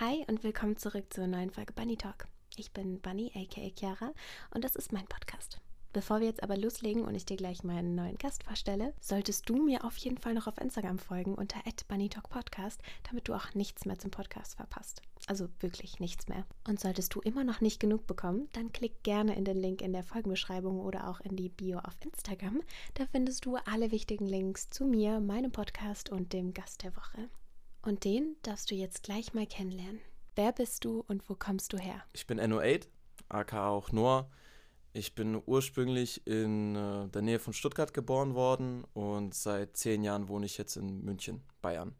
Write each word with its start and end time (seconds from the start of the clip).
Hi 0.00 0.24
und 0.28 0.42
willkommen 0.44 0.78
zurück 0.78 1.12
zur 1.12 1.26
neuen 1.26 1.50
Folge 1.50 1.74
Bunny 1.74 1.98
Talk. 1.98 2.26
Ich 2.56 2.72
bin 2.72 3.02
Bunny, 3.02 3.30
aka 3.34 3.70
Chiara, 3.76 4.14
und 4.54 4.64
das 4.64 4.74
ist 4.74 4.94
mein 4.94 5.06
Podcast. 5.06 5.60
Bevor 5.92 6.20
wir 6.20 6.26
jetzt 6.26 6.42
aber 6.42 6.56
loslegen 6.56 7.04
und 7.04 7.14
ich 7.14 7.26
dir 7.26 7.36
gleich 7.36 7.64
meinen 7.64 7.96
neuen 7.96 8.16
Gast 8.16 8.42
vorstelle, 8.44 8.94
solltest 8.98 9.46
du 9.50 9.62
mir 9.62 9.84
auf 9.84 9.98
jeden 9.98 10.16
Fall 10.16 10.32
noch 10.32 10.46
auf 10.46 10.56
Instagram 10.56 10.98
folgen 10.98 11.34
unter 11.34 11.60
@bunnytalkpodcast, 11.88 12.80
damit 13.10 13.28
du 13.28 13.34
auch 13.34 13.52
nichts 13.52 13.84
mehr 13.84 13.98
zum 13.98 14.10
Podcast 14.10 14.54
verpasst. 14.54 15.02
Also 15.26 15.50
wirklich 15.60 16.00
nichts 16.00 16.28
mehr. 16.28 16.46
Und 16.66 16.80
solltest 16.80 17.14
du 17.14 17.20
immer 17.20 17.44
noch 17.44 17.60
nicht 17.60 17.78
genug 17.78 18.06
bekommen, 18.06 18.48
dann 18.54 18.72
klick 18.72 19.02
gerne 19.02 19.36
in 19.36 19.44
den 19.44 19.58
Link 19.58 19.82
in 19.82 19.92
der 19.92 20.02
Folgenbeschreibung 20.02 20.80
oder 20.80 21.10
auch 21.10 21.20
in 21.20 21.36
die 21.36 21.50
Bio 21.50 21.78
auf 21.78 21.98
Instagram. 22.02 22.62
Da 22.94 23.04
findest 23.12 23.44
du 23.44 23.56
alle 23.56 23.90
wichtigen 23.90 24.26
Links 24.26 24.70
zu 24.70 24.86
mir, 24.86 25.20
meinem 25.20 25.52
Podcast 25.52 26.08
und 26.08 26.32
dem 26.32 26.54
Gast 26.54 26.84
der 26.84 26.96
Woche. 26.96 27.28
Und 27.82 28.04
den 28.04 28.36
darfst 28.42 28.70
du 28.70 28.74
jetzt 28.74 29.02
gleich 29.02 29.32
mal 29.32 29.46
kennenlernen. 29.46 30.00
Wer 30.34 30.52
bist 30.52 30.84
du 30.84 31.04
und 31.08 31.28
wo 31.28 31.34
kommst 31.34 31.72
du 31.72 31.78
her? 31.78 32.02
Ich 32.12 32.26
bin 32.26 32.38
NO8, 32.40 32.88
aka 33.28 33.68
auch 33.68 33.90
Noah. 33.92 34.30
Ich 34.92 35.14
bin 35.14 35.40
ursprünglich 35.46 36.26
in 36.26 36.74
äh, 36.76 37.08
der 37.08 37.22
Nähe 37.22 37.38
von 37.38 37.52
Stuttgart 37.52 37.94
geboren 37.94 38.34
worden 38.34 38.84
und 38.92 39.34
seit 39.34 39.76
zehn 39.76 40.02
Jahren 40.02 40.28
wohne 40.28 40.46
ich 40.46 40.58
jetzt 40.58 40.76
in 40.76 41.04
München, 41.04 41.42
Bayern. 41.62 41.94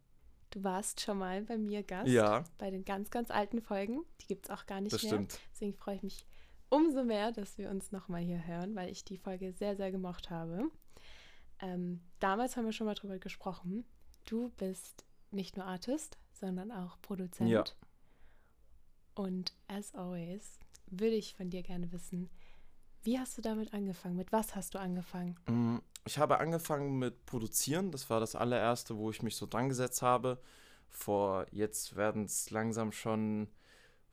Du 0.50 0.64
warst 0.64 1.00
schon 1.00 1.18
mal 1.18 1.42
bei 1.42 1.56
mir 1.56 1.84
Gast. 1.84 2.08
Ja. 2.08 2.44
Bei 2.58 2.70
den 2.70 2.84
ganz, 2.84 3.10
ganz 3.10 3.30
alten 3.30 3.62
Folgen. 3.62 4.04
Die 4.20 4.26
gibt 4.26 4.46
es 4.46 4.50
auch 4.50 4.66
gar 4.66 4.80
nicht 4.80 4.92
Das 4.92 5.02
mehr. 5.04 5.12
stimmt. 5.12 5.38
Deswegen 5.52 5.74
freue 5.74 5.96
ich 5.96 6.02
mich 6.02 6.26
umso 6.68 7.04
mehr, 7.04 7.30
dass 7.30 7.56
wir 7.56 7.70
uns 7.70 7.92
nochmal 7.92 8.22
hier 8.22 8.44
hören, 8.46 8.74
weil 8.74 8.90
ich 8.90 9.04
die 9.04 9.16
Folge 9.16 9.52
sehr, 9.52 9.76
sehr 9.76 9.92
gemocht 9.92 10.28
habe. 10.30 10.70
Ähm, 11.60 12.00
damals 12.18 12.56
haben 12.56 12.64
wir 12.64 12.72
schon 12.72 12.86
mal 12.86 12.94
drüber 12.94 13.18
gesprochen. 13.18 13.84
Du 14.26 14.50
bist 14.56 15.04
nicht 15.32 15.56
nur 15.56 15.66
Artist, 15.66 16.18
sondern 16.32 16.72
auch 16.72 17.00
Produzent. 17.02 17.50
Ja. 17.50 17.64
Und 19.14 19.54
as 19.68 19.94
always 19.94 20.58
würde 20.86 21.16
ich 21.16 21.34
von 21.34 21.50
dir 21.50 21.62
gerne 21.62 21.92
wissen, 21.92 22.30
wie 23.02 23.18
hast 23.18 23.36
du 23.38 23.42
damit 23.42 23.72
angefangen? 23.72 24.16
Mit 24.16 24.32
was 24.32 24.54
hast 24.54 24.74
du 24.74 24.78
angefangen? 24.78 25.36
Mm, 25.46 25.78
Ich 26.06 26.18
habe 26.18 26.38
angefangen 26.38 26.98
mit 26.98 27.24
Produzieren. 27.26 27.90
Das 27.92 28.10
war 28.10 28.20
das 28.20 28.34
allererste, 28.34 28.96
wo 28.96 29.10
ich 29.10 29.22
mich 29.22 29.36
so 29.36 29.46
dran 29.46 29.68
gesetzt 29.68 30.02
habe. 30.02 30.38
Vor 30.88 31.46
jetzt 31.50 31.96
werden 31.96 32.24
es 32.24 32.50
langsam 32.50 32.92
schon 32.92 33.48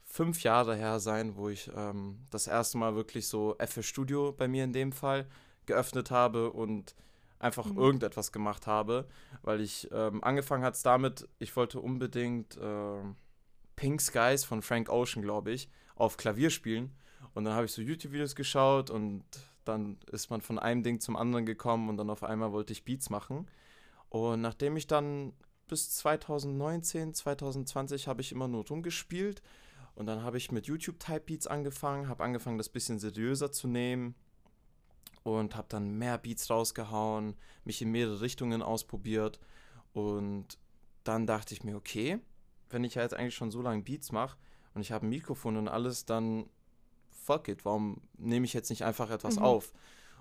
fünf 0.04 0.44
Jahre 0.44 0.76
her 0.76 1.00
sein, 1.00 1.36
wo 1.36 1.50
ich 1.50 1.70
ähm, 1.76 2.26
das 2.30 2.48
erste 2.48 2.78
Mal 2.78 2.96
wirklich 2.96 3.28
so 3.28 3.56
FL 3.60 3.84
Studio 3.84 4.32
bei 4.32 4.48
mir 4.48 4.64
in 4.64 4.72
dem 4.74 4.92
Fall 4.94 5.28
geöffnet 5.66 6.12
habe 6.12 6.52
und 6.54 6.96
einfach 7.40 7.68
Mhm. 7.68 7.78
irgendetwas 7.78 8.32
gemacht 8.32 8.68
habe, 8.68 9.08
weil 9.42 9.62
ich 9.62 9.90
ähm, 9.92 10.24
angefangen 10.24 10.64
hat 10.64 10.76
es 10.76 10.84
damit, 10.84 11.28
ich 11.40 11.56
wollte 11.56 11.80
unbedingt 11.80 12.58
ähm, 12.62 13.16
Pink 13.76 14.02
Skies 14.02 14.44
von 14.44 14.62
Frank 14.62 14.90
Ocean, 14.90 15.22
glaube 15.22 15.52
ich, 15.52 15.70
auf 15.96 16.18
Klavier 16.18 16.50
spielen. 16.50 16.96
Und 17.34 17.46
dann 17.46 17.54
habe 17.54 17.66
ich 17.66 17.72
so 17.72 17.82
YouTube-Videos 17.82 18.36
geschaut 18.36 18.90
und 18.90 19.24
dann 19.66 19.98
ist 20.12 20.30
man 20.30 20.42
von 20.42 20.58
einem 20.58 20.82
Ding 20.82 21.00
zum 21.00 21.16
anderen 21.16 21.46
gekommen 21.46 21.90
und 21.90 21.98
dann 21.98 22.10
auf 22.10 22.24
einmal 22.24 22.52
wollte 22.52 22.74
ich 22.74 22.86
Beats 22.86 23.10
machen. 23.10 23.48
Und 24.10 24.42
nachdem 24.42 24.78
ich 24.78 24.88
dann 24.88 25.34
bis 25.68 25.92
2019, 25.92 27.14
2020 27.14 28.08
habe 28.08 28.22
ich 28.22 28.32
immer 28.32 28.48
nur 28.48 28.66
rumgespielt 28.66 29.44
und 29.96 30.06
dann 30.06 30.24
habe 30.24 30.38
ich 30.38 30.52
mit 30.52 30.68
YouTube 30.68 31.00
Type 31.00 31.22
Beats 31.22 31.46
angefangen, 31.46 32.08
habe 32.08 32.24
angefangen, 32.24 32.58
das 32.58 32.70
bisschen 32.70 33.00
seriöser 33.00 33.52
zu 33.52 33.68
nehmen 33.68 34.16
und 35.36 35.56
habe 35.56 35.68
dann 35.70 35.98
mehr 35.98 36.18
Beats 36.18 36.50
rausgehauen, 36.50 37.36
mich 37.64 37.82
in 37.82 37.92
mehrere 37.92 38.22
Richtungen 38.22 38.62
ausprobiert 38.62 39.40
und 39.94 40.58
dann 41.04 41.26
dachte 41.28 41.54
ich 41.54 41.64
mir, 41.64 41.76
okay, 41.76 42.20
wenn 42.70 42.84
ich 42.84 42.96
ja 42.96 43.02
jetzt 43.02 43.14
eigentlich 43.14 43.36
schon 43.36 43.52
so 43.52 43.62
lange 43.62 43.82
Beats 43.84 44.12
mache 44.12 44.38
und 44.74 44.82
ich 44.82 44.92
habe 44.92 45.06
ein 45.06 45.10
Mikrofon 45.10 45.58
und 45.58 45.68
alles, 45.68 46.06
dann 46.06 46.50
fuck 47.10 47.48
it, 47.48 47.66
warum 47.66 48.02
nehme 48.18 48.46
ich 48.46 48.54
jetzt 48.54 48.70
nicht 48.70 48.84
einfach 48.84 49.10
etwas 49.10 49.38
Mhm. 49.38 49.44
auf? 49.44 49.74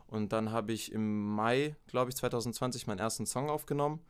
Und 0.08 0.32
dann 0.32 0.52
habe 0.52 0.72
ich 0.72 0.92
im 0.92 1.34
Mai, 1.34 1.74
glaube 1.88 2.10
ich, 2.10 2.16
2020 2.16 2.86
meinen 2.86 3.00
ersten 3.00 3.26
Song 3.26 3.50
aufgenommen 3.50 4.00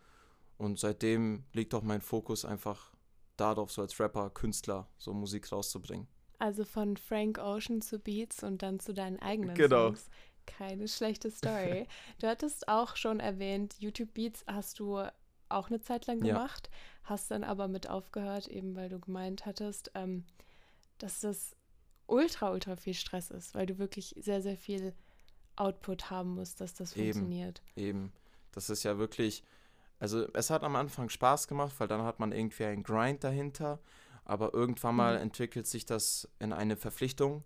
und 0.59 0.79
seitdem 0.79 1.45
liegt 1.53 1.75
auch 1.75 1.83
mein 1.83 2.03
Fokus 2.03 2.45
einfach 2.45 2.93
darauf, 3.37 3.71
so 3.71 3.83
als 3.83 3.99
Rapper, 3.99 4.31
Künstler, 4.31 4.89
so 4.99 5.13
Musik 5.15 5.51
rauszubringen. 5.53 6.07
Also 6.39 6.65
von 6.65 6.99
Frank 6.99 7.39
Ocean 7.39 7.81
zu 7.81 7.99
Beats 7.99 8.43
und 8.43 8.63
dann 8.63 8.79
zu 8.79 8.93
deinen 8.93 9.19
eigenen 9.21 9.55
Genau. 9.55 9.87
Songs. 9.89 10.11
Keine 10.47 10.89
schlechte 10.89 11.31
Story. 11.31 11.87
du 12.21 12.27
hattest 12.29 12.69
auch 12.69 12.97
schon 12.97 13.21
erwähnt, 13.21 13.75
YouTube 13.79 14.15
Beats 14.15 14.45
hast 14.47 14.79
du 14.79 15.03
auch 15.49 15.69
eine 15.69 15.81
Zeit 15.81 16.07
lang 16.07 16.19
Ja. 16.25 16.35
gemacht, 16.35 16.71
hast 17.05 17.31
dann 17.31 17.45
aber 17.45 17.69
mit 17.69 17.89
aufgehört, 17.89 18.49
eben 18.49 18.75
weil 18.77 18.89
du 18.89 18.99
gemeint 18.99 19.47
hattest, 19.47 19.91
ähm, 19.95 20.25
dass 20.99 21.21
das 21.21 21.55
ultra, 22.07 22.51
ultra 22.53 22.77
viel 22.77 22.95
Stress 22.95 23.31
ist, 23.31 23.55
weil 23.55 23.67
du 23.67 23.79
wirklich 23.79 24.15
sehr, 24.19 24.41
sehr 24.43 24.57
viel 24.57 24.95
Output 25.57 26.11
haben 26.11 26.35
musst, 26.35 26.61
dass 26.61 26.75
das 26.75 26.93
Eben. 26.95 27.05
funktioniert. 27.05 27.63
Eben, 27.77 28.13
das 28.53 28.71
ist 28.71 28.83
ja 28.83 28.99
wirklich, 28.99 29.43
also 29.99 30.27
es 30.35 30.51
hat 30.51 30.63
am 30.65 30.77
Anfang 30.77 31.09
Spaß 31.09 31.49
gemacht, 31.49 31.75
weil 31.79 31.89
dann 31.89 32.03
hat 32.03 32.19
man 32.21 32.33
irgendwie 32.33 32.65
einen 32.65 32.83
Grind 32.83 33.25
dahinter, 33.25 33.79
aber 34.25 34.53
irgendwann 34.55 34.97
mal 34.97 35.17
Mhm. 35.17 35.23
entwickelt 35.23 35.67
sich 35.67 35.87
das 35.87 36.29
in 36.39 36.53
eine 36.53 36.77
Verpflichtung, 36.77 37.45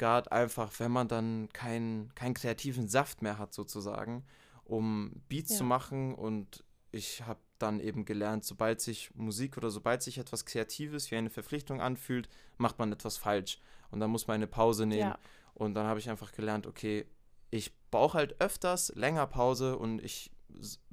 gerade 0.00 0.32
einfach, 0.32 0.72
wenn 0.78 0.90
man 0.90 1.06
dann 1.06 1.48
keinen 1.52 2.12
keinen 2.16 2.34
kreativen 2.34 2.88
Saft 2.88 3.22
mehr 3.22 3.38
hat 3.38 3.54
sozusagen, 3.54 4.24
um 4.64 5.12
Beats 5.28 5.50
Ja. 5.52 5.58
zu 5.58 5.64
machen 5.64 6.14
und 6.14 6.64
ich 6.90 7.22
habe 7.22 7.38
dann 7.58 7.78
eben 7.78 8.04
gelernt, 8.06 8.44
sobald 8.44 8.80
sich 8.80 9.14
Musik 9.14 9.56
oder 9.58 9.70
sobald 9.70 10.02
sich 10.02 10.16
etwas 10.18 10.44
Kreatives 10.46 11.10
wie 11.10 11.16
eine 11.16 11.30
Verpflichtung 11.30 11.80
anfühlt, 11.80 12.28
macht 12.56 12.78
man 12.78 12.90
etwas 12.90 13.18
falsch 13.18 13.58
und 13.90 14.00
dann 14.00 14.10
muss 14.10 14.26
man 14.26 14.36
eine 14.36 14.46
Pause 14.46 14.86
nehmen. 14.86 15.10
Ja, 15.10 15.18
Und 15.54 15.74
dann 15.74 15.86
habe 15.86 16.00
ich 16.00 16.08
einfach 16.08 16.32
gelernt, 16.32 16.66
okay, 16.66 17.04
ich 17.50 17.72
brauche 17.90 18.16
halt 18.16 18.40
öfters 18.40 18.92
länger 18.96 19.26
Pause 19.26 19.76
und 19.76 20.02
ich 20.02 20.30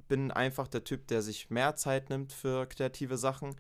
bin 0.10 0.32
einfach 0.32 0.68
der 0.68 0.84
Typ, 0.84 1.08
der 1.08 1.22
sich 1.22 1.50
mehr 1.50 1.76
Zeit 1.76 2.10
nimmt 2.10 2.34
für 2.34 2.66
kreative 2.68 3.18
Sachen. 3.18 3.56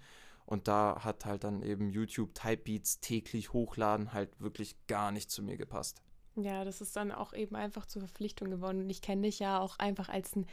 Und 0.47 0.69
da 0.69 1.03
hat 1.03 1.25
halt 1.25 1.43
dann 1.43 1.61
eben 1.61 1.89
YouTube 1.89 2.33
Type 2.33 2.63
Beats 2.63 3.01
täglich 3.01 3.51
hochladen 3.51 4.13
halt 4.13 4.39
wirklich 4.39 4.77
gar 4.87 5.11
nicht 5.11 5.29
zu 5.29 5.43
mir 5.43 5.57
gepasst. 5.57 6.01
ja, 6.35 6.63
das 6.63 6.79
ist 6.81 6.95
dann 6.95 7.11
auch 7.11 7.33
eben 7.33 7.55
einfach 7.55 7.85
zur 7.85 8.01
Verpflichtung 8.01 8.49
geworden. 8.49 8.81
Und 8.81 8.89
ich 8.89 9.01
kenne 9.01 9.23
dich 9.23 9.39
ja 9.39 9.59
auch 9.59 9.77
einfach 9.77 10.07
als 10.07 10.35
ein 10.35 10.47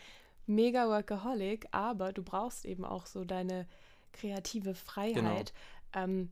mega 0.47 0.89
Workaholic, 0.89 1.69
aber 1.71 2.13
du 2.13 2.23
brauchst 2.23 2.65
eben 2.65 2.85
auch 2.85 3.07
so 3.07 3.25
deine 3.25 3.69
kreative 4.13 4.75
Freiheit. 4.75 5.53
Ähm, 5.93 6.31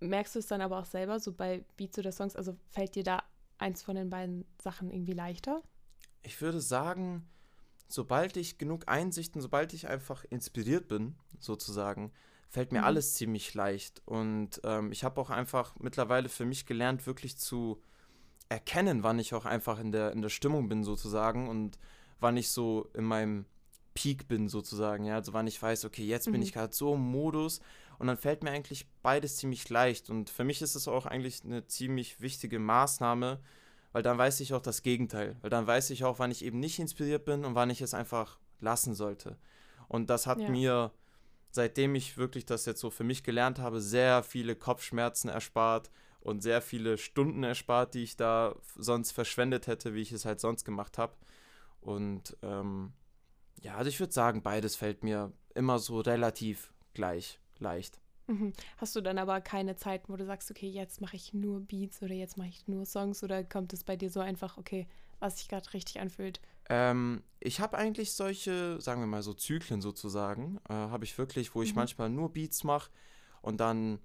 merkst 0.00 0.34
du 0.34 0.38
es 0.38 0.46
dann 0.46 0.62
aber 0.62 0.78
auch 0.78 0.86
selber, 0.86 1.20
so 1.20 1.32
bei 1.32 1.64
Beats 1.76 1.98
oder 1.98 2.12
Songs, 2.12 2.34
also 2.34 2.56
fällt 2.70 2.94
dir 2.94 3.04
da 3.04 3.22
eins 3.58 3.82
von 3.82 3.94
den 3.94 4.08
beiden 4.08 4.46
Sachen 4.58 4.90
irgendwie 4.90 5.12
leichter? 5.12 5.62
Ich 6.22 6.40
würde 6.40 6.60
sagen, 6.60 7.28
sobald 7.88 8.36
ich 8.36 8.56
genug 8.56 8.88
Einsichten, 8.88 9.42
sobald 9.42 9.74
ich 9.74 9.86
einfach 9.88 10.24
inspiriert 10.30 10.88
bin, 10.88 11.14
sozusagen, 11.38 12.10
fällt 12.52 12.70
mir 12.70 12.80
Mhm. 12.80 12.84
alles 12.84 13.14
ziemlich 13.14 13.54
leicht. 13.54 14.02
Und 14.04 14.60
ähm, 14.62 14.92
ich 14.92 15.04
habe 15.04 15.18
auch 15.20 15.30
einfach 15.30 15.74
mittlerweile 15.80 16.28
für 16.28 16.44
mich 16.44 16.66
gelernt, 16.66 17.06
wirklich 17.06 17.38
zu 17.38 17.80
erkennen, 18.50 19.02
wann 19.02 19.18
ich 19.18 19.32
auch 19.32 19.46
einfach 19.46 19.78
in 19.78 19.90
der, 19.90 20.12
in 20.12 20.20
der 20.20 20.28
Stimmung 20.28 20.68
bin, 20.68 20.84
sozusagen, 20.84 21.48
und 21.48 21.78
wann 22.20 22.36
ich 22.36 22.50
so 22.50 22.90
in 22.92 23.04
meinem 23.04 23.46
Peak 23.94 24.28
bin, 24.28 24.48
sozusagen. 24.50 25.04
Ja, 25.04 25.14
also 25.14 25.32
wann 25.32 25.46
ich 25.46 25.60
weiß, 25.60 25.86
okay, 25.86 26.04
jetzt 26.04 26.26
bin 26.26 26.36
Mhm. 26.36 26.42
ich 26.42 26.52
gerade 26.52 26.74
so 26.74 26.94
im 26.94 27.00
Modus. 27.00 27.60
Und 27.98 28.06
dann 28.08 28.18
fällt 28.18 28.42
mir 28.44 28.50
eigentlich 28.50 28.86
beides 29.02 29.36
ziemlich 29.38 29.66
leicht. 29.70 30.10
Und 30.10 30.28
für 30.28 30.44
mich 30.44 30.60
ist 30.60 30.74
es 30.74 30.88
auch 30.88 31.06
eigentlich 31.06 31.42
eine 31.44 31.66
ziemlich 31.66 32.20
wichtige 32.20 32.58
Maßnahme, 32.58 33.40
weil 33.92 34.02
dann 34.02 34.18
weiß 34.18 34.40
ich 34.40 34.52
auch 34.52 34.60
das 34.62 34.82
Gegenteil. 34.82 35.36
Weil 35.40 35.50
dann 35.50 35.66
weiß 35.66 35.88
ich 35.90 36.04
auch, 36.04 36.18
wann 36.18 36.30
ich 36.30 36.44
eben 36.44 36.60
nicht 36.60 36.78
inspiriert 36.78 37.24
bin 37.24 37.46
und 37.46 37.54
wann 37.54 37.70
ich 37.70 37.80
es 37.80 37.94
einfach 37.94 38.38
lassen 38.60 38.94
sollte. 38.94 39.38
Und 39.88 40.10
das 40.10 40.26
hat 40.26 40.38
Ja. 40.40 40.48
mir, 40.50 40.92
seitdem 41.54 41.94
ich 41.94 42.16
wirklich 42.16 42.46
das 42.46 42.66
jetzt 42.66 42.80
so 42.80 42.90
für 42.90 43.04
mich 43.04 43.22
gelernt 43.22 43.58
habe, 43.58 43.80
sehr 43.80 44.22
viele 44.22 44.56
Kopfschmerzen 44.56 45.28
erspart 45.28 45.90
und 46.20 46.42
sehr 46.42 46.62
viele 46.62 46.98
Stunden 46.98 47.42
erspart, 47.42 47.94
die 47.94 48.02
ich 48.02 48.16
da 48.16 48.56
sonst 48.76 49.12
verschwendet 49.12 49.66
hätte, 49.66 49.94
wie 49.94 50.00
ich 50.00 50.12
es 50.12 50.24
halt 50.24 50.40
sonst 50.40 50.64
gemacht 50.64 50.98
habe. 50.98 51.14
Und 51.80 52.36
ähm, 52.42 52.92
ja, 53.60 53.76
also 53.76 53.88
ich 53.88 54.00
würde 54.00 54.12
sagen, 54.12 54.42
beides 54.42 54.76
fällt 54.76 55.04
mir 55.04 55.32
immer 55.54 55.78
so 55.78 56.00
relativ 56.00 56.72
gleich 56.94 57.38
leicht. 57.58 58.00
Mhm. 58.28 58.52
Hast 58.78 58.94
du 58.96 59.00
dann 59.00 59.18
aber 59.18 59.40
keine 59.40 59.76
Zeiten, 59.76 60.12
wo 60.12 60.16
du 60.16 60.24
sagst, 60.24 60.50
okay, 60.50 60.68
jetzt 60.68 61.00
mache 61.00 61.16
ich 61.16 61.34
nur 61.34 61.60
Beats 61.60 62.02
oder 62.02 62.14
jetzt 62.14 62.38
mache 62.38 62.48
ich 62.48 62.66
nur 62.68 62.86
Songs 62.86 63.22
oder 63.22 63.44
kommt 63.44 63.72
es 63.72 63.84
bei 63.84 63.96
dir 63.96 64.10
so 64.10 64.20
einfach, 64.20 64.58
okay, 64.58 64.86
was 65.18 65.38
sich 65.38 65.48
gerade 65.48 65.72
richtig 65.74 66.00
anfühlt? 66.00 66.40
Ähm, 66.68 67.22
ich 67.40 67.60
habe 67.60 67.76
eigentlich 67.76 68.12
solche, 68.12 68.80
sagen 68.80 69.00
wir 69.00 69.06
mal 69.06 69.22
so 69.22 69.34
Zyklen 69.34 69.80
sozusagen, 69.82 70.58
äh, 70.68 70.72
habe 70.72 71.04
ich 71.04 71.16
wirklich, 71.18 71.54
wo 71.54 71.62
ich 71.62 71.70
Mhm. 71.72 71.76
manchmal 71.76 72.08
nur 72.10 72.32
Beats 72.32 72.64
mache 72.64 72.90
und 73.40 73.58
dann 73.60 73.98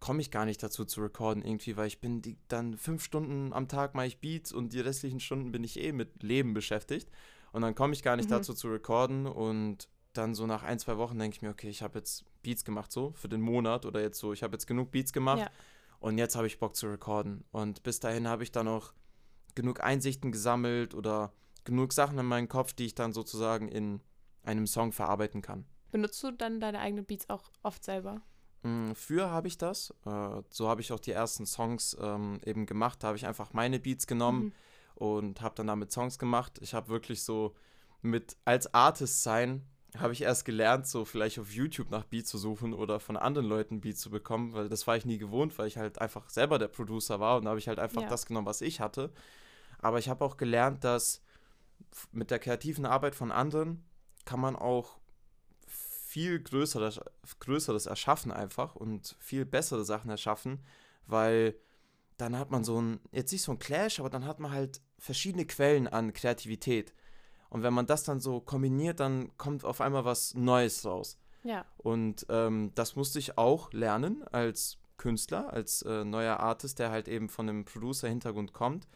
komme 0.00 0.20
ich 0.20 0.30
gar 0.30 0.44
nicht 0.44 0.62
dazu 0.62 0.84
zu 0.84 1.00
recorden 1.02 1.42
irgendwie, 1.44 1.76
weil 1.76 1.86
ich 1.86 2.00
bin 2.00 2.20
die, 2.20 2.36
dann 2.48 2.76
fünf 2.76 3.02
Stunden 3.04 3.52
am 3.52 3.68
Tag 3.68 3.94
mache 3.94 4.06
ich 4.06 4.18
Beats 4.20 4.52
und 4.52 4.72
die 4.72 4.80
restlichen 4.80 5.20
Stunden 5.20 5.50
bin 5.52 5.64
ich 5.64 5.78
eh 5.80 5.92
mit 5.92 6.22
Leben 6.22 6.52
beschäftigt 6.54 7.10
und 7.52 7.62
dann 7.62 7.74
komme 7.74 7.92
ich 7.94 8.02
gar 8.02 8.16
nicht 8.16 8.26
Mhm. 8.28 8.34
dazu 8.34 8.54
zu 8.54 8.68
recorden 8.70 9.26
und 9.26 9.88
dann 10.12 10.34
so 10.34 10.46
nach 10.46 10.62
ein, 10.62 10.78
zwei 10.78 10.96
Wochen 10.96 11.18
denke 11.18 11.36
ich 11.36 11.42
mir, 11.42 11.50
okay, 11.50 11.68
ich 11.68 11.82
habe 11.82 11.98
jetzt 11.98 12.24
Beats 12.42 12.64
gemacht, 12.64 12.92
so 12.92 13.12
für 13.12 13.28
den 13.28 13.40
Monat 13.40 13.84
oder 13.86 14.00
jetzt 14.00 14.18
so, 14.18 14.32
ich 14.32 14.42
habe 14.42 14.54
jetzt 14.54 14.66
genug 14.66 14.90
Beats 14.90 15.12
gemacht 15.12 15.40
Ja. 15.40 15.50
und 16.00 16.18
jetzt 16.18 16.36
habe 16.36 16.46
ich 16.46 16.58
Bock 16.58 16.76
zu 16.76 16.86
recorden. 16.86 17.44
Und 17.50 17.82
bis 17.82 17.98
dahin 17.98 18.28
habe 18.28 18.42
ich 18.42 18.52
dann 18.52 18.68
auch 18.68 18.92
genug 19.54 19.82
Einsichten 19.82 20.30
gesammelt 20.30 20.94
oder 20.94 21.32
genug 21.64 21.92
Sachen 21.92 22.18
in 22.18 22.26
meinem 22.26 22.48
Kopf, 22.48 22.72
die 22.72 22.86
ich 22.86 22.94
dann 22.94 23.12
sozusagen 23.12 23.68
in 23.68 24.00
einem 24.42 24.66
Song 24.66 24.92
verarbeiten 24.92 25.42
kann. 25.42 25.64
Benutzt 25.90 26.22
du 26.22 26.30
dann 26.32 26.60
deine 26.60 26.80
eigenen 26.80 27.04
Beats 27.04 27.28
auch 27.30 27.50
oft 27.62 27.84
selber? 27.84 28.20
Mm, 28.62 28.92
Für 28.92 29.30
habe 29.30 29.48
ich 29.48 29.58
das. 29.58 29.90
Äh, 30.04 30.42
so 30.50 30.68
habe 30.68 30.80
ich 30.80 30.92
auch 30.92 31.00
die 31.00 31.12
ersten 31.12 31.46
Songs 31.46 31.96
ähm, 32.00 32.40
eben 32.44 32.66
gemacht. 32.66 33.02
Da 33.02 33.08
habe 33.08 33.16
ich 33.16 33.26
einfach 33.26 33.52
meine 33.52 33.78
Beats 33.78 34.06
genommen 34.06 34.44
Mhm. 34.46 34.52
und 34.96 35.40
habe 35.42 35.54
dann 35.54 35.66
damit 35.68 35.92
Songs 35.92 36.18
gemacht. 36.18 36.58
Ich 36.60 36.74
habe 36.74 36.88
wirklich 36.88 37.22
so 37.22 37.54
mit 38.02 38.36
als 38.44 38.72
Artist 38.74 39.22
sein, 39.22 39.66
habe 39.96 40.12
ich 40.12 40.22
erst 40.22 40.44
gelernt, 40.44 40.86
so 40.88 41.04
vielleicht 41.04 41.38
auf 41.38 41.52
YouTube 41.52 41.90
nach 41.90 42.04
Beats 42.04 42.28
zu 42.28 42.36
suchen 42.36 42.74
oder 42.74 42.98
von 43.00 43.16
anderen 43.16 43.46
Leuten 43.46 43.80
Beats 43.80 44.00
zu 44.00 44.10
bekommen, 44.10 44.52
weil 44.52 44.68
das 44.68 44.86
war 44.88 44.96
ich 44.96 45.06
nie 45.06 45.18
gewohnt, 45.18 45.56
weil 45.58 45.68
ich 45.68 45.78
halt 45.78 46.00
einfach 46.00 46.28
selber 46.28 46.58
der 46.58 46.68
Producer 46.68 47.20
war 47.20 47.36
und 47.36 47.44
da 47.44 47.50
habe 47.50 47.60
ich 47.60 47.68
halt 47.68 47.78
einfach 47.78 48.02
Ja. 48.02 48.08
das 48.08 48.26
genommen, 48.26 48.46
was 48.46 48.60
ich 48.60 48.80
hatte. 48.80 49.12
Aber 49.78 49.98
ich 50.00 50.08
habe 50.08 50.24
auch 50.24 50.36
gelernt, 50.36 50.82
dass 50.82 51.22
mit 52.12 52.30
der 52.30 52.38
kreativen 52.38 52.86
Arbeit 52.86 53.14
von 53.14 53.30
anderen 53.30 53.84
kann 54.24 54.40
man 54.40 54.56
auch 54.56 54.98
viel 55.66 56.40
größeres, 56.40 57.00
größeres 57.40 57.86
erschaffen 57.86 58.32
einfach 58.32 58.76
und 58.76 59.16
viel 59.18 59.44
bessere 59.44 59.84
Sachen 59.84 60.10
erschaffen, 60.10 60.60
weil 61.06 61.56
dann 62.16 62.38
hat 62.38 62.50
man 62.50 62.62
so 62.62 62.80
ein, 62.80 63.00
jetzt 63.10 63.32
nicht 63.32 63.42
so 63.42 63.52
ein 63.52 63.58
Clash, 63.58 63.98
aber 63.98 64.10
dann 64.10 64.24
hat 64.24 64.38
man 64.38 64.52
halt 64.52 64.80
verschiedene 64.98 65.46
Quellen 65.46 65.88
an 65.88 66.12
Kreativität. 66.12 66.94
Und 67.50 67.62
wenn 67.62 67.74
man 67.74 67.86
das 67.86 68.04
dann 68.04 68.20
so 68.20 68.40
kombiniert, 68.40 69.00
dann 69.00 69.36
kommt 69.38 69.64
auf 69.64 69.80
einmal 69.80 70.04
was 70.04 70.34
Neues 70.34 70.84
raus. 70.84 71.18
Ja. 71.42 71.64
Und 71.76 72.26
ähm, 72.28 72.72
das 72.74 72.96
musste 72.96 73.18
ich 73.18 73.36
auch 73.36 73.72
lernen 73.72 74.24
als 74.32 74.78
Künstler, 74.96 75.52
als 75.52 75.82
äh, 75.82 76.04
neuer 76.04 76.38
Artist, 76.40 76.78
der 76.78 76.90
halt 76.90 77.08
eben 77.08 77.28
von 77.28 77.48
einem 77.48 77.64
Producer-Hintergrund 77.64 78.52
kommt. 78.52 78.88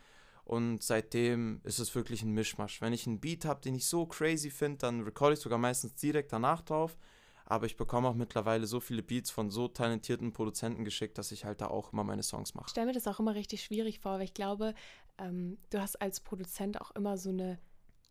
Und 0.49 0.83
seitdem 0.83 1.61
ist 1.65 1.79
es 1.79 1.95
wirklich 1.95 2.23
ein 2.23 2.33
Mischmasch. 2.33 2.81
Wenn 2.81 2.95
ich 2.95 3.06
einen 3.06 3.21
Beat 3.21 3.45
habe, 3.45 3.61
den 3.61 3.75
ich 3.75 3.85
so 3.87 4.06
crazy 4.06 4.49
finde, 4.50 4.79
dann 4.79 5.03
recorde 5.03 5.35
ich 5.35 5.41
sogar 5.41 5.59
meistens 5.59 5.95
direkt 5.95 6.33
danach 6.33 6.62
drauf. 6.62 6.97
Aber 7.45 7.67
ich 7.67 7.77
bekomme 7.77 8.09
auch 8.09 8.15
mittlerweile 8.15 8.67
so 8.67 8.81
viele 8.81 9.03
Beats 9.03 9.31
von 9.31 9.50
so 9.50 9.69
talentierten 9.69 10.33
Produzenten 10.33 10.85
geschickt, 10.87 11.19
dass 11.19 11.33
ich 11.33 11.45
halt 11.45 11.61
da 11.61 11.67
auch 11.67 11.93
immer 11.93 12.03
meine 12.03 12.23
Songs 12.23 12.50
Ich 12.50 12.55
mache. 12.55 12.71
stelle 12.71 12.87
mir 12.87 12.93
das 12.95 13.06
auch 13.06 13.21
immer 13.21 13.35
richtig 13.35 13.62
schwierig 13.62 14.00
vor, 14.00 14.12
weil 14.15 14.23
ich 14.25 14.33
glaube, 14.33 14.75
ähm, 15.19 15.59
du 15.69 15.81
hast 15.83 16.00
als 16.00 16.21
Produzent 16.21 16.81
auch 16.81 16.93
immer 16.93 17.19
so 17.19 17.29
eine 17.29 17.59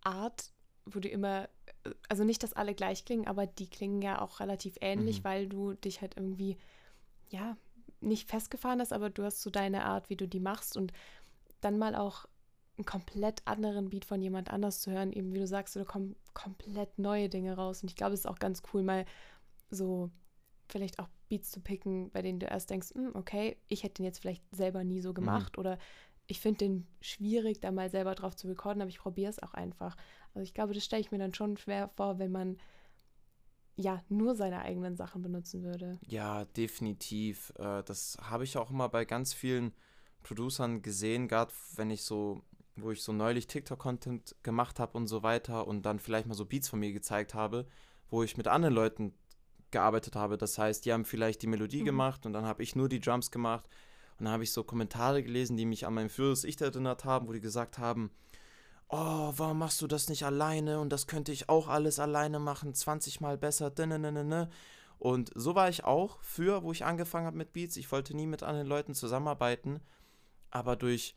Art, 0.03 0.51
wo 0.85 0.99
du 0.99 1.07
immer, 1.09 1.49
äh, 1.85 1.91
also 2.07 2.23
nicht, 2.23 2.43
dass 2.43 2.53
alle 2.53 2.75
gleich 2.75 3.03
klingen, 3.03 3.25
aber 3.27 3.47
die 3.47 3.67
klingen 3.69 4.01
ja 4.03 4.21
auch 4.21 4.39
relativ 4.39 4.75
ähnlich, 4.81 5.19
Mhm. 5.19 5.23
weil 5.23 5.47
du 5.47 5.73
dich 5.73 6.01
halt 6.01 6.17
irgendwie, 6.17 6.55
ja, 7.29 7.57
nicht 7.99 8.29
festgefahren 8.29 8.79
hast, 8.79 8.93
aber 8.93 9.09
du 9.09 9.23
hast 9.23 9.41
so 9.41 9.49
deine 9.49 9.85
Art, 9.85 10.09
wie 10.11 10.15
du 10.15 10.27
die 10.27 10.39
machst 10.39 10.77
und 10.77 10.93
dann 11.61 11.77
mal 11.77 11.95
auch 11.95 12.25
einen 12.77 12.85
komplett 12.85 13.41
anderen 13.45 13.89
Beat 13.89 14.05
von 14.05 14.21
jemand 14.21 14.51
anders 14.51 14.81
zu 14.81 14.91
hören, 14.91 15.11
eben 15.11 15.33
wie 15.33 15.39
du 15.39 15.47
sagst, 15.47 15.75
da 15.75 15.83
kommen 15.83 16.15
komplett 16.33 16.99
neue 16.99 17.29
Dinge 17.29 17.55
raus 17.55 17.81
und 17.81 17.89
ich 17.89 17.95
glaube, 17.95 18.13
es 18.13 18.21
ist 18.21 18.25
auch 18.27 18.39
ganz 18.39 18.61
cool, 18.73 18.83
mal 18.83 19.05
so 19.69 20.11
vielleicht 20.69 20.99
auch 20.99 21.09
Beats 21.29 21.49
zu 21.49 21.59
picken, 21.59 22.11
bei 22.11 22.21
denen 22.21 22.39
du 22.39 22.45
erst 22.45 22.69
denkst, 22.69 22.93
"Hm, 22.93 23.11
okay, 23.15 23.57
ich 23.67 23.83
hätte 23.83 23.95
den 23.95 24.05
jetzt 24.05 24.19
vielleicht 24.19 24.43
selber 24.55 24.83
nie 24.83 25.01
so 25.01 25.13
gemacht 25.13 25.57
oder 25.57 25.77
ich 26.27 26.39
finde 26.39 26.59
den 26.59 26.87
schwierig, 27.01 27.61
da 27.61 27.71
mal 27.71 27.89
selber 27.89 28.13
drauf 28.13 28.35
zu 28.35 28.47
recorden, 28.47 28.81
aber 28.81 28.89
ich 28.89 28.99
probiere 28.99 29.29
es 29.29 29.41
auch 29.41 29.53
einfach. 29.53 29.95
Also 30.33 30.43
ich 30.43 30.53
glaube, 30.53 30.73
das 30.73 30.83
stelle 30.83 31.01
ich 31.01 31.11
mir 31.11 31.17
dann 31.19 31.33
schon 31.33 31.57
schwer 31.57 31.89
vor, 31.95 32.19
wenn 32.19 32.31
man 32.31 32.57
ja 33.75 34.03
nur 34.09 34.35
seine 34.35 34.61
eigenen 34.61 34.95
Sachen 34.95 35.21
benutzen 35.21 35.63
würde. 35.63 35.99
Ja, 36.05 36.45
definitiv. 36.45 37.53
Äh, 37.57 37.83
das 37.83 38.17
habe 38.21 38.43
ich 38.43 38.57
auch 38.57 38.71
immer 38.71 38.89
bei 38.89 39.05
ganz 39.05 39.33
vielen 39.33 39.73
Producern 40.27 40.81
gesehen, 40.81 41.27
gerade 41.27 41.53
wenn 41.75 41.89
ich 41.89 42.03
so, 42.03 42.41
wo 42.75 42.91
ich 42.91 43.01
so 43.01 43.13
neulich 43.13 43.47
TikTok-Content 43.47 44.35
gemacht 44.43 44.79
habe 44.79 44.97
und 44.97 45.07
so 45.07 45.23
weiter 45.23 45.67
und 45.67 45.83
dann 45.85 45.99
vielleicht 45.99 46.27
mal 46.27 46.33
so 46.35 46.45
Beats 46.45 46.67
von 46.69 46.79
mir 46.79 46.91
gezeigt 46.91 47.33
habe, 47.33 47.65
wo 48.09 48.23
ich 48.23 48.37
mit 48.37 48.47
anderen 48.47 48.75
Leuten 48.75 49.13
gearbeitet 49.71 50.15
habe. 50.15 50.37
Das 50.37 50.57
heißt, 50.57 50.85
die 50.85 50.93
haben 50.93 51.05
vielleicht 51.05 51.41
die 51.41 51.47
Melodie 51.47 51.81
Mhm. 51.81 51.85
gemacht 51.85 52.25
und 52.25 52.33
dann 52.33 52.45
habe 52.45 52.63
ich 52.63 52.75
nur 52.75 52.89
die 52.89 52.99
Drums 52.99 53.31
gemacht. 53.31 53.67
Und 54.19 54.25
dann 54.25 54.33
habe 54.33 54.43
ich 54.43 54.51
so 54.51 54.63
Kommentare 54.63 55.23
gelesen, 55.23 55.57
die 55.57 55.65
mich 55.65 55.85
an 55.85 55.93
mein 55.93 56.09
früheres 56.09 56.43
Ich 56.43 56.59
erinnert 56.59 57.05
haben, 57.05 57.27
wo 57.27 57.33
die 57.33 57.39
gesagt 57.39 57.77
haben, 57.77 58.11
oh, 58.89 59.33
warum 59.35 59.59
machst 59.59 59.81
du 59.81 59.87
das 59.87 60.09
nicht 60.09 60.23
alleine? 60.23 60.79
Und 60.79 60.89
das 60.89 61.07
könnte 61.07 61.31
ich 61.31 61.49
auch 61.49 61.67
alles 61.67 61.99
alleine 61.99 62.39
machen, 62.39 62.73
20 62.73 63.21
Mal 63.21 63.37
besser. 63.37 63.71
ne 63.77 64.49
Und 64.97 65.31
so 65.35 65.55
war 65.55 65.69
ich 65.69 65.83
auch 65.83 66.19
früher, 66.21 66.63
wo 66.63 66.71
ich 66.71 66.85
angefangen 66.85 67.27
habe 67.27 67.37
mit 67.37 67.53
Beats. 67.53 67.77
Ich 67.77 67.91
wollte 67.91 68.15
nie 68.15 68.27
mit 68.27 68.43
anderen 68.43 68.67
Leuten 68.67 68.93
zusammenarbeiten, 68.95 69.81
aber 70.57 70.75
durch 70.75 71.13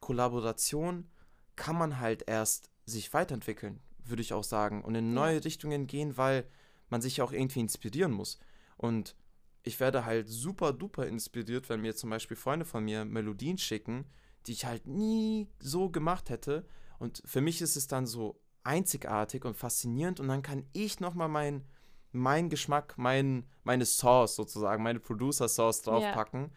Kollaboration 0.00 1.08
kann 1.54 1.76
man 1.76 2.00
halt 2.00 2.24
erst 2.26 2.70
sich 2.86 3.12
weiterentwickeln, 3.14 3.80
würde 4.04 4.22
ich 4.22 4.32
auch 4.32 4.42
sagen, 4.44 4.82
und 4.82 4.94
in 4.96 5.08
Ja. 5.08 5.14
neue 5.14 5.44
Richtungen 5.44 5.86
gehen, 5.86 6.16
weil 6.16 6.44
man 6.88 7.00
sich 7.00 7.18
ja 7.18 7.24
auch 7.24 7.32
irgendwie 7.32 7.60
inspirieren 7.60 8.10
muss. 8.10 8.38
Und 8.76 9.14
ich 9.62 9.78
werde 9.78 10.04
halt 10.04 10.28
super 10.28 10.72
duper 10.72 11.06
inspiriert, 11.06 11.68
wenn 11.68 11.82
mir 11.82 11.94
zum 11.94 12.10
Beispiel 12.10 12.36
Freunde 12.36 12.64
von 12.64 12.84
mir 12.84 13.04
Melodien 13.04 13.58
schicken, 13.58 14.06
die 14.46 14.52
ich 14.52 14.64
halt 14.64 14.86
nie 14.86 15.46
so 15.60 15.90
gemacht 15.90 16.30
hätte. 16.30 16.66
Und 16.98 17.22
für 17.24 17.40
mich 17.40 17.60
ist 17.60 17.76
es 17.76 17.86
dann 17.86 18.06
so 18.06 18.40
einzigartig 18.64 19.44
und 19.44 19.56
faszinierend 19.56 20.18
und 20.18 20.28
dann 20.28 20.42
kann 20.42 20.64
ich 20.72 20.98
nochmal 20.98 21.28
mein, 21.28 21.64
mein 22.10 22.48
Geschmack, 22.48 22.94
mein, 22.96 23.46
meine 23.62 23.86
Sauce 23.86 24.34
sozusagen, 24.34 24.82
meine 24.82 24.98
Producer-Sauce 24.98 25.82
draufpacken. 25.82 26.50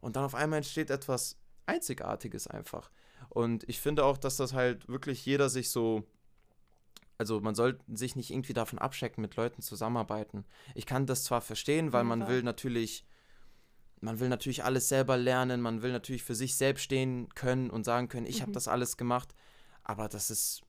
Und 0.00 0.16
dann 0.16 0.24
auf 0.24 0.34
einmal 0.34 0.58
entsteht 0.58 0.90
etwas 0.90 1.38
Einzigartiges 1.66 2.46
einfach. 2.46 2.90
Und 3.28 3.68
ich 3.68 3.80
finde 3.80 4.04
auch, 4.04 4.18
dass 4.18 4.36
das 4.36 4.52
halt 4.52 4.88
wirklich 4.88 5.24
jeder 5.26 5.48
sich 5.48 5.70
so 5.70 6.04
also 7.18 7.40
man 7.40 7.54
soll 7.54 7.78
sich 7.88 8.14
nicht 8.14 8.30
irgendwie 8.30 8.52
davon 8.52 8.78
abschrecken, 8.78 9.22
mit 9.22 9.36
Leuten 9.36 9.62
zusammenarbeiten. 9.62 10.44
Ich 10.74 10.84
kann 10.84 11.06
das 11.06 11.24
zwar 11.24 11.40
verstehen, 11.40 11.94
weil 11.94 12.04
man 12.04 12.28
will 12.28 12.42
natürlich, 12.42 13.06
man 14.00 14.20
will 14.20 14.28
natürlich 14.28 14.64
alles 14.64 14.90
selber 14.90 15.16
lernen, 15.16 15.62
man 15.62 15.80
will 15.80 15.92
natürlich 15.92 16.22
für 16.24 16.34
sich 16.34 16.56
selbst 16.56 16.82
stehen 16.82 17.30
können 17.34 17.70
und 17.70 17.84
sagen 17.84 18.08
können, 18.08 18.26
ich 18.26 18.42
habe 18.42 18.50
Mhm. 18.50 18.54
das 18.54 18.68
alles 18.68 18.98
gemacht, 18.98 19.34
aber 19.82 20.08
das 20.08 20.30
ist 20.30 20.60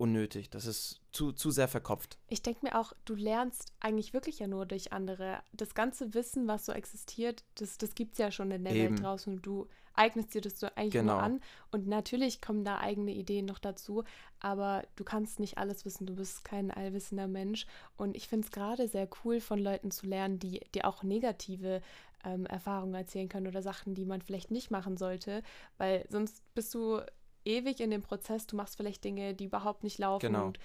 unnötig, 0.00 0.50
das 0.50 0.66
ist 0.66 1.00
zu, 1.12 1.32
zu 1.32 1.50
sehr 1.50 1.68
verkopft. 1.68 2.18
Ich 2.28 2.42
denke 2.42 2.66
mir 2.66 2.78
auch, 2.78 2.92
du 3.04 3.14
lernst 3.14 3.72
eigentlich 3.80 4.12
wirklich 4.12 4.38
ja 4.38 4.46
nur 4.46 4.66
durch 4.66 4.92
andere. 4.92 5.40
Das 5.52 5.74
ganze 5.74 6.14
Wissen, 6.14 6.46
was 6.46 6.66
so 6.66 6.72
existiert, 6.72 7.44
das, 7.56 7.78
das 7.78 7.94
gibt 7.94 8.12
es 8.12 8.18
ja 8.18 8.30
schon 8.30 8.50
in 8.50 8.64
der 8.64 8.74
Eben. 8.74 8.94
Welt 8.96 9.04
draußen 9.04 9.42
du 9.42 9.66
eignest 9.98 10.32
dir 10.32 10.40
das 10.40 10.60
so 10.60 10.68
eigentlich 10.76 10.92
Genau. 10.92 11.14
nur 11.14 11.22
an. 11.22 11.40
Und 11.72 11.88
natürlich 11.88 12.40
kommen 12.40 12.64
da 12.64 12.78
eigene 12.78 13.10
Ideen 13.12 13.46
noch 13.46 13.58
dazu, 13.58 14.04
aber 14.38 14.84
du 14.94 15.02
kannst 15.02 15.40
nicht 15.40 15.58
alles 15.58 15.84
wissen. 15.84 16.06
Du 16.06 16.14
bist 16.14 16.44
kein 16.44 16.70
allwissender 16.70 17.26
Mensch. 17.26 17.66
Und 17.96 18.16
ich 18.16 18.28
finde 18.28 18.46
es 18.46 18.52
gerade 18.52 18.86
sehr 18.86 19.08
cool, 19.24 19.40
von 19.40 19.58
Leuten 19.58 19.90
zu 19.90 20.06
lernen, 20.06 20.38
die 20.38 20.60
dir 20.72 20.86
auch 20.86 21.02
negative 21.02 21.82
ähm, 22.24 22.46
Erfahrungen 22.46 22.94
erzählen 22.94 23.28
können 23.28 23.48
oder 23.48 23.62
Sachen, 23.62 23.94
die 23.94 24.04
man 24.04 24.22
vielleicht 24.22 24.50
nicht 24.50 24.70
machen 24.70 24.96
sollte, 24.96 25.42
weil 25.78 26.06
sonst 26.08 26.42
bist 26.54 26.74
du 26.74 27.00
ewig 27.48 27.80
in 27.80 27.90
dem 27.90 28.02
Prozess, 28.02 28.46
du 28.46 28.56
machst 28.56 28.76
vielleicht 28.76 29.02
Dinge, 29.04 29.34
die 29.34 29.46
überhaupt 29.46 29.82
nicht 29.82 29.98
laufen 29.98 30.26
Genau. 30.26 30.46
und 30.46 30.58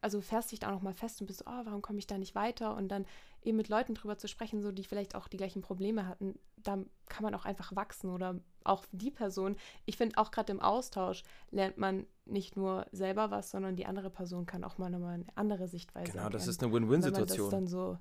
also 0.00 0.20
fährst 0.20 0.50
dich 0.50 0.58
da 0.58 0.66
auch 0.68 0.72
noch 0.72 0.82
mal 0.82 0.94
fest 0.94 1.20
und 1.20 1.28
bist 1.28 1.38
so, 1.38 1.44
oh, 1.46 1.60
warum 1.64 1.80
komme 1.80 2.00
ich 2.00 2.08
da 2.08 2.18
nicht 2.18 2.34
weiter? 2.34 2.74
Und 2.74 2.88
dann 2.88 3.06
eben 3.40 3.56
mit 3.56 3.68
Leuten 3.68 3.94
drüber 3.94 4.18
zu 4.18 4.26
sprechen, 4.26 4.60
so 4.60 4.72
die 4.72 4.82
vielleicht 4.82 5.14
auch 5.14 5.28
die 5.28 5.36
gleichen 5.36 5.62
Probleme 5.62 6.08
hatten, 6.08 6.34
da 6.56 6.78
kann 7.08 7.22
man 7.22 7.36
auch 7.36 7.44
einfach 7.44 7.76
wachsen 7.76 8.10
oder 8.10 8.40
auch 8.64 8.84
die 8.90 9.12
Person. 9.12 9.54
Ich 9.86 9.96
finde 9.96 10.18
auch 10.18 10.32
gerade 10.32 10.50
im 10.50 10.58
Austausch 10.60 11.22
lernt 11.52 11.78
man 11.78 12.04
nicht 12.24 12.56
nur 12.56 12.84
selber 12.90 13.30
was, 13.30 13.52
sondern 13.52 13.76
die 13.76 13.86
andere 13.86 14.10
Person 14.10 14.44
kann 14.44 14.64
auch 14.64 14.76
mal 14.76 14.90
nochmal 14.90 15.14
eine 15.14 15.26
andere 15.36 15.68
Sichtweise 15.68 16.10
Genau, 16.10 16.28
das 16.30 16.48
erkennen. 16.48 16.50
ist 16.50 16.62
eine 16.64 16.72
das 16.72 16.80
Win-Win-Situation. 16.80 17.50
dann 17.50 17.66
so, 17.68 17.96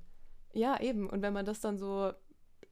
ja 0.53 0.79
eben, 0.81 1.07
und 1.07 1.21
wenn 1.21 1.33
man 1.33 1.45
das 1.45 1.59
dann 1.59 1.77
so 1.77 2.13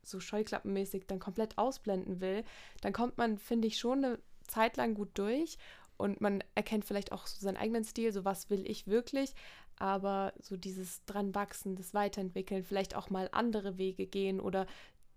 so 0.01 0.19
scheuklappenmäßig 0.19 1.05
dann 1.07 1.19
komplett 1.19 1.57
ausblenden 1.57 2.19
will, 2.21 2.43
dann 2.81 2.93
kommt 2.93 3.17
man, 3.17 3.37
finde 3.37 3.67
ich, 3.67 3.77
schon 3.77 4.03
eine 4.03 4.19
Zeit 4.49 4.77
lang 4.77 4.93
gut 4.93 5.11
durch 5.13 5.57
und 5.97 6.21
man 6.21 6.43
erkennt 6.55 6.85
vielleicht 6.85 7.11
auch 7.11 7.27
so 7.27 7.39
seinen 7.39 7.57
eigenen 7.57 7.83
Stil, 7.83 8.11
so 8.11 8.25
was 8.25 8.49
will 8.49 8.69
ich 8.69 8.87
wirklich, 8.87 9.33
aber 9.77 10.33
so 10.41 10.57
dieses 10.57 11.03
dran 11.05 11.35
wachsen, 11.35 11.75
das 11.75 11.93
Weiterentwickeln, 11.93 12.63
vielleicht 12.63 12.95
auch 12.95 13.09
mal 13.09 13.29
andere 13.31 13.77
Wege 13.77 14.07
gehen 14.07 14.39
oder 14.39 14.65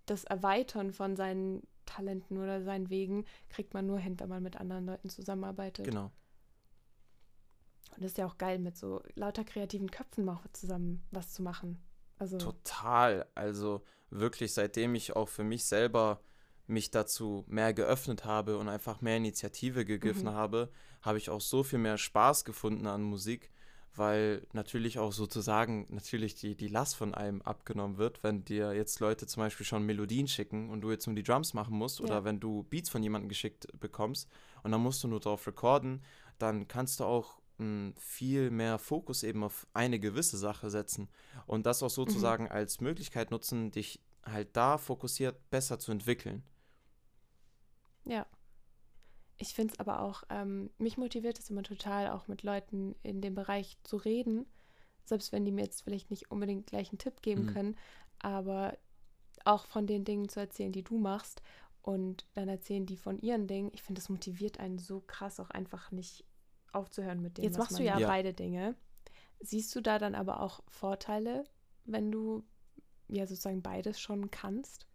das 0.06 0.24
Erweitern 0.24 0.92
von 0.92 1.16
seinen 1.16 1.62
Talenten 1.86 2.38
oder 2.38 2.62
seinen 2.62 2.90
Wegen 2.90 3.24
kriegt 3.48 3.74
man 3.74 3.86
nur 3.86 3.98
hin, 3.98 4.18
wenn 4.18 4.28
man 4.28 4.42
mit 4.42 4.56
anderen 4.56 4.86
Leuten 4.86 5.08
zusammenarbeitet. 5.08 5.84
Genau. 5.84 6.10
Und 7.94 8.02
das 8.02 8.12
ist 8.12 8.18
ja 8.18 8.26
auch 8.26 8.38
geil, 8.38 8.58
mit 8.58 8.76
so 8.76 9.02
lauter 9.14 9.44
kreativen 9.44 9.90
Köpfen 9.90 10.24
mal 10.24 10.40
zusammen 10.52 11.04
was 11.10 11.32
zu 11.32 11.42
machen. 11.42 11.82
Also 12.18 12.38
Total. 12.38 13.26
Also 13.34 13.82
wirklich, 14.10 14.54
seitdem 14.54 14.94
ich 14.94 15.14
auch 15.14 15.28
für 15.28 15.44
mich 15.44 15.64
selber 15.64 16.20
mich 16.72 16.90
dazu 16.90 17.44
mehr 17.48 17.72
geöffnet 17.74 18.24
habe 18.24 18.58
und 18.58 18.68
einfach 18.68 19.00
mehr 19.00 19.16
Initiative 19.16 19.84
gegriffen 19.84 20.30
Mhm. 20.30 20.34
habe, 20.34 20.70
habe 21.02 21.18
ich 21.18 21.30
auch 21.30 21.40
so 21.40 21.62
viel 21.62 21.78
mehr 21.78 21.98
Spaß 21.98 22.44
gefunden 22.44 22.86
an 22.86 23.02
Musik, 23.02 23.50
weil 23.94 24.46
natürlich 24.52 24.98
auch 24.98 25.12
sozusagen 25.12 25.86
natürlich 25.90 26.34
die, 26.34 26.56
die 26.56 26.68
Last 26.68 26.96
von 26.96 27.14
einem 27.14 27.42
abgenommen 27.42 27.98
wird, 27.98 28.22
wenn 28.22 28.44
dir 28.44 28.72
jetzt 28.74 29.00
Leute 29.00 29.26
zum 29.26 29.42
Beispiel 29.42 29.66
schon 29.66 29.84
Melodien 29.84 30.28
schicken 30.28 30.70
und 30.70 30.80
du 30.80 30.90
jetzt 30.90 31.06
nur 31.06 31.14
die 31.16 31.22
Drums 31.22 31.52
machen 31.52 31.76
musst 31.76 32.00
oder 32.00 32.16
Ja. 32.16 32.24
wenn 32.24 32.40
du 32.40 32.62
Beats 32.64 32.88
von 32.88 33.02
jemandem 33.02 33.28
geschickt 33.28 33.66
bekommst 33.78 34.28
und 34.62 34.72
dann 34.72 34.80
musst 34.80 35.04
du 35.04 35.08
nur 35.08 35.20
drauf 35.20 35.46
recorden, 35.46 36.02
dann 36.38 36.68
kannst 36.68 37.00
du 37.00 37.04
auch 37.04 37.40
mh, 37.58 37.92
viel 37.98 38.50
mehr 38.50 38.78
Fokus 38.78 39.22
eben 39.24 39.44
auf 39.44 39.66
eine 39.74 40.00
gewisse 40.00 40.38
Sache 40.38 40.70
setzen 40.70 41.08
und 41.46 41.66
das 41.66 41.82
auch 41.82 41.90
sozusagen 41.90 42.48
als 42.48 42.80
Möglichkeit 42.80 43.30
nutzen, 43.30 43.72
dich 43.72 44.00
halt 44.24 44.56
da 44.56 44.78
fokussiert 44.78 45.50
besser 45.50 45.78
zu 45.78 45.92
entwickeln. 45.92 46.42
Ja. 48.04 48.26
Ich 49.38 49.54
finde 49.54 49.74
es 49.74 49.80
aber 49.80 50.02
auch, 50.02 50.22
ähm, 50.30 50.70
mich 50.78 50.96
motiviert 50.98 51.38
es 51.38 51.50
immer 51.50 51.62
total, 51.62 52.10
auch 52.10 52.28
mit 52.28 52.42
Leuten 52.42 52.94
in 53.02 53.20
dem 53.20 53.34
Bereich 53.34 53.76
zu 53.82 53.96
reden, 53.96 54.46
selbst 55.04 55.32
wenn 55.32 55.44
die 55.44 55.50
mir 55.52 55.64
jetzt 55.64 55.82
vielleicht 55.82 56.10
nicht 56.10 56.30
unbedingt 56.30 56.66
gleich 56.66 56.90
einen 56.90 56.98
Tipp 56.98 57.22
geben 57.22 57.42
Mhm. 57.42 57.46
können, 57.52 57.76
aber 58.20 58.78
auch 59.44 59.66
von 59.66 59.86
den 59.86 60.04
Dingen 60.04 60.28
zu 60.28 60.38
erzählen, 60.38 60.70
die 60.70 60.84
du 60.84 60.96
machst 60.98 61.42
und 61.80 62.26
dann 62.34 62.48
erzählen 62.48 62.86
die 62.86 62.96
von 62.96 63.18
ihren 63.18 63.48
Dingen. 63.48 63.70
Ich 63.74 63.82
finde, 63.82 64.00
das 64.00 64.08
motiviert 64.08 64.60
einen 64.60 64.78
so 64.78 65.00
krass 65.00 65.40
auch 65.40 65.50
einfach 65.50 65.90
nicht 65.90 66.24
aufzuhören 66.72 67.20
mit 67.20 67.38
dem. 67.38 67.44
Jetzt 67.44 67.54
was 67.58 67.70
machst 67.70 67.78
du 67.80 67.82
ja, 67.84 67.98
Ja. 67.98 68.06
beide 68.06 68.32
Dinge. 68.34 68.76
Siehst 69.40 69.74
du 69.74 69.80
da 69.80 69.98
dann 69.98 70.14
aber 70.14 70.40
auch 70.40 70.62
Vorteile, 70.68 71.42
wenn 71.84 72.12
du 72.12 72.44
ja 73.08 73.26
sozusagen 73.26 73.62
beides 73.62 74.00
schon 74.00 74.30
kannst? 74.30 74.86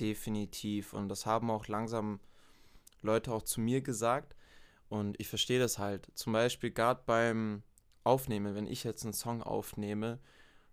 Definitiv. 0.00 0.92
Und 0.92 1.08
das 1.08 1.26
haben 1.26 1.50
auch 1.50 1.68
langsam 1.68 2.20
Leute 3.02 3.32
auch 3.32 3.42
zu 3.42 3.60
mir 3.60 3.80
gesagt. 3.80 4.34
Und 4.88 5.20
ich 5.20 5.28
verstehe 5.28 5.58
das 5.58 5.78
halt. 5.78 6.08
Zum 6.14 6.32
Beispiel 6.32 6.70
gerade 6.70 7.02
beim 7.04 7.62
Aufnehmen, 8.04 8.54
wenn 8.54 8.66
ich 8.66 8.84
jetzt 8.84 9.04
einen 9.04 9.12
Song 9.12 9.42
aufnehme, 9.42 10.18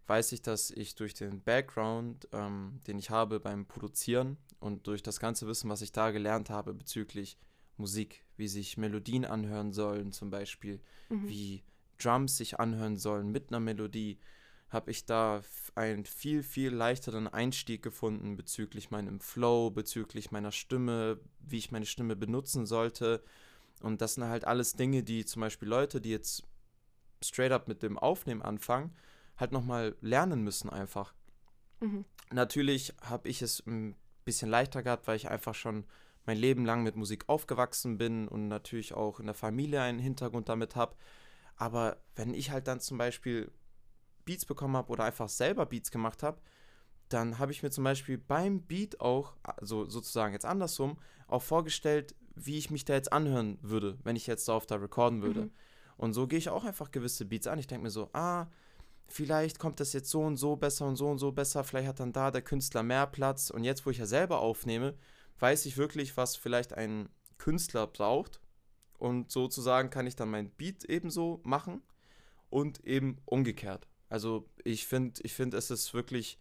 weiß 0.07 0.31
ich, 0.31 0.41
dass 0.41 0.71
ich 0.71 0.95
durch 0.95 1.13
den 1.13 1.41
Background, 1.41 2.27
ähm, 2.31 2.79
den 2.87 2.99
ich 2.99 3.09
habe 3.09 3.39
beim 3.39 3.65
Produzieren 3.65 4.37
und 4.59 4.87
durch 4.87 5.01
das 5.03 5.19
ganze 5.19 5.47
Wissen, 5.47 5.69
was 5.69 5.81
ich 5.81 5.91
da 5.91 6.11
gelernt 6.11 6.49
habe 6.49 6.73
bezüglich 6.73 7.37
Musik, 7.77 8.23
wie 8.37 8.47
sich 8.47 8.77
Melodien 8.77 9.25
anhören 9.25 9.73
sollen, 9.73 10.11
zum 10.11 10.29
Beispiel, 10.29 10.79
Mhm. 11.09 11.27
wie 11.27 11.63
Drums 11.97 12.37
sich 12.37 12.59
anhören 12.59 12.97
sollen 12.97 13.31
mit 13.31 13.49
einer 13.49 13.59
Melodie, 13.59 14.19
habe 14.75 14.91
ich 14.91 15.05
da 15.05 15.41
einen 15.73 16.05
viel, 16.05 16.43
viel 16.43 16.69
leichteren 16.69 17.27
Einstieg 17.27 17.81
gefunden 17.81 18.37
bezüglich 18.37 18.91
meinem 18.91 19.19
Flow, 19.19 19.71
bezüglich 19.71 20.31
meiner 20.31 20.51
Stimme, 20.51 21.19
wie 21.39 21.57
ich 21.57 21.71
meine 21.71 21.87
Stimme 21.87 22.15
benutzen 22.15 22.67
sollte. 22.67 23.23
Und 23.81 24.01
das 24.01 24.13
sind 24.15 24.25
halt 24.25 24.45
alles 24.45 24.73
Dinge, 24.73 25.01
die 25.01 25.25
zum 25.25 25.41
Beispiel 25.41 25.67
Leute, 25.67 25.99
die 26.01 26.11
jetzt 26.11 26.43
straight 27.23 27.51
up 27.51 27.67
mit 27.67 27.81
dem 27.81 27.97
Aufnehmen 27.97 28.41
anfangen, 28.41 28.93
halt 29.37 29.51
nochmal 29.51 29.95
lernen 30.01 30.43
müssen 30.43 30.69
einfach. 30.69 31.13
Mhm. 31.79 32.05
Natürlich 32.31 32.93
habe 33.01 33.29
ich 33.29 33.41
es 33.41 33.65
ein 33.65 33.95
bisschen 34.25 34.49
leichter 34.49 34.83
gehabt, 34.83 35.07
weil 35.07 35.15
ich 35.15 35.29
einfach 35.29 35.55
schon 35.55 35.85
mein 36.25 36.37
Leben 36.37 36.65
lang 36.65 36.83
mit 36.83 36.95
Musik 36.95 37.29
aufgewachsen 37.29 37.97
bin 37.97 38.27
und 38.27 38.47
natürlich 38.47 38.93
auch 38.93 39.19
in 39.19 39.27
der 39.27 39.35
Familie 39.35 39.81
einen 39.81 39.99
Hintergrund 39.99 40.49
damit 40.49 40.75
habe. 40.75 40.95
Aber 41.55 41.97
wenn 42.15 42.33
ich 42.33 42.51
halt 42.51 42.67
dann 42.67 42.79
zum 42.79 42.97
Beispiel 42.97 43.51
Beats 44.25 44.45
bekommen 44.45 44.75
habe 44.75 44.91
oder 44.91 45.03
einfach 45.03 45.29
selber 45.29 45.65
Beats 45.65 45.91
gemacht 45.91 46.23
habe, 46.23 46.39
dann 47.09 47.37
habe 47.37 47.51
ich 47.51 47.63
mir 47.63 47.69
zum 47.69 47.83
Beispiel 47.83 48.17
beim 48.17 48.61
Beat 48.61 48.99
auch, 48.99 49.33
also 49.43 49.85
sozusagen 49.85 50.33
jetzt 50.33 50.45
andersrum, 50.45 50.97
auch 51.27 51.41
vorgestellt, 51.41 52.15
wie 52.35 52.57
ich 52.57 52.69
mich 52.71 52.85
da 52.85 52.93
jetzt 52.93 53.13
anhören 53.13 53.57
würde, 53.61 53.97
wenn 54.03 54.15
ich 54.15 54.27
jetzt 54.27 54.47
darauf 54.47 54.65
da 54.65 54.75
recorden 54.75 55.21
würde. 55.21 55.41
Mhm. 55.41 55.51
Und 55.97 56.13
so 56.13 56.27
gehe 56.27 56.39
ich 56.39 56.49
auch 56.49 56.65
einfach 56.65 56.91
gewisse 56.91 57.25
Beats 57.25 57.47
an. 57.47 57.59
Ich 57.59 57.67
denke 57.67 57.83
mir 57.83 57.89
so, 57.89 58.09
ah, 58.13 58.47
vielleicht 59.07 59.59
kommt 59.59 59.79
das 59.79 59.93
jetzt 59.93 60.09
so 60.09 60.21
und 60.21 60.37
so 60.37 60.55
besser 60.55 60.87
und 60.87 60.95
so 60.95 61.07
und 61.07 61.19
so 61.19 61.31
besser, 61.31 61.63
vielleicht 61.63 61.87
hat 61.87 61.99
dann 61.99 62.11
da 62.11 62.31
der 62.31 62.41
Künstler 62.41 62.83
mehr 62.83 63.07
Platz. 63.07 63.49
Und 63.49 63.63
jetzt, 63.63 63.85
wo 63.85 63.91
ich 63.91 63.99
ja 63.99 64.05
selber 64.05 64.39
aufnehme, 64.39 64.95
weiß 65.39 65.65
ich 65.65 65.77
wirklich, 65.77 66.17
was 66.17 66.35
vielleicht 66.35 66.73
ein 66.73 67.09
Künstler 67.37 67.87
braucht. 67.87 68.41
Und 68.97 69.31
sozusagen 69.31 69.89
kann 69.89 70.07
ich 70.07 70.15
dann 70.15 70.31
mein 70.31 70.49
Beat 70.49 70.85
ebenso 70.85 71.41
machen 71.43 71.81
und 72.49 72.85
eben 72.85 73.17
umgekehrt. 73.25 73.87
Also 74.15 74.47
ich 74.63 74.85
finde, 74.87 75.19
ich 75.23 75.33
finde, 75.33 75.57
es 75.57 75.69
ist 75.69 75.93
wirklich 75.93 76.39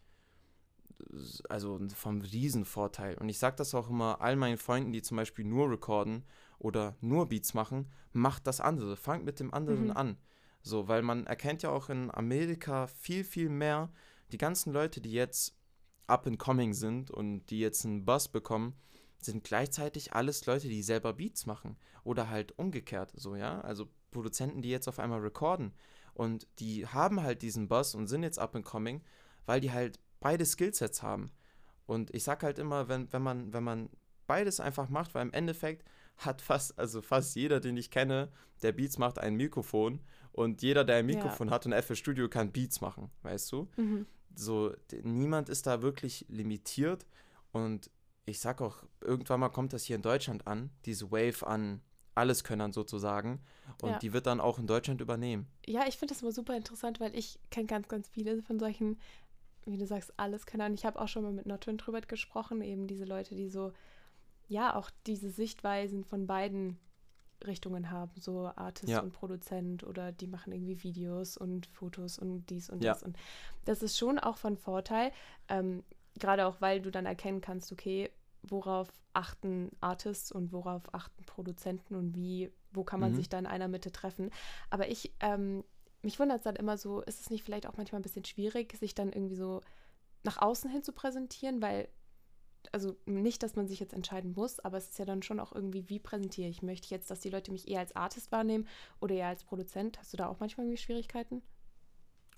also 1.48 1.80
vom 1.92 2.20
Riesenvorteil. 2.20 3.18
Und 3.18 3.28
ich 3.28 3.40
sage 3.40 3.56
das 3.56 3.74
auch 3.74 3.90
immer 3.90 4.20
all 4.20 4.36
meinen 4.36 4.58
Freunden, 4.58 4.92
die 4.92 5.02
zum 5.02 5.16
Beispiel 5.16 5.44
nur 5.44 5.68
recorden 5.68 6.22
oder 6.60 6.94
nur 7.00 7.28
Beats 7.28 7.52
machen, 7.52 7.90
macht 8.12 8.46
das 8.46 8.60
andere, 8.60 8.94
fangt 8.96 9.24
mit 9.24 9.40
dem 9.40 9.52
anderen 9.52 9.86
Mhm. 9.86 9.96
an. 9.96 10.16
So, 10.62 10.86
weil 10.86 11.02
man 11.02 11.26
erkennt 11.26 11.64
ja 11.64 11.70
auch 11.70 11.90
in 11.90 12.14
Amerika 12.14 12.86
viel, 12.86 13.24
viel 13.24 13.48
mehr 13.48 13.92
die 14.30 14.38
ganzen 14.38 14.72
Leute, 14.72 15.00
die 15.00 15.10
jetzt 15.12 15.58
up 16.06 16.28
and 16.28 16.38
coming 16.38 16.74
sind 16.74 17.10
und 17.10 17.46
die 17.46 17.58
jetzt 17.58 17.84
einen 17.84 18.04
Buzz 18.04 18.28
bekommen, 18.28 18.74
sind 19.20 19.42
gleichzeitig 19.42 20.12
alles 20.12 20.46
Leute, 20.46 20.68
die 20.68 20.84
selber 20.84 21.12
Beats 21.12 21.44
machen. 21.44 21.76
Oder 22.04 22.30
halt 22.30 22.56
umgekehrt, 22.56 23.12
so, 23.16 23.34
ja. 23.34 23.60
Also 23.62 23.88
Produzenten, 24.12 24.62
die 24.62 24.70
jetzt 24.70 24.86
auf 24.86 25.00
einmal 25.00 25.18
recorden. 25.18 25.72
Und 26.14 26.46
die 26.58 26.86
haben 26.86 27.22
halt 27.22 27.42
diesen 27.42 27.68
Buzz 27.68 27.94
und 27.94 28.06
sind 28.06 28.22
jetzt 28.22 28.38
up 28.38 28.54
and 28.56 28.64
coming, 28.64 29.02
weil 29.46 29.60
die 29.60 29.72
halt 29.72 29.98
beide 30.20 30.46
Skillsets 30.46 31.02
haben. 31.02 31.30
Und 31.86 32.14
ich 32.14 32.24
sag 32.24 32.42
halt 32.42 32.58
immer, 32.58 32.88
wenn, 32.88 33.12
wenn 33.12 33.22
man, 33.22 33.52
wenn 33.52 33.64
man 33.64 33.90
beides 34.26 34.58
einfach 34.60 34.88
macht, 34.88 35.14
weil 35.14 35.22
im 35.22 35.32
Endeffekt 35.32 35.84
hat 36.16 36.40
fast, 36.40 36.78
also 36.78 37.02
fast 37.02 37.34
jeder, 37.36 37.60
den 37.60 37.76
ich 37.76 37.90
kenne, 37.90 38.30
der 38.62 38.72
Beats 38.72 38.96
macht, 38.98 39.18
ein 39.18 39.34
Mikrofon. 39.34 40.00
Und 40.32 40.62
jeder, 40.62 40.84
der 40.84 40.96
ein 40.96 41.08
Ja. 41.08 41.16
Mikrofon 41.16 41.50
hat 41.50 41.66
und 41.66 41.72
FL 41.74 41.94
Studio 41.96 42.28
kann 42.28 42.52
Beats 42.52 42.80
machen, 42.80 43.10
weißt 43.22 43.52
du? 43.52 43.68
Mhm. 43.76 44.06
so, 44.36 44.72
niemand 45.02 45.48
ist 45.48 45.66
da 45.66 45.80
wirklich 45.82 46.24
limitiert 46.28 47.06
und 47.52 47.88
ich 48.26 48.40
sag 48.40 48.60
auch, 48.60 48.82
irgendwann 49.00 49.38
mal 49.40 49.48
kommt 49.50 49.72
das 49.72 49.84
hier 49.84 49.94
in 49.96 50.02
Deutschland 50.02 50.46
an, 50.48 50.70
diese 50.86 51.12
Wave 51.12 51.46
an 51.46 51.82
Alleskönnern 52.14 52.72
sozusagen 52.72 53.40
und 53.82 53.90
Ja. 53.90 53.98
die 53.98 54.12
wird 54.12 54.26
dann 54.26 54.40
auch 54.40 54.58
in 54.58 54.66
Deutschland 54.66 55.00
übernehmen. 55.00 55.46
Ja, 55.66 55.86
ich 55.86 55.96
finde 55.96 56.14
das 56.14 56.22
immer 56.22 56.32
super 56.32 56.56
interessant, 56.56 57.00
weil 57.00 57.14
ich 57.16 57.38
kenne 57.50 57.66
ganz, 57.66 57.88
ganz 57.88 58.08
viele 58.08 58.42
von 58.42 58.58
solchen, 58.58 58.98
wie 59.66 59.78
du 59.78 59.86
sagst, 59.86 60.12
alles 60.16 60.46
können. 60.46 60.72
Und 60.72 60.74
ich 60.74 60.84
habe 60.84 61.00
auch 61.00 61.08
schon 61.08 61.22
mal 61.22 61.32
mit 61.32 61.46
Notwin 61.46 61.76
drüber 61.78 62.00
gesprochen, 62.00 62.60
eben 62.62 62.86
diese 62.86 63.04
Leute, 63.04 63.34
die 63.34 63.48
so, 63.48 63.72
ja, 64.48 64.74
auch 64.76 64.90
diese 65.06 65.30
Sichtweisen 65.30 66.04
von 66.04 66.26
beiden 66.26 66.78
Richtungen 67.44 67.90
haben, 67.90 68.12
so 68.20 68.50
Artist 68.56 68.92
Ja. 68.92 69.00
und 69.00 69.12
Produzent 69.12 69.84
oder 69.84 70.12
die 70.12 70.26
machen 70.26 70.52
irgendwie 70.52 70.82
Videos 70.82 71.36
und 71.36 71.66
Fotos 71.66 72.18
und 72.18 72.46
dies 72.50 72.70
und 72.70 72.82
Ja. 72.82 72.92
das. 72.92 73.02
Und 73.02 73.16
das 73.64 73.82
ist 73.82 73.98
schon 73.98 74.18
auch 74.18 74.36
von 74.38 74.56
Vorteil, 74.56 75.12
ähm, 75.48 75.82
gerade 76.18 76.46
auch, 76.46 76.60
weil 76.60 76.80
du 76.80 76.90
dann 76.90 77.06
erkennen 77.06 77.40
kannst, 77.40 77.72
okay, 77.72 78.10
worauf 78.48 78.88
achten 79.12 79.70
Artists 79.80 80.32
und 80.32 80.52
worauf 80.52 80.92
achten 80.94 81.24
Produzenten 81.24 81.94
und 81.94 82.14
wie, 82.14 82.50
wo 82.72 82.84
kann 82.84 83.00
man 83.00 83.12
Mhm. 83.12 83.16
sich 83.16 83.28
da 83.28 83.38
in 83.38 83.46
einer 83.46 83.68
Mitte 83.68 83.92
treffen. 83.92 84.30
Aber 84.70 84.88
ich, 84.88 85.14
ähm, 85.20 85.64
mich 86.02 86.18
wundert 86.18 86.38
es 86.38 86.44
dann 86.44 86.56
immer 86.56 86.76
so, 86.76 87.00
ist 87.02 87.20
es 87.20 87.30
nicht 87.30 87.44
vielleicht 87.44 87.66
auch 87.66 87.76
manchmal 87.76 88.00
ein 88.00 88.04
bisschen 88.04 88.24
schwierig, 88.24 88.76
sich 88.76 88.94
dann 88.94 89.12
irgendwie 89.12 89.36
so 89.36 89.60
nach 90.24 90.38
außen 90.38 90.70
hin 90.70 90.82
zu 90.82 90.92
präsentieren, 90.92 91.62
weil, 91.62 91.88
also 92.72 92.96
nicht, 93.06 93.42
dass 93.42 93.56
man 93.56 93.68
sich 93.68 93.80
jetzt 93.80 93.94
entscheiden 93.94 94.32
muss, 94.34 94.58
aber 94.60 94.78
es 94.78 94.88
ist 94.88 94.98
ja 94.98 95.04
dann 95.04 95.22
schon 95.22 95.40
auch 95.40 95.52
irgendwie, 95.52 95.88
wie 95.88 95.98
präsentiere 96.00 96.48
ich? 96.48 96.62
Möchte 96.62 96.86
ich 96.86 96.90
jetzt, 96.90 97.10
dass 97.10 97.20
die 97.20 97.30
Leute 97.30 97.52
mich 97.52 97.68
eher 97.68 97.80
als 97.80 97.94
Artist 97.96 98.32
wahrnehmen 98.32 98.66
oder 99.00 99.14
eher 99.14 99.28
als 99.28 99.44
Produzent? 99.44 99.98
Hast 99.98 100.12
du 100.12 100.16
da 100.16 100.28
auch 100.28 100.40
manchmal 100.40 100.66
irgendwie 100.66 100.82
Schwierigkeiten? 100.82 101.42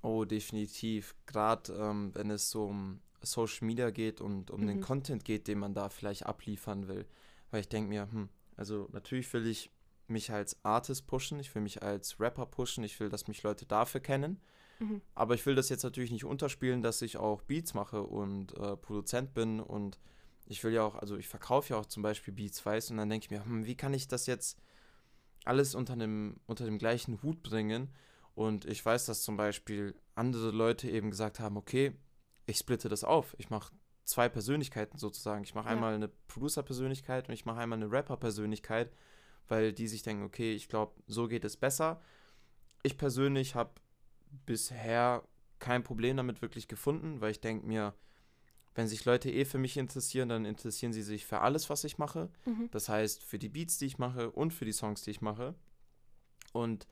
Oh, 0.02 0.24
definitiv. 0.24 1.14
Gerade 1.26 1.72
ähm, 1.74 2.14
wenn 2.14 2.30
es 2.30 2.50
so 2.50 2.66
um 2.66 3.00
Social 3.26 3.66
Media 3.66 3.90
geht 3.90 4.20
und 4.20 4.50
um 4.50 4.66
den 4.66 4.78
Mhm. 4.78 4.82
Content 4.82 5.24
geht, 5.24 5.48
den 5.48 5.58
man 5.58 5.74
da 5.74 5.88
vielleicht 5.88 6.26
abliefern 6.26 6.88
will. 6.88 7.06
Weil 7.50 7.60
ich 7.60 7.68
denke 7.68 7.88
mir, 7.88 8.10
hm, 8.10 8.28
also 8.56 8.88
natürlich 8.92 9.32
will 9.32 9.46
ich 9.46 9.70
mich 10.08 10.30
als 10.32 10.64
Artist 10.64 11.06
pushen, 11.06 11.38
ich 11.40 11.54
will 11.54 11.62
mich 11.62 11.82
als 11.82 12.20
Rapper 12.20 12.46
pushen, 12.46 12.84
ich 12.84 12.98
will, 13.00 13.08
dass 13.08 13.26
mich 13.26 13.42
Leute 13.42 13.66
dafür 13.66 14.00
kennen. 14.00 14.40
Mhm. 14.78 15.00
Aber 15.14 15.34
ich 15.34 15.44
will 15.46 15.54
das 15.54 15.68
jetzt 15.68 15.82
natürlich 15.82 16.10
nicht 16.10 16.24
unterspielen, 16.24 16.82
dass 16.82 17.02
ich 17.02 17.16
auch 17.16 17.42
Beats 17.42 17.74
mache 17.74 18.02
und 18.02 18.56
äh, 18.56 18.76
Produzent 18.76 19.34
bin 19.34 19.60
und 19.60 19.98
ich 20.46 20.62
will 20.62 20.72
ja 20.72 20.84
auch, 20.84 20.94
also 20.94 21.16
ich 21.16 21.26
verkaufe 21.28 21.72
ja 21.72 21.80
auch 21.80 21.86
zum 21.86 22.02
Beispiel 22.02 22.32
Beats, 22.32 22.64
weißt 22.64 22.90
und 22.92 22.98
dann 22.98 23.08
denke 23.08 23.24
ich 23.24 23.30
mir, 23.30 23.44
hm, 23.44 23.66
wie 23.66 23.74
kann 23.76 23.94
ich 23.94 24.06
das 24.06 24.26
jetzt 24.26 24.58
alles 25.44 25.74
unter 25.74 25.94
einem, 25.94 26.38
unter 26.46 26.64
dem 26.64 26.78
gleichen 26.78 27.22
Hut 27.22 27.42
bringen? 27.42 27.90
Und 28.34 28.64
ich 28.66 28.84
weiß, 28.84 29.06
dass 29.06 29.22
zum 29.22 29.36
Beispiel 29.36 29.94
andere 30.14 30.50
Leute 30.50 30.90
eben 30.90 31.10
gesagt 31.10 31.40
haben, 31.40 31.56
okay, 31.56 31.92
ich 32.46 32.58
splitte 32.58 32.88
das 32.88 33.04
auf. 33.04 33.34
Ich 33.38 33.50
mache 33.50 33.74
zwei 34.04 34.28
Persönlichkeiten 34.28 34.98
sozusagen. 34.98 35.42
Ich 35.44 35.54
mache 35.54 35.66
Ja. 35.66 35.72
einmal 35.72 35.94
eine 35.94 36.08
Producer-Persönlichkeit 36.08 37.28
und 37.28 37.34
ich 37.34 37.44
mache 37.44 37.58
einmal 37.60 37.78
eine 37.82 37.90
Rapper-Persönlichkeit, 37.90 38.92
weil 39.48 39.72
die 39.72 39.88
sich 39.88 40.02
denken, 40.02 40.24
okay, 40.24 40.54
ich 40.54 40.68
glaube, 40.68 40.94
so 41.06 41.26
geht 41.28 41.44
es 41.44 41.56
besser. 41.56 42.00
Ich 42.82 42.96
persönlich 42.96 43.54
habe 43.54 43.72
bisher 44.44 45.22
kein 45.58 45.82
Problem 45.82 46.16
damit 46.16 46.42
wirklich 46.42 46.68
gefunden, 46.68 47.20
weil 47.20 47.30
ich 47.30 47.40
denke 47.40 47.66
mir, 47.66 47.94
wenn 48.74 48.86
sich 48.86 49.04
Leute 49.06 49.30
eh 49.30 49.44
für 49.46 49.58
mich 49.58 49.76
interessieren, 49.78 50.28
dann 50.28 50.44
interessieren 50.44 50.92
sie 50.92 51.02
sich 51.02 51.24
für 51.24 51.40
alles, 51.40 51.70
was 51.70 51.82
ich 51.84 51.96
mache. 51.96 52.28
Mhm. 52.44 52.68
Das 52.70 52.88
heißt, 52.88 53.24
für 53.24 53.38
die 53.38 53.48
Beats, 53.48 53.78
die 53.78 53.86
ich 53.86 53.98
mache 53.98 54.30
und 54.30 54.52
für 54.52 54.66
die 54.66 54.72
Songs, 54.72 55.02
die 55.02 55.10
ich 55.12 55.22
mache. 55.22 55.54
Und 56.52 56.86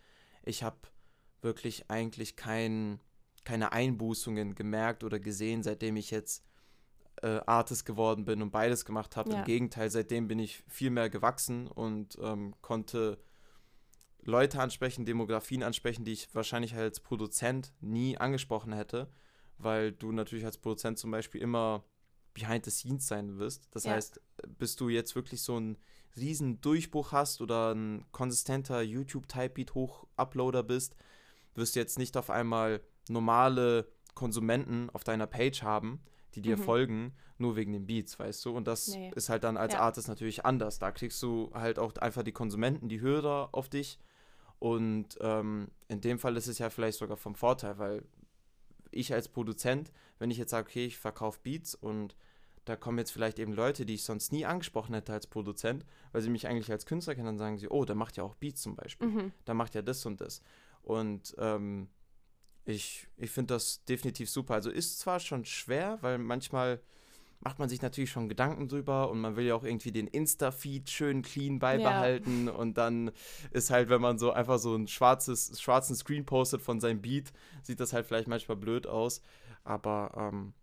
ich 0.44 0.62
habe 0.62 0.78
wirklich 1.42 1.90
eigentlich 1.90 2.36
kein, 2.36 3.00
keine 3.44 3.72
Einbußungen 3.72 4.54
gemerkt 4.54 5.04
oder 5.04 5.18
gesehen, 5.20 5.62
seitdem 5.62 5.96
ich 5.96 6.10
jetzt 6.10 6.44
äh, 7.22 7.40
Artist 7.46 7.84
geworden 7.84 8.24
bin 8.24 8.42
und 8.42 8.50
beides 8.50 8.84
gemacht 8.84 9.16
habe. 9.16 9.30
Ja. 9.30 9.38
Im 9.38 9.44
Gegenteil, 9.44 9.90
seitdem 9.90 10.28
bin 10.28 10.38
ich 10.38 10.64
viel 10.68 10.90
mehr 10.90 11.10
gewachsen 11.10 11.66
und 11.68 12.18
ähm, 12.20 12.54
konnte 12.60 13.18
Leute 14.22 14.60
ansprechen, 14.60 15.04
Demografien 15.04 15.62
ansprechen, 15.62 16.04
die 16.04 16.12
ich 16.12 16.34
wahrscheinlich 16.34 16.74
als 16.74 17.00
Produzent 17.00 17.72
nie 17.80 18.16
angesprochen 18.16 18.72
hätte, 18.72 19.08
weil 19.58 19.92
du 19.92 20.12
natürlich 20.12 20.44
als 20.44 20.58
Produzent 20.58 20.98
zum 20.98 21.10
Beispiel 21.10 21.40
immer 21.42 21.84
behind 22.32 22.64
the 22.64 22.70
scenes 22.70 23.06
sein 23.06 23.38
wirst. 23.38 23.68
Das 23.70 23.84
Ja. 23.84 23.92
heißt, 23.92 24.20
bis 24.58 24.76
du 24.76 24.88
jetzt 24.88 25.14
wirklich 25.14 25.42
so 25.42 25.56
einen 25.56 25.76
riesen 26.16 26.60
Durchbruch 26.60 27.12
hast 27.12 27.40
oder 27.40 27.74
ein 27.74 28.04
konsistenter 28.12 28.82
YouTube-Typebeat-Hoch-Uploader 28.82 30.62
bist, 30.62 30.96
wirst 31.54 31.76
du 31.76 31.80
jetzt 31.80 31.98
nicht 31.98 32.16
auf 32.16 32.30
einmal 32.30 32.80
normale 33.08 33.86
Konsumenten 34.14 34.90
auf 34.90 35.04
deiner 35.04 35.26
Page 35.26 35.62
haben, 35.62 36.00
die 36.34 36.42
dir 36.42 36.56
Mhm. 36.56 36.62
folgen, 36.62 37.12
nur 37.38 37.56
wegen 37.56 37.72
den 37.72 37.86
Beats, 37.86 38.18
weißt 38.18 38.44
du? 38.44 38.56
Und 38.56 38.66
das 38.66 38.88
Nee. 38.88 39.10
ist 39.14 39.28
halt 39.28 39.44
dann 39.44 39.56
als 39.56 39.74
Ja. 39.74 39.80
Artist 39.80 40.08
natürlich 40.08 40.44
anders. 40.44 40.78
Da 40.78 40.90
kriegst 40.92 41.22
du 41.22 41.50
halt 41.54 41.78
auch 41.78 41.94
einfach 41.96 42.22
die 42.22 42.32
Konsumenten, 42.32 42.88
die 42.88 43.00
Hörer 43.00 43.48
auf 43.52 43.68
dich. 43.68 43.98
Und 44.58 45.18
ähm, 45.20 45.68
in 45.88 46.00
dem 46.00 46.18
Fall 46.18 46.36
ist 46.36 46.46
es 46.46 46.58
ja 46.58 46.70
vielleicht 46.70 46.98
sogar 46.98 47.16
vom 47.16 47.34
Vorteil, 47.34 47.78
weil 47.78 48.04
ich 48.90 49.12
als 49.12 49.28
Produzent, 49.28 49.92
wenn 50.18 50.30
ich 50.30 50.38
jetzt 50.38 50.50
sage, 50.50 50.68
okay, 50.68 50.86
ich 50.86 50.98
verkaufe 50.98 51.40
Beats 51.42 51.74
und 51.74 52.16
da 52.64 52.76
kommen 52.76 52.96
jetzt 52.98 53.10
vielleicht 53.10 53.38
eben 53.38 53.52
Leute, 53.52 53.84
die 53.84 53.94
ich 53.94 54.04
sonst 54.04 54.32
nie 54.32 54.46
angesprochen 54.46 54.94
hätte 54.94 55.12
als 55.12 55.26
Produzent, 55.26 55.84
weil 56.12 56.22
sie 56.22 56.30
mich 56.30 56.46
eigentlich 56.46 56.70
als 56.70 56.86
Künstler 56.86 57.14
kennen, 57.14 57.26
dann 57.26 57.38
sagen 57.38 57.58
sie, 57.58 57.68
oh, 57.68 57.84
der 57.84 57.96
macht 57.96 58.16
ja 58.16 58.22
auch 58.24 58.36
Beats 58.36 58.62
zum 58.62 58.74
Beispiel 58.76 59.08
Mhm. 59.08 59.32
da 59.44 59.52
macht 59.54 59.74
ja 59.74 59.82
das 59.82 60.06
und 60.06 60.20
das. 60.20 60.40
Und 60.82 61.34
ähm, 61.38 61.88
ich, 62.64 63.06
ich 63.16 63.30
finde 63.30 63.54
das 63.54 63.84
definitiv 63.84 64.30
super. 64.30 64.54
Also 64.54 64.70
ist 64.70 64.98
zwar 64.98 65.20
schon 65.20 65.44
schwer, 65.44 65.98
weil 66.00 66.18
manchmal 66.18 66.80
macht 67.40 67.58
man 67.58 67.68
sich 67.68 67.82
natürlich 67.82 68.10
schon 68.10 68.28
Gedanken 68.28 68.68
drüber 68.68 69.10
und 69.10 69.20
man 69.20 69.36
will 69.36 69.44
ja 69.44 69.54
auch 69.54 69.64
irgendwie 69.64 69.92
den 69.92 70.06
Insta-Feed 70.06 70.88
schön 70.88 71.20
clean 71.20 71.58
beibehalten 71.58 72.48
und 72.48 72.78
dann 72.78 73.10
ist 73.50 73.70
halt, 73.70 73.90
wenn 73.90 74.00
man 74.00 74.18
so 74.18 74.32
einfach 74.32 74.58
so 74.58 74.74
ein 74.74 74.88
schwarzes, 74.88 75.60
schwarzen 75.60 75.94
Screen 75.94 76.24
postet 76.24 76.62
von 76.62 76.80
seinem 76.80 77.02
Beat, 77.02 77.32
sieht 77.62 77.80
das 77.80 77.92
halt 77.92 78.06
vielleicht 78.06 78.28
manchmal 78.28 78.56
blöd 78.56 78.86
aus, 78.86 79.20
aber 79.62 80.12
ähm, 80.16 80.54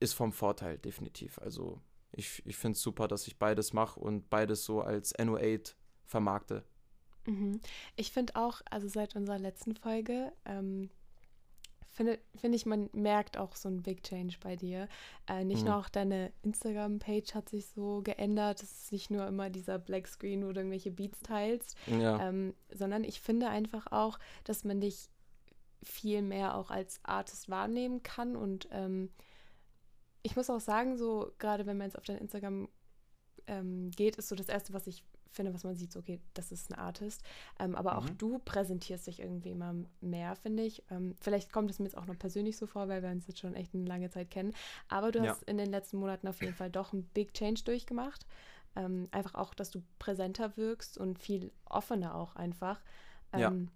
ist 0.00 0.14
vom 0.14 0.32
Vorteil 0.32 0.78
definitiv. 0.78 1.38
Also 1.38 1.78
ich, 2.10 2.42
ich 2.46 2.56
finde 2.56 2.76
es 2.76 2.82
super, 2.82 3.06
dass 3.06 3.26
ich 3.26 3.38
beides 3.38 3.74
mache 3.74 4.00
und 4.00 4.30
beides 4.30 4.64
so 4.64 4.80
als 4.80 5.14
NO8 5.18 5.74
vermarkte. 6.06 6.64
Mhm. 7.26 7.60
Ich 7.96 8.12
finde 8.12 8.36
auch, 8.36 8.62
also 8.70 8.88
seit 8.88 9.14
unserer 9.14 9.38
letzten 9.38 9.76
Folge, 9.76 10.32
ähm, 10.44 10.90
finde 11.92 12.18
find 12.34 12.54
ich, 12.54 12.66
man 12.66 12.88
merkt 12.92 13.36
auch 13.38 13.54
so 13.54 13.68
ein 13.68 13.82
Big 13.82 14.02
Change 14.02 14.36
bei 14.40 14.56
dir. 14.56 14.88
Äh, 15.28 15.44
nicht 15.44 15.60
Mhm. 15.62 15.68
nur 15.68 15.76
auch 15.76 15.88
deine 15.88 16.32
Instagram-Page 16.42 17.34
hat 17.34 17.48
sich 17.48 17.68
so 17.68 18.02
geändert. 18.02 18.62
Es 18.62 18.72
ist 18.72 18.92
nicht 18.92 19.10
nur 19.10 19.26
immer 19.26 19.50
dieser 19.50 19.78
Black 19.78 20.08
Screen, 20.08 20.42
wo 20.44 20.52
du 20.52 20.60
irgendwelche 20.60 20.90
Beats 20.90 21.20
teilst, 21.20 21.76
Ja. 21.86 22.28
ähm, 22.28 22.54
sondern 22.72 23.04
ich 23.04 23.20
finde 23.20 23.48
einfach 23.48 23.86
auch, 23.92 24.18
dass 24.44 24.64
man 24.64 24.80
dich 24.80 25.08
viel 25.84 26.22
mehr 26.22 26.56
auch 26.56 26.70
als 26.70 27.00
Artist 27.04 27.48
wahrnehmen 27.48 28.02
kann. 28.02 28.36
Und 28.36 28.68
ähm, 28.70 29.10
ich 30.22 30.36
muss 30.36 30.48
auch 30.50 30.60
sagen, 30.60 30.96
so 30.96 31.32
gerade 31.38 31.66
wenn 31.66 31.76
man 31.76 31.88
jetzt 31.88 31.98
auf 31.98 32.04
dein 32.04 32.18
Instagram 32.18 32.68
ähm, 33.48 33.90
geht, 33.90 34.16
ist 34.16 34.28
so 34.28 34.36
das 34.36 34.48
Erste, 34.48 34.72
was 34.72 34.86
ich 34.86 35.02
finde, 35.32 35.54
was 35.54 35.64
man 35.64 35.74
sieht, 35.76 35.92
so, 35.92 36.00
okay, 36.00 36.20
das 36.34 36.52
ist 36.52 36.70
ein 36.70 36.78
Artist. 36.78 37.22
Ähm, 37.58 37.74
aber 37.74 37.98
auch 37.98 38.08
Mhm. 38.08 38.18
du 38.18 38.38
präsentierst 38.38 39.06
dich 39.06 39.20
irgendwie 39.20 39.50
immer 39.50 39.74
mehr, 40.00 40.36
finde 40.36 40.62
ich. 40.62 40.82
Ähm, 40.90 41.14
vielleicht 41.20 41.52
kommt 41.52 41.70
es 41.70 41.78
mir 41.78 41.86
jetzt 41.86 41.96
auch 41.96 42.06
noch 42.06 42.18
persönlich 42.18 42.56
so 42.56 42.66
vor, 42.66 42.88
weil 42.88 43.02
wir 43.02 43.10
uns 43.10 43.26
jetzt 43.26 43.40
schon 43.40 43.54
echt 43.54 43.74
eine 43.74 43.86
lange 43.86 44.10
Zeit 44.10 44.30
kennen. 44.30 44.54
Aber 44.88 45.12
du 45.12 45.22
Ja. 45.22 45.30
hast 45.30 45.42
in 45.44 45.58
den 45.58 45.70
letzten 45.70 45.98
Monaten 45.98 46.28
auf 46.28 46.40
jeden 46.40 46.54
Fall 46.54 46.70
doch 46.70 46.92
einen 46.92 47.04
Big 47.14 47.34
Change 47.34 47.62
durchgemacht. 47.64 48.26
Ähm, 48.76 49.08
einfach 49.10 49.34
auch, 49.34 49.52
dass 49.54 49.70
du 49.70 49.82
präsenter 49.98 50.56
wirkst 50.56 50.96
und 50.98 51.18
viel 51.18 51.52
offener 51.66 52.14
auch 52.14 52.36
einfach. 52.36 52.80
Ja. 53.34 53.48
Ähm, 53.48 53.68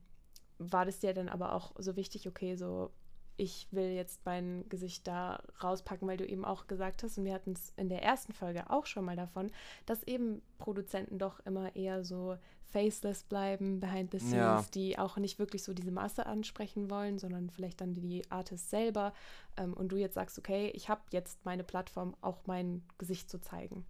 War 0.59 0.87
das 0.87 1.01
dir 1.01 1.13
dann 1.15 1.29
aber 1.29 1.53
auch 1.53 1.73
so 1.79 1.97
wichtig, 1.97 2.27
okay, 2.29 2.57
so 2.57 2.91
ich 3.37 3.69
will 3.71 3.91
jetzt 3.91 4.25
mein 4.25 4.69
Gesicht 4.69 5.07
da 5.07 5.43
rauspacken, 5.63 6.07
weil 6.09 6.17
du 6.17 6.27
eben 6.27 6.45
auch 6.45 6.67
gesagt 6.67 7.03
hast, 7.03 7.19
und 7.19 7.25
wir 7.25 7.35
hatten 7.35 7.53
es 7.53 7.73
in 7.77 7.89
der 7.89 8.03
ersten 8.03 8.33
Folge 8.33 8.71
auch 8.71 8.87
schon 8.87 9.05
mal 9.05 9.17
davon, 9.17 9.51
dass 9.85 10.03
eben 10.05 10.43
Produzenten 10.59 11.19
doch 11.19 11.41
immer 11.41 11.75
eher 11.77 12.05
so 12.05 12.37
faceless 12.65 13.23
bleiben, 13.23 13.79
behind 13.79 14.11
the 14.11 14.19
scenes, 14.19 14.35
Ja. 14.35 14.65
die 14.75 14.99
auch 14.99 15.17
nicht 15.19 15.39
wirklich 15.39 15.63
so 15.63 15.73
diese 15.73 15.93
Masse 15.93 16.27
ansprechen 16.27 16.91
wollen, 16.91 17.19
sondern 17.19 17.49
vielleicht 17.51 17.81
dann 17.81 17.95
die 17.95 18.23
Artists 18.31 18.71
selber. 18.71 19.13
Ähm, 19.57 19.73
und 19.75 19.89
du 19.91 19.97
jetzt 19.97 20.15
sagst, 20.15 20.39
okay, 20.39 20.71
ich 20.75 20.89
habe 20.89 21.03
jetzt 21.13 21.45
meine 21.45 21.63
Plattform, 21.65 22.17
auch 22.23 22.47
mein 22.47 22.83
Gesicht 22.99 23.31
zu 23.31 23.39
zeigen. 23.41 23.87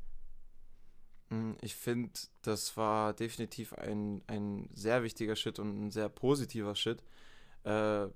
Mm, 1.31 1.53
Ich 1.63 1.75
finde, 1.75 2.13
das 2.43 2.77
war 2.77 3.13
definitiv 3.15 3.73
ein, 3.73 4.23
ein 4.27 4.69
sehr 4.75 5.03
wichtiger 5.03 5.37
Schritt 5.37 5.59
und 5.59 5.87
ein 5.87 5.91
sehr 5.91 6.09
positiver 6.09 6.75
Schritt, 6.75 7.03
äh, 7.65 8.07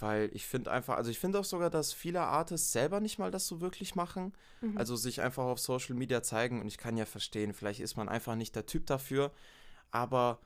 weil 0.00 0.30
ich 0.32 0.46
finde 0.46 0.70
einfach, 0.70 0.96
also 0.96 1.10
ich 1.10 1.18
finde 1.18 1.38
auch 1.40 1.44
sogar, 1.44 1.70
dass 1.70 1.92
viele 1.92 2.20
Artists 2.20 2.72
selber 2.72 3.00
nicht 3.00 3.18
mal 3.18 3.30
das 3.30 3.46
so 3.46 3.60
wirklich 3.60 3.94
machen, 3.94 4.32
Mhm. 4.60 4.76
also 4.78 4.96
sich 4.96 5.20
einfach 5.20 5.44
auf 5.44 5.58
Social 5.60 5.94
Media 5.94 6.22
zeigen 6.22 6.60
und 6.60 6.66
ich 6.68 6.78
kann 6.78 6.96
ja 6.96 7.04
verstehen, 7.06 7.52
vielleicht 7.54 7.80
ist 7.80 7.96
man 7.96 8.08
einfach 8.08 8.34
nicht 8.34 8.54
der 8.56 8.66
Typ 8.66 8.86
dafür, 8.86 9.32
aber 9.90 10.40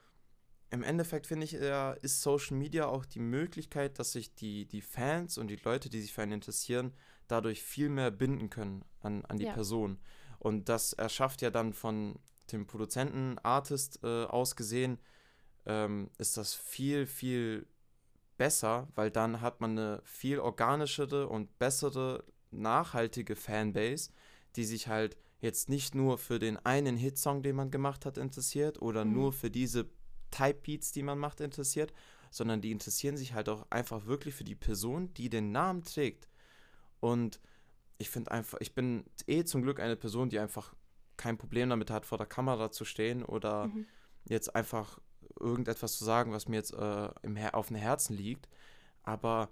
im 0.71 0.83
Endeffekt 0.83 1.27
finde 1.27 1.45
ich, 1.45 1.53
ja, 1.53 1.93
ist 1.93 2.23
Social 2.23 2.57
Media 2.57 2.87
auch 2.87 3.05
die 3.05 3.19
Möglichkeit, 3.21 3.99
dass 3.99 4.13
sich 4.13 4.35
die, 4.35 4.67
die 4.67 4.81
Fans 4.81 5.37
und 5.37 5.49
die 5.49 5.57
Leute, 5.57 5.91
die 5.91 6.01
sich 6.01 6.13
für 6.15 6.23
einen 6.23 6.33
interessieren, 6.33 6.93
dadurch 7.29 7.63
viel 7.63 7.89
mehr 7.91 8.11
binden 8.11 8.49
können 8.49 8.85
an, 9.01 9.25
an 9.27 9.37
die 9.37 9.45
Ja. 9.45 9.53
Person. 9.53 9.99
Und 10.39 10.69
das 10.71 10.93
erschafft 10.95 11.43
ja 11.43 11.51
dann 11.51 11.73
von 11.75 12.19
dem 12.53 12.67
Produzenten, 12.67 13.39
Artist 13.43 14.01
äh, 14.03 14.25
aus 14.25 14.57
gesehen, 14.57 14.99
ähm, 15.67 16.11
ist 16.19 16.37
das 16.39 16.55
viel, 16.55 17.07
viel 17.07 17.67
besser, 18.43 18.89
weil 18.97 19.13
dann 19.13 19.41
hat 19.41 19.61
man 19.61 19.79
eine 19.79 20.01
viel 20.03 20.41
organischere 20.41 21.29
und 21.29 21.61
bessere, 21.61 22.25
nachhaltige 22.51 23.37
Fanbase, 23.37 24.11
die 24.57 24.65
sich 24.65 24.89
halt 24.89 25.17
jetzt 25.41 25.69
nicht 25.69 25.95
nur 25.95 26.19
für 26.19 26.41
den 26.41 26.57
einen 26.67 26.97
Hitsong, 26.97 27.45
den 27.45 27.55
man 27.55 27.71
gemacht 27.71 28.05
hat, 28.05 28.19
interessiert 28.19 28.83
oder 28.83 29.05
Mhm. 29.05 29.13
nur 29.13 29.33
für 29.33 29.49
diese 29.51 29.89
Type-Beats, 30.33 30.91
die 30.91 31.05
man 31.05 31.19
macht, 31.21 31.41
interessiert, 31.41 31.93
sondern 32.33 32.61
die 32.61 32.73
interessieren 32.73 33.17
sich 33.17 33.33
halt 33.33 33.49
auch 33.49 33.65
einfach 33.71 34.07
wirklich 34.07 34.35
für 34.35 34.45
die 34.45 34.57
Person, 34.57 35.15
die 35.15 35.29
den 35.29 35.53
Namen 35.53 35.85
trägt. 35.85 36.27
Und 36.99 37.41
ich 37.99 38.11
finde 38.11 38.33
einfach, 38.33 38.59
ich 38.61 38.75
bin 38.75 39.05
eh 39.29 39.45
zum 39.45 39.63
Glück 39.63 39.79
eine 39.79 39.95
Person, 39.97 40.31
die 40.31 40.41
einfach 40.41 40.75
kein 41.17 41.39
Problem 41.39 41.69
damit 41.71 41.91
hat, 41.91 42.07
vor 42.07 42.19
der 42.19 42.27
Kamera 42.27 42.73
zu 42.73 42.85
stehen 42.85 43.23
oder 43.25 43.69
Mhm. 43.69 43.87
jetzt 44.25 44.57
einfach 44.57 44.99
irgendetwas 45.43 45.99
zu 45.99 46.05
sagen, 46.05 46.33
was 46.33 46.49
mir 46.49 46.57
jetzt 46.57 46.73
äh, 46.75 47.09
im 47.23 47.37
Her 47.37 47.55
auf 47.55 47.69
dem 47.69 47.77
Herzen 47.77 48.17
liegt. 48.17 48.49
Aber 49.03 49.51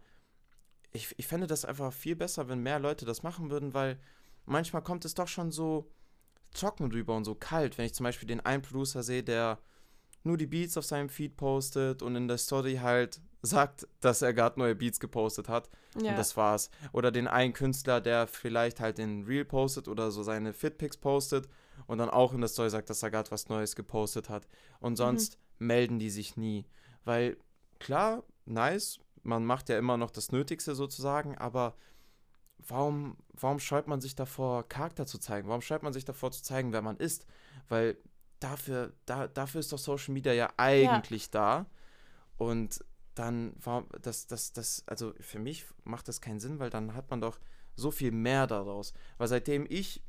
ich, 0.92 1.14
ich 1.18 1.26
fände 1.26 1.46
das 1.46 1.64
einfach 1.64 1.92
viel 1.92 2.16
besser, 2.16 2.48
wenn 2.48 2.62
mehr 2.62 2.79
Leute 2.79 3.05
das 3.05 3.22
machen 3.22 3.50
würden, 3.50 3.74
weil 3.74 3.98
manchmal 4.46 4.83
kommt 4.83 5.05
es 5.05 5.14
doch 5.14 5.29
schon 5.29 5.50
so 5.50 5.90
trocken 6.53 6.90
rüber 6.90 7.16
und 7.16 7.24
so 7.24 7.35
kalt, 7.35 7.79
wenn 7.79 7.87
ich 7.87 7.94
zum 7.94 8.05
Beispiel 8.05 8.26
den 8.26 8.40
einen 8.40 8.62
Producer 8.62 9.03
sehe, 9.03 9.22
der 9.22 9.59
nur 10.22 10.37
die 10.37 10.46
Beats 10.46 10.76
auf 10.76 10.85
seinem 10.85 11.09
Feed 11.09 11.37
postet 11.37 12.03
und 12.03 12.16
in 12.16 12.29
der 12.29 12.38
Story 12.38 12.76
halt 12.76 13.20
sagt, 13.42 13.88
dass 14.00 14.20
er 14.20 14.35
gerade 14.35 14.59
neue 14.59 14.74
Beats 14.74 15.00
gepostet 15.00 15.48
hat. 15.48 15.70
Ja. 16.00 16.11
Und 16.11 16.18
das 16.18 16.37
war's. 16.37 16.70
Oder 16.92 17.11
den 17.11 17.26
einen 17.26 17.53
Künstler, 17.53 18.00
der 18.00 18.26
vielleicht 18.26 18.81
halt 18.81 18.98
den 18.98 19.24
Reel 19.24 19.44
postet 19.44 19.88
oder 19.88 20.11
so 20.11 20.22
seine 20.22 20.53
Fitpics 20.53 20.98
postet 20.98 21.48
und 21.87 21.98
dann 21.98 22.11
auch 22.11 22.35
in 22.35 22.40
der 22.40 22.48
Story 22.48 22.68
sagt, 22.68 22.90
dass 22.90 23.03
er 23.03 23.11
gerade 23.11 23.31
was 23.31 23.48
Neues 23.48 23.74
gepostet 23.76 24.29
hat. 24.29 24.46
Und 24.81 24.96
sonst 24.96 25.38
melden 25.61 25.99
die 25.99 26.11
sich 26.11 26.37
nie. 26.37 26.66
Weil, 27.05 27.37
klar, 27.79 28.25
nice, 28.46 28.99
man 29.23 29.44
macht 29.44 29.68
ja 29.68 29.79
immer 29.79 29.96
noch 29.96 30.11
das 30.11 30.33
Nötigste 30.33 30.75
sozusagen, 30.75 31.38
aber 31.38 31.77
warum, 32.59 33.16
warum 33.33 33.59
scheut 33.59 33.87
man 33.87 34.01
sich 34.01 34.14
davor, 34.14 34.68
Charakter 34.68 35.07
zu 35.07 35.18
zeigen? 35.18 35.49
Warum 35.49 35.62
scheut 35.62 35.83
man 35.83 35.92
sich 35.92 36.05
davor 36.05 36.33
zu 36.33 36.42
zeigen, 36.42 36.73
wer 36.73 36.83
man 36.83 36.96
ist? 36.96 37.27
Weil 37.68 37.96
dafür, 38.40 38.92
da, 39.07 39.29
dafür 39.29 39.61
ist 39.61 39.73
doch 39.73 39.79
Social 39.79 40.14
Media 40.14 40.33
ja 40.33 40.51
eigentlich 40.57 41.31
da. 41.31 41.66
Und 42.37 42.85
dann 43.14 43.53
war 43.62 43.85
das, 44.01 44.27
das, 44.27 44.53
das, 44.53 44.83
also 44.87 45.12
für 45.20 45.38
mich 45.38 45.66
macht 45.85 46.09
das 46.09 46.20
keinen 46.20 46.40
Sinn, 46.40 46.59
weil 46.59 46.70
dann 46.70 46.94
hat 46.94 47.11
man 47.11 47.20
doch 47.20 47.38
so 47.77 47.90
viel 47.90 48.12
mehr 48.12 48.46
daraus. 48.46 48.94
Weil 49.18 49.29
seitdem 49.29 49.66
ich 49.68 50.03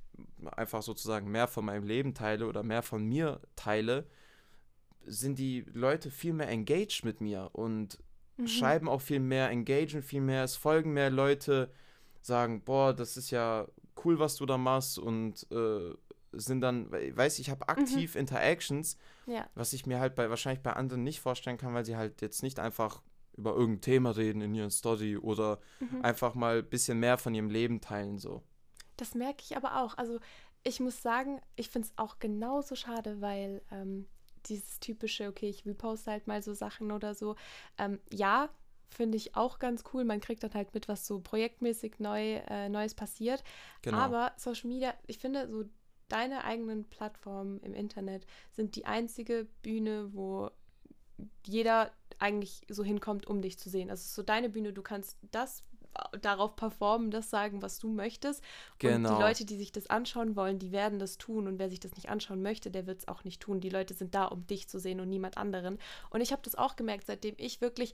einfach 0.55 0.81
sozusagen 0.81 1.29
mehr 1.29 1.47
von 1.47 1.65
meinem 1.65 1.83
Leben 1.83 2.13
teile 2.13 2.47
oder 2.47 2.63
mehr 2.63 2.83
von 2.83 3.03
mir 3.03 3.41
teile, 3.55 4.07
sind 5.05 5.39
die 5.39 5.61
Leute 5.73 6.11
viel 6.11 6.33
mehr 6.33 6.49
engaged 6.49 7.03
mit 7.03 7.21
mir 7.21 7.49
und 7.53 7.97
Mhm. 8.37 8.47
schreiben 8.47 8.89
auch 8.89 9.01
viel 9.01 9.19
mehr, 9.19 9.49
engagen 9.49 10.01
viel 10.01 10.21
mehr, 10.21 10.43
es 10.43 10.55
folgen 10.55 10.93
mehr 10.93 11.09
Leute, 11.09 11.69
sagen, 12.21 12.61
boah, 12.63 12.93
das 12.93 13.17
ist 13.17 13.29
ja 13.31 13.67
cool, 14.03 14.19
was 14.19 14.35
du 14.37 14.45
da 14.45 14.57
machst 14.57 14.97
und 14.99 15.45
äh, 15.51 15.93
sind 16.33 16.61
dann, 16.61 16.91
we- 16.91 17.15
weiß 17.15 17.39
ich, 17.39 17.49
habe 17.49 17.67
aktiv 17.67 18.15
Interactions, 18.15 18.97
Ja. 19.25 19.47
was 19.55 19.73
ich 19.73 19.85
mir 19.85 19.99
halt 19.99 20.15
bei 20.15 20.29
wahrscheinlich 20.29 20.63
bei 20.63 20.73
anderen 20.73 21.03
nicht 21.03 21.19
vorstellen 21.19 21.57
kann, 21.57 21.73
weil 21.73 21.85
sie 21.85 21.97
halt 21.97 22.21
jetzt 22.21 22.41
nicht 22.41 22.59
einfach 22.59 23.01
über 23.37 23.53
irgendein 23.53 23.81
Thema 23.81 24.11
reden 24.11 24.41
in 24.41 24.55
ihren 24.55 24.71
Story 24.71 25.17
oder 25.17 25.59
Mhm. 25.79 26.03
einfach 26.03 26.35
mal 26.35 26.59
ein 26.59 26.69
bisschen 26.69 26.99
mehr 26.99 27.17
von 27.17 27.33
ihrem 27.33 27.49
Leben 27.49 27.81
teilen 27.81 28.17
so. 28.17 28.43
Das 28.97 29.13
merke 29.15 29.43
ich 29.43 29.57
aber 29.57 29.81
auch. 29.81 29.97
Also 29.97 30.19
ich 30.63 30.79
muss 30.79 31.01
sagen, 31.01 31.41
ich 31.55 31.69
finde 31.69 31.87
es 31.87 31.93
auch 31.97 32.19
genauso 32.19 32.75
schade, 32.75 33.19
weil 33.19 33.61
ähm, 33.71 34.07
dieses 34.49 34.79
typische, 34.79 35.27
okay, 35.27 35.49
ich 35.49 35.65
reposte 35.65 36.11
halt 36.11 36.27
mal 36.27 36.41
so 36.41 36.53
Sachen 36.53 36.91
oder 36.91 37.13
so. 37.15 37.35
Ähm, 37.77 37.99
ja, 38.11 38.49
finde 38.89 39.17
ich 39.17 39.35
auch 39.35 39.59
ganz 39.59 39.83
cool. 39.93 40.03
Man 40.03 40.19
kriegt 40.19 40.43
dann 40.43 40.53
halt 40.53 40.73
mit, 40.73 40.87
was 40.87 41.07
so 41.07 41.19
projektmäßig 41.19 41.99
neu, 41.99 42.35
äh, 42.49 42.69
Neues 42.69 42.93
passiert. 42.93 43.43
Genau. 43.81 43.97
Aber 43.97 44.33
Social 44.37 44.69
Media, 44.69 44.93
ich 45.07 45.17
finde, 45.17 45.49
so 45.49 45.65
deine 46.09 46.43
eigenen 46.43 46.85
Plattformen 46.89 47.59
im 47.61 47.73
Internet 47.73 48.25
sind 48.51 48.75
die 48.75 48.85
einzige 48.85 49.47
Bühne, 49.61 50.13
wo 50.13 50.51
jeder 51.45 51.91
eigentlich 52.19 52.61
so 52.67 52.83
hinkommt, 52.83 53.27
um 53.27 53.41
dich 53.41 53.57
zu 53.57 53.69
sehen. 53.69 53.89
Also 53.89 54.03
so 54.07 54.23
deine 54.23 54.49
Bühne, 54.49 54.73
du 54.73 54.81
kannst 54.81 55.17
das 55.31 55.63
darauf 56.21 56.55
performen, 56.55 57.11
das 57.11 57.29
sagen, 57.29 57.61
was 57.61 57.77
du 57.79 57.87
möchtest. 57.89 58.41
Und 58.73 58.79
Genau. 58.79 59.15
die 59.15 59.21
Leute, 59.21 59.45
die 59.45 59.57
sich 59.57 59.71
das 59.71 59.87
anschauen 59.87 60.35
wollen, 60.35 60.59
die 60.59 60.71
werden 60.71 60.99
das 60.99 61.17
tun. 61.17 61.47
Und 61.47 61.59
wer 61.59 61.69
sich 61.69 61.79
das 61.79 61.95
nicht 61.95 62.09
anschauen 62.09 62.41
möchte, 62.41 62.71
der 62.71 62.87
wird 62.87 62.99
es 62.99 63.07
auch 63.07 63.23
nicht 63.23 63.41
tun. 63.41 63.59
Die 63.61 63.69
Leute 63.69 63.93
sind 63.93 64.15
da, 64.15 64.25
um 64.25 64.45
dich 64.47 64.67
zu 64.67 64.79
sehen 64.79 64.99
und 64.99 65.09
niemand 65.09 65.37
anderen. 65.37 65.77
Und 66.09 66.21
ich 66.21 66.31
habe 66.31 66.41
das 66.43 66.55
auch 66.55 66.75
gemerkt, 66.75 67.05
seitdem 67.07 67.35
ich 67.37 67.61
wirklich 67.61 67.93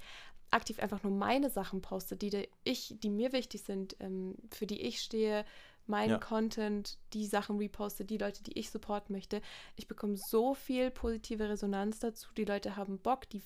aktiv 0.51 0.79
einfach 0.79 1.03
nur 1.03 1.11
meine 1.11 1.49
Sachen 1.49 1.81
poste, 1.81 2.15
die, 2.15 2.29
die 2.29 2.47
ich, 2.63 2.95
die 2.99 3.09
mir 3.09 3.33
wichtig 3.33 3.63
sind, 3.63 3.95
ähm, 3.99 4.35
für 4.51 4.65
die 4.67 4.81
ich 4.81 5.01
stehe, 5.01 5.43
meinen 5.87 6.11
Ja. 6.11 6.17
Content, 6.19 6.97
die 7.13 7.25
Sachen 7.25 7.57
reposte, 7.57 8.03
die 8.05 8.17
Leute, 8.17 8.43
die 8.43 8.59
ich 8.59 8.69
supporten 8.71 9.15
möchte. 9.15 9.41
Ich 9.77 9.87
bekomme 9.87 10.15
so 10.17 10.53
viel 10.53 10.91
positive 10.91 11.47
Resonanz 11.49 11.99
dazu. 11.99 12.27
Die 12.35 12.43
Leute 12.45 12.75
haben 12.75 12.99
Bock, 12.99 13.29
die 13.29 13.41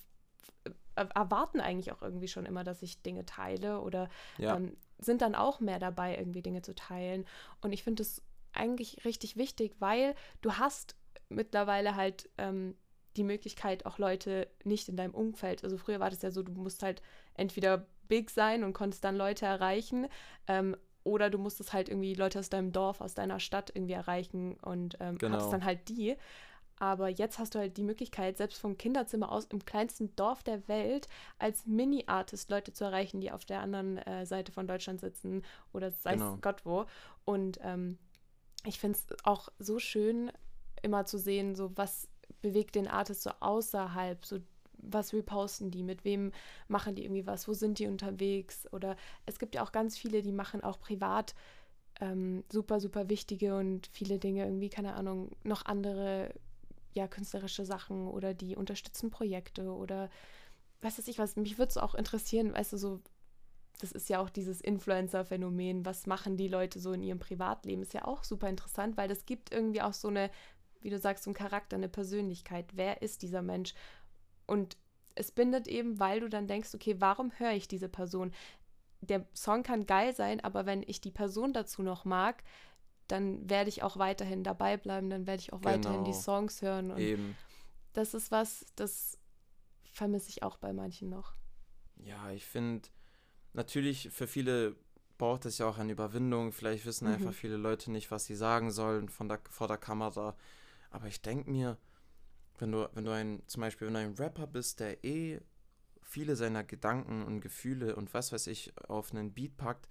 erwarten 0.94 1.60
eigentlich 1.60 1.92
auch 1.92 2.02
irgendwie 2.02 2.28
schon 2.28 2.46
immer, 2.46 2.64
dass 2.64 2.82
ich 2.82 3.02
Dinge 3.02 3.24
teile 3.26 3.80
oder 3.80 4.08
Ja. 4.38 4.56
ähm, 4.56 4.76
sind 4.98 5.22
dann 5.22 5.34
auch 5.34 5.60
mehr 5.60 5.78
dabei, 5.78 6.16
irgendwie 6.16 6.42
Dinge 6.42 6.62
zu 6.62 6.74
teilen. 6.74 7.24
Und 7.60 7.72
ich 7.72 7.82
finde 7.82 8.02
es 8.02 8.22
eigentlich 8.52 9.04
richtig 9.04 9.36
wichtig, 9.36 9.74
weil 9.78 10.14
du 10.42 10.52
hast 10.54 10.96
mittlerweile 11.28 11.96
halt 11.96 12.28
ähm, 12.38 12.76
die 13.16 13.24
Möglichkeit, 13.24 13.84
auch 13.86 13.98
Leute 13.98 14.48
nicht 14.64 14.88
in 14.88 14.96
deinem 14.96 15.14
Umfeld. 15.14 15.64
Also 15.64 15.76
früher 15.76 16.00
war 16.00 16.10
das 16.10 16.22
ja 16.22 16.30
so, 16.30 16.42
du 16.42 16.52
musst 16.52 16.82
halt 16.82 17.02
entweder 17.34 17.86
big 18.08 18.30
sein 18.30 18.62
und 18.64 18.72
konntest 18.74 19.04
dann 19.04 19.16
Leute 19.16 19.46
erreichen, 19.46 20.08
ähm, 20.46 20.76
oder 21.04 21.30
du 21.30 21.38
musstest 21.38 21.72
halt 21.72 21.88
irgendwie 21.88 22.14
Leute 22.14 22.38
aus 22.38 22.48
deinem 22.48 22.70
Dorf, 22.72 23.00
aus 23.00 23.14
deiner 23.14 23.40
Stadt 23.40 23.72
irgendwie 23.74 23.94
erreichen 23.94 24.54
und 24.60 24.96
ähm, 25.00 25.18
Genau. 25.18 25.34
hattest 25.34 25.52
dann 25.52 25.64
halt 25.64 25.88
die. 25.88 26.16
Aber 26.82 27.08
jetzt 27.08 27.38
hast 27.38 27.54
du 27.54 27.60
halt 27.60 27.76
die 27.76 27.84
Möglichkeit, 27.84 28.36
selbst 28.36 28.60
vom 28.60 28.76
Kinderzimmer 28.76 29.30
aus 29.30 29.44
im 29.44 29.64
kleinsten 29.64 30.16
Dorf 30.16 30.42
der 30.42 30.66
Welt 30.66 31.06
als 31.38 31.64
Mini-Artist 31.64 32.50
Leute 32.50 32.72
zu 32.72 32.82
erreichen, 32.82 33.20
die 33.20 33.30
auf 33.30 33.44
der 33.44 33.60
anderen 33.60 33.98
äh, 33.98 34.26
Seite 34.26 34.50
von 34.50 34.66
Deutschland 34.66 35.00
sitzen 35.00 35.44
oder 35.72 35.92
sei 35.92 36.14
Genau. 36.14 36.34
es 36.34 36.40
Gott 36.40 36.66
wo. 36.66 36.86
Und 37.24 37.60
ähm, 37.62 37.98
ich 38.64 38.80
finde 38.80 38.98
es 38.98 39.06
auch 39.22 39.48
so 39.60 39.78
schön, 39.78 40.32
immer 40.82 41.04
zu 41.06 41.18
sehen, 41.18 41.54
so 41.54 41.70
was 41.76 42.08
bewegt 42.40 42.74
den 42.74 42.88
Artist 42.88 43.22
so 43.22 43.30
außerhalb, 43.38 44.26
so 44.26 44.40
was 44.78 45.12
reposten 45.12 45.70
die, 45.70 45.84
mit 45.84 46.04
wem 46.04 46.32
machen 46.66 46.96
die 46.96 47.04
irgendwie 47.04 47.28
was, 47.28 47.46
wo 47.46 47.52
sind 47.52 47.78
die 47.78 47.86
unterwegs 47.86 48.66
oder 48.72 48.96
es 49.24 49.38
gibt 49.38 49.54
ja 49.54 49.62
auch 49.62 49.70
ganz 49.70 49.96
viele, 49.96 50.20
die 50.20 50.32
machen 50.32 50.64
auch 50.64 50.80
privat 50.80 51.36
ähm, 52.00 52.42
super, 52.50 52.80
super 52.80 53.08
wichtige 53.08 53.54
und 53.56 53.86
viele 53.92 54.18
Dinge 54.18 54.44
irgendwie, 54.44 54.68
keine 54.70 54.94
Ahnung, 54.94 55.30
noch 55.44 55.64
andere 55.64 56.34
ja, 56.94 57.08
künstlerische 57.08 57.64
Sachen 57.64 58.08
oder 58.08 58.34
die 58.34 58.56
unterstützen 58.56 59.10
Projekte 59.10 59.72
oder 59.72 60.10
weiß 60.82 60.98
weiß 60.98 61.08
ich 61.08 61.18
was. 61.18 61.36
Mich 61.36 61.58
würde 61.58 61.70
es 61.70 61.78
auch 61.78 61.94
interessieren, 61.94 62.54
weißt 62.54 62.74
du, 62.74 62.76
so, 62.76 63.00
das 63.80 63.92
ist 63.92 64.08
ja 64.08 64.20
auch 64.20 64.30
dieses 64.30 64.60
Influencer-Phänomen, 64.60 65.84
was 65.84 66.06
machen 66.06 66.36
die 66.36 66.48
Leute 66.48 66.78
so 66.80 66.92
in 66.92 67.02
ihrem 67.02 67.18
Privatleben, 67.18 67.82
ist 67.82 67.94
ja 67.94 68.04
auch 68.04 68.24
super 68.24 68.48
interessant, 68.48 68.96
weil 68.96 69.08
das 69.08 69.26
gibt 69.26 69.52
irgendwie 69.52 69.82
auch 69.82 69.92
so 69.92 70.08
eine, 70.08 70.30
wie 70.80 70.90
du 70.90 70.98
sagst, 70.98 71.24
so 71.24 71.30
einen 71.30 71.34
Charakter, 71.34 71.76
eine 71.76 71.88
Persönlichkeit. 71.88 72.66
Wer 72.74 73.02
ist 73.02 73.22
dieser 73.22 73.42
Mensch? 73.42 73.74
Und 74.46 74.76
es 75.14 75.30
bindet 75.30 75.68
eben, 75.68 75.98
weil 75.98 76.20
du 76.20 76.28
dann 76.28 76.46
denkst, 76.46 76.74
okay, 76.74 76.96
warum 76.98 77.32
höre 77.38 77.52
ich 77.52 77.68
diese 77.68 77.88
Person? 77.88 78.32
Der 79.00 79.26
Song 79.34 79.62
kann 79.62 79.86
geil 79.86 80.14
sein, 80.14 80.40
aber 80.40 80.64
wenn 80.66 80.82
ich 80.86 81.00
die 81.00 81.10
Person 81.10 81.52
dazu 81.52 81.82
noch 81.82 82.04
mag, 82.04 82.42
dann 83.12 83.48
werde 83.50 83.70
ich 83.70 83.82
auch 83.84 83.98
weiterhin 83.98 84.44
dabei 84.44 84.76
bleiben, 84.78 85.10
dann 85.10 85.26
werde 85.26 85.40
ich 85.42 85.52
auch 85.52 85.64
weiterhin 85.64 86.04
die 86.04 86.12
Genau. 86.12 86.14
Songs 86.14 86.62
hören. 86.62 86.90
Und 86.92 87.00
Eben. 87.00 87.36
das 87.94 88.14
ist 88.14 88.30
was, 88.32 88.66
das 88.76 89.18
vermisse 89.92 90.30
ich 90.30 90.42
auch 90.44 90.58
bei 90.58 90.72
manchen 90.72 91.10
noch. 91.10 91.34
Ja, 91.96 92.30
ich 92.30 92.44
finde, 92.46 92.88
natürlich 93.52 94.10
für 94.10 94.26
viele 94.26 94.76
braucht 95.18 95.46
es 95.46 95.58
ja 95.58 95.68
auch 95.68 95.78
eine 95.78 95.92
Überwindung. 95.92 96.52
Vielleicht 96.52 96.86
wissen 96.86 97.06
Mhm. 97.06 97.14
einfach 97.14 97.34
viele 97.34 97.56
Leute 97.56 97.90
nicht, 97.92 98.10
was 98.10 98.26
sie 98.26 98.34
sagen 98.36 98.70
sollen 98.70 99.08
von 99.08 99.28
der, 99.28 99.40
vor 99.50 99.68
der 99.68 99.78
Kamera. 99.78 100.36
Aber 100.90 101.06
ich 101.08 101.22
denke 101.22 101.50
mir, 101.50 101.78
wenn 102.58 102.72
du, 102.72 102.88
wenn 102.94 103.04
du 103.04 103.12
ein, 103.12 103.42
zum 103.48 103.62
Beispiel, 103.62 103.88
wenn 103.88 103.94
du 103.94 104.00
ein 104.00 104.14
Rapper 104.14 104.46
bist, 104.48 104.80
der 104.80 105.04
eh 105.04 105.40
viele 106.02 106.36
seiner 106.36 106.64
Gedanken 106.64 107.24
und 107.24 107.40
Gefühle 107.40 107.96
und 107.96 108.14
was 108.14 108.32
weiß 108.32 108.48
ich 108.48 108.72
auf 108.88 109.12
einen 109.12 109.32
Beat 109.34 109.56
packt, 109.56 109.88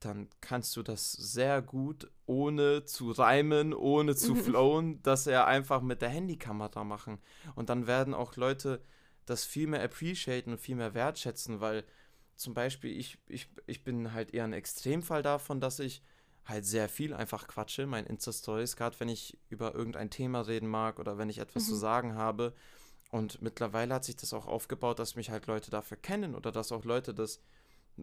dann 0.00 0.28
kannst 0.40 0.76
du 0.76 0.82
das 0.82 1.12
sehr 1.12 1.62
gut, 1.62 2.10
ohne 2.26 2.84
zu 2.84 3.10
reimen, 3.12 3.72
ohne 3.74 4.14
zu 4.16 4.34
Mhm. 4.34 4.36
flowen, 4.36 5.02
dass 5.02 5.26
er 5.26 5.46
einfach 5.46 5.80
mit 5.80 6.02
der 6.02 6.10
Handykamera 6.10 6.84
machen. 6.84 7.18
Und 7.54 7.70
dann 7.70 7.86
werden 7.86 8.14
auch 8.14 8.36
Leute 8.36 8.82
das 9.24 9.44
viel 9.44 9.66
mehr 9.66 9.82
appreciaten 9.82 10.52
und 10.52 10.60
viel 10.60 10.76
mehr 10.76 10.94
wertschätzen, 10.94 11.60
weil 11.60 11.84
zum 12.36 12.54
Beispiel 12.54 12.96
ich, 12.96 13.18
ich, 13.26 13.48
ich 13.66 13.82
bin 13.84 14.12
halt 14.12 14.34
eher 14.34 14.44
ein 14.44 14.52
Extremfall 14.52 15.22
davon, 15.22 15.60
dass 15.60 15.78
ich 15.80 16.02
halt 16.44 16.64
sehr 16.64 16.88
viel 16.88 17.12
einfach 17.14 17.48
quatsche, 17.48 17.82
in 17.82 17.88
meinen 17.88 18.06
Insta-Stories, 18.06 18.76
gerade 18.76 19.00
wenn 19.00 19.08
ich 19.08 19.38
über 19.48 19.74
irgendein 19.74 20.10
Thema 20.10 20.42
reden 20.42 20.68
mag 20.68 20.98
oder 21.00 21.18
wenn 21.18 21.28
ich 21.30 21.38
etwas 21.38 21.66
zu 21.66 21.74
Mhm. 21.74 21.78
sagen 21.80 22.14
habe. 22.14 22.54
Und 23.10 23.40
mittlerweile 23.42 23.94
hat 23.94 24.04
sich 24.04 24.16
das 24.16 24.32
auch 24.32 24.46
aufgebaut, 24.46 24.98
dass 24.98 25.16
mich 25.16 25.30
halt 25.30 25.46
Leute 25.46 25.70
dafür 25.70 25.96
kennen 25.96 26.34
oder 26.34 26.52
dass 26.52 26.72
auch 26.72 26.84
Leute 26.84 27.14
das 27.14 27.40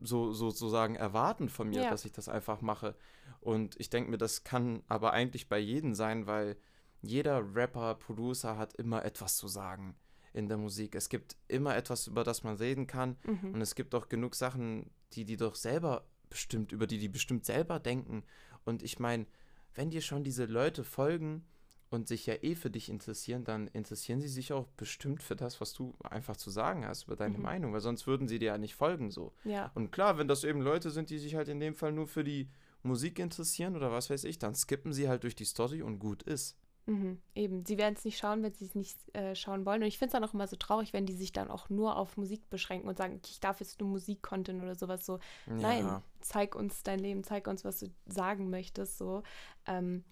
so 0.02 0.32
sozusagen 0.34 0.96
erwarten 0.96 1.50
von 1.50 1.70
mir, 1.70 1.84
Ja. 1.84 1.90
dass 1.90 2.06
ich 2.06 2.12
das 2.12 2.30
einfach 2.30 2.62
mache. 2.62 2.96
Und 3.42 3.80
ich 3.80 3.90
denke 3.90 4.10
mir, 4.12 4.18
das 4.18 4.44
kann 4.44 4.84
aber 4.88 5.14
eigentlich 5.14 5.50
bei 5.50 5.60
jedem 5.60 5.94
sein, 5.94 6.28
weil 6.28 6.58
jeder 7.02 7.44
Rapper, 7.56 7.96
Producer 7.96 8.58
hat 8.58 8.74
immer 8.76 9.04
etwas 9.06 9.38
zu 9.38 9.48
sagen 9.48 9.96
in 10.32 10.48
der 10.48 10.58
Musik. 10.58 10.96
Es 10.96 11.10
gibt 11.10 11.36
immer 11.48 11.76
etwas, 11.76 12.08
über 12.08 12.24
das 12.24 12.44
man 12.44 12.56
reden 12.56 12.88
kann. 12.88 13.18
Mhm. 13.26 13.54
Und 13.56 13.62
es 13.62 13.76
gibt 13.76 13.94
auch 13.94 14.10
genug 14.10 14.36
Sachen, 14.36 14.90
die 15.12 15.26
die 15.26 15.38
doch 15.38 15.56
selber 15.56 16.06
bestimmt, 16.30 16.72
über 16.72 16.88
die 16.88 16.98
die 16.98 17.10
bestimmt 17.10 17.46
selber 17.46 17.80
denken. 17.80 18.24
Und 18.66 18.82
ich 18.82 18.98
meine, 19.00 19.28
wenn 19.76 19.92
dir 19.92 20.02
schon 20.02 20.24
diese 20.24 20.46
Leute 20.46 20.84
folgen 20.84 21.46
und 21.94 22.08
sich 22.08 22.26
ja 22.26 22.36
eh 22.42 22.56
für 22.56 22.70
dich 22.70 22.90
interessieren, 22.90 23.44
dann 23.44 23.68
interessieren 23.68 24.20
sie 24.22 24.28
sich 24.28 24.52
auch 24.54 24.68
bestimmt 24.78 25.22
für 25.24 25.36
das, 25.36 25.62
was 25.62 25.74
du 25.74 25.94
einfach 26.04 26.36
zu 26.38 26.50
sagen 26.50 26.86
hast, 26.86 27.04
über 27.06 27.16
deine 27.16 27.38
Mhm. 27.38 27.44
Meinung, 27.44 27.74
weil 27.74 27.82
sonst 27.82 28.08
würden 28.08 28.28
sie 28.28 28.40
dir 28.40 28.48
ja 28.48 28.58
nicht 28.58 28.76
folgen 28.76 29.12
so. 29.12 29.34
Ja, 29.44 29.72
Und 29.76 29.92
klar, 29.92 30.18
wenn 30.18 30.28
das 30.28 30.44
eben 30.44 30.62
Leute 30.62 30.90
sind, 30.92 31.10
die 31.10 31.20
sich 31.20 31.36
halt 31.36 31.48
in 31.48 31.60
dem 31.60 31.76
Fall 31.76 31.92
nur 31.92 32.08
für 32.08 32.24
die 32.24 32.50
Musik 32.82 33.20
interessieren 33.20 33.76
oder 33.76 33.92
was 33.92 34.10
weiß 34.10 34.24
ich, 34.26 34.40
dann 34.40 34.56
skippen 34.56 34.92
sie 34.92 35.08
halt 35.08 35.24
durch 35.24 35.36
die 35.36 35.46
Story 35.46 35.82
und 35.82 36.00
gut 36.00 36.24
ist. 36.24 36.58
mhm. 36.86 37.22
eben. 37.34 37.66
Sie 37.66 37.78
werden 37.78 37.96
es 37.98 38.04
nicht 38.04 38.18
schauen, 38.18 38.44
wenn 38.44 38.54
sie 38.54 38.66
es 38.66 38.76
nicht 38.76 38.98
äh, 39.16 39.36
schauen 39.36 39.66
wollen. 39.66 39.82
Und 39.84 39.88
ich 39.88 39.98
finde 39.98 40.08
es 40.08 40.12
dann 40.14 40.24
auch 40.26 40.34
immer 40.34 40.48
so 40.48 40.58
traurig, 40.58 40.92
wenn 40.92 41.06
die 41.06 41.14
sich 41.14 41.32
dann 41.32 41.50
auch 41.50 41.70
nur 41.70 41.96
auf 41.96 42.18
Musik 42.18 42.50
beschränken 42.50 42.90
und 42.90 42.98
sagen, 42.98 43.22
ich 43.26 43.40
darf 43.40 43.62
jetzt 43.62 43.80
nur 43.80 43.88
Musik-Content 43.90 44.62
oder 44.62 44.76
sowas 44.76 45.06
so. 45.06 45.20
Nein, 45.46 45.86
Ja, 45.86 46.04
zeig 46.20 46.56
uns 46.56 46.84
dein 46.84 47.00
Leben, 47.00 47.24
zeig 47.24 47.48
uns, 47.48 47.64
was 47.64 47.80
du 47.80 47.88
sagen 48.06 48.50
möchtest. 48.50 48.98
So. 48.98 49.24
Ähm, 49.66 50.04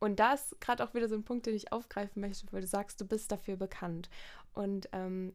und 0.00 0.20
da 0.20 0.34
ist 0.34 0.60
gerade 0.60 0.84
auch 0.84 0.94
wieder 0.94 1.08
so 1.08 1.14
ein 1.14 1.24
Punkt, 1.24 1.46
den 1.46 1.54
ich 1.54 1.72
aufgreifen 1.72 2.20
möchte, 2.20 2.46
weil 2.52 2.60
du 2.60 2.66
sagst, 2.66 3.00
du 3.00 3.04
bist 3.06 3.32
dafür 3.32 3.56
bekannt. 3.56 4.08
Und 4.52 4.88
ähm, 4.92 5.34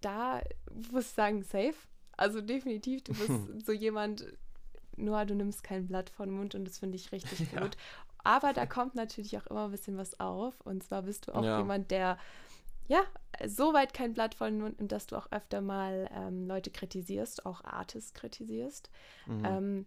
da 0.00 0.40
muss 0.92 1.06
ich 1.06 1.10
sagen, 1.12 1.42
safe. 1.42 1.74
Also 2.16 2.40
definitiv, 2.40 3.02
du 3.04 3.12
bist 3.14 3.66
so 3.66 3.72
jemand, 3.72 4.26
nur 4.96 5.24
du 5.24 5.34
nimmst 5.34 5.62
kein 5.62 5.86
Blatt 5.86 6.10
vor 6.10 6.26
den 6.26 6.34
Mund 6.36 6.54
und 6.54 6.64
das 6.66 6.78
finde 6.78 6.96
ich 6.96 7.12
richtig 7.12 7.40
Ja. 7.52 7.60
gut. 7.62 7.76
Aber 8.22 8.52
da 8.52 8.66
kommt 8.66 8.94
natürlich 8.94 9.38
auch 9.38 9.46
immer 9.46 9.64
ein 9.64 9.70
bisschen 9.70 9.96
was 9.96 10.20
auf. 10.20 10.60
Und 10.60 10.82
zwar 10.82 11.02
bist 11.02 11.26
du 11.28 11.34
auch 11.34 11.44
Ja. 11.44 11.58
jemand, 11.58 11.90
der 11.90 12.18
ja, 12.88 13.02
so 13.46 13.72
weit 13.72 13.94
kein 13.94 14.14
Blatt 14.14 14.34
vor 14.34 14.48
den 14.50 14.60
Mund 14.60 14.78
nimmt, 14.78 14.90
dass 14.92 15.06
du 15.06 15.16
auch 15.16 15.30
öfter 15.30 15.60
mal 15.60 16.10
ähm, 16.12 16.46
Leute 16.46 16.70
kritisierst, 16.70 17.46
auch 17.46 17.62
Artists 17.64 18.12
kritisierst. 18.14 18.90
mhm. 19.26 19.44
Ähm, 19.44 19.86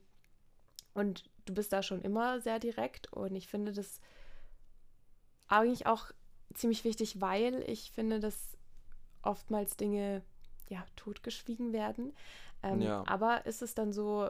und 0.94 1.24
du 1.46 1.54
bist 1.54 1.74
da 1.74 1.84
schon 1.84 2.02
immer 2.02 2.40
sehr 2.42 2.60
direkt 2.60 3.12
und 3.14 3.36
ich 3.36 3.48
finde 3.48 3.72
das 3.72 4.00
eigentlich 5.48 5.86
auch 5.86 6.12
ziemlich 6.54 6.84
wichtig, 6.84 7.22
weil 7.22 7.64
ich 7.68 7.92
finde, 7.92 8.20
dass 8.20 8.58
oftmals 9.22 9.78
Dinge 9.78 10.24
ja 10.70 10.86
totgeschwiegen 10.96 11.74
werden. 11.74 12.16
Ähm, 12.62 12.82
Ja. 12.82 13.04
Aber 13.08 13.46
ist 13.46 13.62
es 13.62 13.76
dann 13.76 13.92
so, 13.92 14.30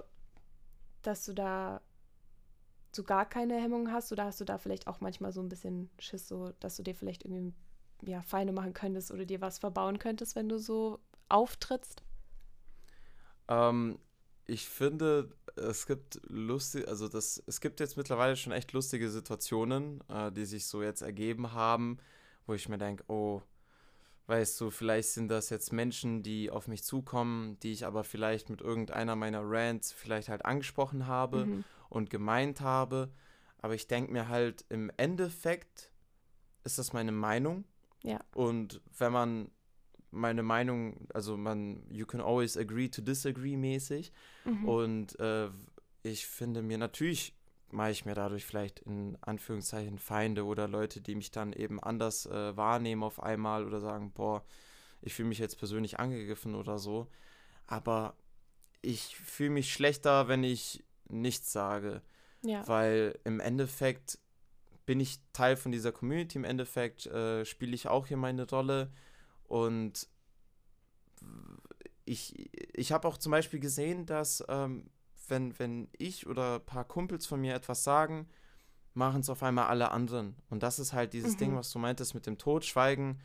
dass 1.02 1.26
du 1.26 1.34
da 1.34 1.82
so 2.95 3.04
gar 3.04 3.28
keine 3.28 3.60
Hemmung 3.60 3.91
hast 3.91 4.12
oder 4.12 4.26
hast 4.26 4.39
du 4.39 4.45
da 4.45 4.58
vielleicht 4.58 4.88
auch 4.88 5.02
manchmal 5.02 5.32
so 5.32 5.41
ein 5.41 5.49
bisschen 5.49 5.89
Schiss, 5.99 6.28
so 6.28 6.52
dass 6.60 6.76
du 6.78 6.84
dir 6.84 6.95
vielleicht 6.95 7.26
irgendwie 7.26 7.54
ja, 8.06 8.21
Feinde 8.21 8.54
machen 8.54 8.73
könntest 8.73 9.12
oder 9.12 9.26
dir 9.26 9.41
was 9.41 9.60
verbauen 9.60 9.97
könntest, 9.99 10.36
wenn 10.36 10.49
du 10.49 10.60
so 10.60 10.99
auftrittst? 11.30 12.04
Ähm, 13.47 13.97
ich 14.45 14.67
finde, 14.67 15.29
es 15.56 15.86
gibt 15.86 16.19
lustig, 16.27 16.88
also 16.88 17.08
das, 17.08 17.41
es 17.47 17.62
gibt 17.62 17.79
jetzt 17.79 17.97
mittlerweile 17.97 18.36
schon 18.36 18.53
echt 18.53 18.73
lustige 18.73 19.10
Situationen, 19.10 20.01
äh, 20.10 20.32
die 20.32 20.45
sich 20.45 20.67
so 20.67 20.82
jetzt 20.82 21.01
ergeben 21.01 21.53
haben, 21.53 21.97
wo 22.45 22.53
ich 22.53 22.67
mir 22.67 22.77
denke, 22.77 23.03
oh, 23.08 23.41
weißt 24.27 24.60
du, 24.62 24.69
vielleicht 24.69 25.10
sind 25.10 25.29
das 25.29 25.49
jetzt 25.49 25.71
Menschen, 25.71 26.23
die 26.23 26.49
auf 26.49 26.67
mich 26.67 26.84
zukommen, 26.84 27.60
die 27.60 27.71
ich 27.71 27.86
aber 27.86 28.03
vielleicht 28.03 28.49
mit 28.49 28.62
irgendeiner 28.62 29.15
meiner 29.15 29.41
Rants 29.43 29.91
vielleicht 29.91 30.29
halt 30.29 30.45
angesprochen 30.45 31.08
habe 31.08 31.45
mhm. 31.45 31.63
und 31.89 32.10
gemeint 32.10 32.62
habe. 32.62 33.12
Aber 33.60 33.75
ich 33.75 33.88
denke 33.88 34.12
mir 34.12 34.27
halt, 34.27 34.65
im 34.69 34.91
Endeffekt 34.97 35.91
ist 36.63 36.79
das 36.79 36.93
meine 36.93 37.12
Meinung. 37.12 37.65
Ja. 38.03 38.19
Und 38.34 38.82
wenn 38.97 39.12
man 39.12 39.51
meine 40.13 40.43
Meinung, 40.43 41.08
also 41.13 41.36
man, 41.36 41.84
you 41.89 42.06
can 42.06 42.21
always 42.21 42.58
agree 42.58 42.89
to 42.89 43.02
disagree 43.02 43.58
mäßig. 43.58 44.12
Mhm. 44.45 44.67
Und 44.67 45.19
äh, 45.19 45.49
ich 46.04 46.26
finde 46.26 46.62
mir 46.62 46.78
natürlich 46.78 47.34
mache 47.73 47.91
ich 47.91 48.06
mir 48.06 48.13
dadurch 48.13 48.45
vielleicht 48.45 48.80
in 48.80 49.17
Anführungszeichen 49.21 49.97
Feinde 49.97 50.45
oder 50.45 50.67
Leute, 50.67 51.02
die 51.02 51.15
mich 51.15 51.32
dann 51.32 51.54
eben 51.54 51.82
anders 51.82 52.26
äh, 52.28 52.56
wahrnehmen 52.56 53.04
auf 53.04 53.21
einmal 53.21 53.65
oder 53.65 53.82
sagen, 53.82 54.12
boah, 54.12 54.45
ich 55.02 55.13
fühle 55.13 55.30
mich 55.30 55.39
jetzt 55.39 55.58
persönlich 55.58 55.99
angegriffen 55.99 56.56
oder 56.56 56.80
so. 56.80 57.08
Aber 57.67 58.15
ich 58.82 59.17
fühle 59.17 59.49
mich 59.49 59.73
schlechter, 59.73 60.28
wenn 60.28 60.43
ich 60.43 60.84
nichts 61.10 61.52
sage. 61.52 62.02
Ja. 62.43 62.67
Weil 62.67 63.19
im 63.23 63.39
Endeffekt 63.39 64.19
bin 64.86 64.99
ich 64.99 65.19
Teil 65.32 65.56
von 65.56 65.71
dieser 65.71 65.91
Community, 65.91 66.38
im 66.38 66.43
Endeffekt 66.43 67.06
äh, 67.08 67.45
spiele 67.45 67.73
ich 67.73 67.88
auch 67.88 68.08
hier 68.08 68.17
meine 68.17 68.47
Rolle 68.47 68.91
und 69.54 70.08
ich, 72.06 72.50
ich 72.76 72.92
habe 72.92 73.08
auch 73.08 73.20
zum 73.20 73.32
Beispiel 73.32 73.60
gesehen, 73.60 74.08
dass 74.08 74.44
ähm, 74.48 74.89
wenn, 75.28 75.60
wenn 75.60 75.89
ich 75.96 76.26
oder 76.26 76.56
ein 76.56 76.66
paar 76.66 76.86
Kumpels 76.86 77.28
von 77.28 77.39
mir 77.39 77.54
etwas 77.54 77.84
sagen, 77.84 78.28
machen 78.96 79.22
es 79.22 79.30
auf 79.30 79.44
einmal 79.44 79.68
alle 79.68 79.92
anderen. 79.92 80.36
Und 80.50 80.63
das 80.63 80.80
ist 80.80 80.94
halt 80.94 81.13
dieses 81.13 81.34
mhm. 81.34 81.38
Ding, 81.38 81.56
was 81.56 81.72
du 81.72 81.78
meintest 81.78 82.16
mit 82.16 82.26
dem 82.26 82.39
Totschweigen. 82.39 83.22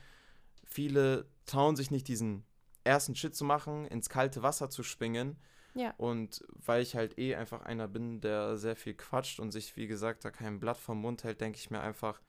Viele 0.64 1.24
trauen 1.46 1.76
sich 1.76 1.90
nicht, 1.90 2.08
diesen 2.08 2.44
ersten 2.84 3.14
Shit 3.14 3.34
zu 3.34 3.46
machen, 3.46 3.86
ins 3.86 4.10
kalte 4.10 4.42
Wasser 4.42 4.68
zu 4.68 4.82
springen. 4.82 5.38
Ja. 5.72 5.94
Und 5.96 6.44
weil 6.52 6.82
ich 6.82 6.94
halt 6.94 7.18
eh 7.18 7.36
einfach 7.36 7.62
einer 7.62 7.88
bin, 7.88 8.20
der 8.20 8.58
sehr 8.58 8.76
viel 8.76 8.92
quatscht 8.92 9.40
und 9.40 9.50
sich, 9.50 9.78
wie 9.78 9.86
gesagt, 9.86 10.26
da 10.26 10.30
kein 10.30 10.60
Blatt 10.60 10.76
vom 10.76 11.00
Mund 11.00 11.24
hält, 11.24 11.40
denke 11.40 11.58
ich 11.58 11.70
mir 11.70 11.80
einfach, 11.80 12.20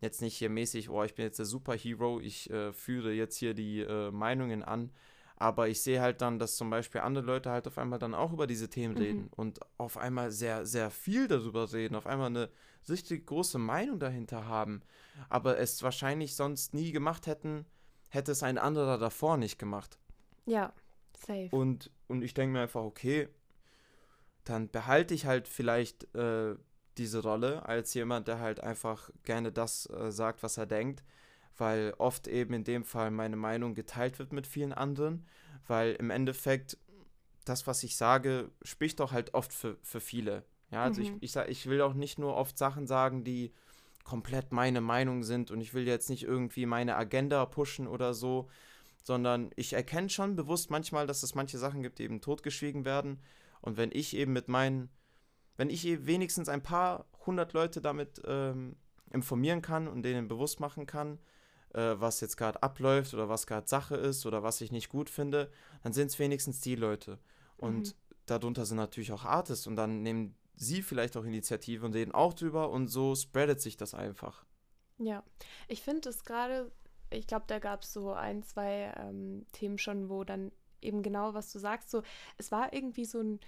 jetzt 0.00 0.20
nicht 0.22 0.36
hier 0.36 0.50
mäßig, 0.50 0.90
oh, 0.90 1.02
ich 1.04 1.14
bin 1.14 1.24
jetzt 1.24 1.38
der 1.38 1.46
Superhero, 1.46 2.20
ich 2.20 2.50
äh, 2.50 2.72
führe 2.72 3.12
jetzt 3.12 3.36
hier 3.36 3.54
die 3.54 3.80
äh, 3.80 4.10
Meinungen 4.10 4.62
an. 4.62 4.90
Aber 5.38 5.68
ich 5.68 5.82
sehe 5.82 6.00
halt 6.00 6.22
dann, 6.22 6.38
dass 6.38 6.56
zum 6.56 6.70
Beispiel 6.70 7.02
andere 7.02 7.24
Leute 7.24 7.50
halt 7.50 7.66
auf 7.66 7.76
einmal 7.76 7.98
dann 7.98 8.14
auch 8.14 8.32
über 8.32 8.46
diese 8.46 8.70
Themen 8.70 8.94
mhm. 8.94 9.00
reden 9.00 9.30
und 9.36 9.60
auf 9.76 9.98
einmal 9.98 10.30
sehr, 10.30 10.64
sehr 10.64 10.90
viel 10.90 11.28
darüber 11.28 11.70
reden, 11.72 11.94
auf 11.94 12.06
einmal 12.06 12.28
eine 12.28 12.48
richtig 12.88 13.26
große 13.26 13.58
Meinung 13.58 13.98
dahinter 13.98 14.46
haben, 14.46 14.80
aber 15.28 15.58
es 15.58 15.82
wahrscheinlich 15.82 16.36
sonst 16.36 16.72
nie 16.72 16.92
gemacht 16.92 17.26
hätten, 17.26 17.66
hätte 18.08 18.32
es 18.32 18.42
ein 18.42 18.56
anderer 18.56 18.96
davor 18.96 19.36
nicht 19.36 19.58
gemacht. 19.58 19.98
Ja, 20.46 20.72
safe. 21.18 21.48
Und, 21.50 21.90
und 22.08 22.22
ich 22.22 22.32
denke 22.32 22.52
mir 22.52 22.62
einfach, 22.62 22.82
okay, 22.82 23.28
dann 24.44 24.70
behalte 24.70 25.12
ich 25.12 25.26
halt 25.26 25.48
vielleicht 25.48 26.14
äh, 26.14 26.54
diese 26.98 27.22
Rolle 27.22 27.66
als 27.66 27.94
jemand, 27.94 28.28
der 28.28 28.40
halt 28.40 28.60
einfach 28.60 29.10
gerne 29.24 29.52
das 29.52 29.88
äh, 29.90 30.10
sagt, 30.10 30.42
was 30.42 30.56
er 30.56 30.66
denkt, 30.66 31.02
weil 31.56 31.94
oft 31.98 32.28
eben 32.28 32.54
in 32.54 32.64
dem 32.64 32.84
Fall 32.84 33.10
meine 33.10 33.36
Meinung 33.36 33.74
geteilt 33.74 34.18
wird 34.18 34.32
mit 34.32 34.46
vielen 34.46 34.72
anderen, 34.72 35.26
weil 35.66 35.94
im 35.94 36.10
Endeffekt 36.10 36.78
das, 37.44 37.66
was 37.66 37.82
ich 37.82 37.96
sage, 37.96 38.50
spricht 38.62 39.00
doch 39.00 39.12
halt 39.12 39.34
oft 39.34 39.52
für, 39.52 39.76
für 39.82 40.00
viele. 40.00 40.44
Ja, 40.70 40.82
also 40.82 41.00
mhm. 41.00 41.18
ich, 41.20 41.36
ich, 41.36 41.42
ich 41.48 41.66
will 41.66 41.80
auch 41.80 41.94
nicht 41.94 42.18
nur 42.18 42.34
oft 42.34 42.58
Sachen 42.58 42.86
sagen, 42.86 43.24
die 43.24 43.52
komplett 44.04 44.52
meine 44.52 44.80
Meinung 44.80 45.22
sind 45.22 45.50
und 45.50 45.60
ich 45.60 45.74
will 45.74 45.86
jetzt 45.86 46.10
nicht 46.10 46.24
irgendwie 46.24 46.66
meine 46.66 46.96
Agenda 46.96 47.44
pushen 47.46 47.86
oder 47.86 48.14
so, 48.14 48.48
sondern 49.02 49.50
ich 49.56 49.72
erkenne 49.72 50.08
schon 50.08 50.36
bewusst 50.36 50.70
manchmal, 50.70 51.06
dass 51.06 51.22
es 51.22 51.34
manche 51.34 51.58
Sachen 51.58 51.82
gibt, 51.82 51.98
die 51.98 52.04
eben 52.04 52.20
totgeschwiegen 52.20 52.84
werden. 52.84 53.20
Und 53.60 53.76
wenn 53.76 53.90
ich 53.92 54.16
eben 54.16 54.32
mit 54.32 54.48
meinen 54.48 54.90
wenn 55.56 55.70
ich 55.70 55.84
wenigstens 56.06 56.48
ein 56.48 56.62
paar 56.62 57.06
hundert 57.24 57.52
Leute 57.52 57.80
damit 57.80 58.20
ähm, 58.26 58.76
informieren 59.12 59.62
kann 59.62 59.88
und 59.88 60.02
denen 60.02 60.28
bewusst 60.28 60.60
machen 60.60 60.86
kann, 60.86 61.18
äh, 61.74 61.94
was 61.98 62.20
jetzt 62.20 62.36
gerade 62.36 62.62
abläuft 62.62 63.14
oder 63.14 63.28
was 63.28 63.46
gerade 63.46 63.68
Sache 63.68 63.96
ist 63.96 64.26
oder 64.26 64.42
was 64.42 64.60
ich 64.60 64.72
nicht 64.72 64.88
gut 64.88 65.10
finde, 65.10 65.50
dann 65.82 65.92
sind 65.92 66.08
es 66.08 66.18
wenigstens 66.18 66.60
die 66.60 66.76
Leute. 66.76 67.18
Und 67.56 67.88
mhm. 67.88 67.92
darunter 68.26 68.64
sind 68.66 68.76
natürlich 68.76 69.12
auch 69.12 69.24
Artists 69.24 69.66
und 69.66 69.76
dann 69.76 70.02
nehmen 70.02 70.34
sie 70.56 70.82
vielleicht 70.82 71.16
auch 71.16 71.24
Initiative 71.24 71.84
und 71.84 71.94
reden 71.94 72.12
auch 72.12 72.34
drüber 72.34 72.70
und 72.70 72.88
so 72.88 73.14
spreadet 73.14 73.60
sich 73.60 73.76
das 73.76 73.94
einfach. 73.94 74.44
Ja, 74.98 75.22
ich 75.68 75.82
finde 75.82 76.08
es 76.08 76.24
gerade, 76.24 76.70
ich 77.10 77.26
glaube, 77.26 77.44
da 77.46 77.58
gab 77.58 77.82
es 77.82 77.92
so 77.92 78.12
ein, 78.12 78.42
zwei 78.42 78.92
ähm, 78.96 79.46
Themen 79.52 79.78
schon, 79.78 80.08
wo 80.08 80.24
dann 80.24 80.52
eben 80.80 81.02
genau, 81.02 81.34
was 81.34 81.52
du 81.52 81.58
sagst, 81.58 81.90
so, 81.90 82.02
es 82.38 82.50
war 82.50 82.72
irgendwie 82.72 83.04
so 83.04 83.20
ein, 83.20 83.40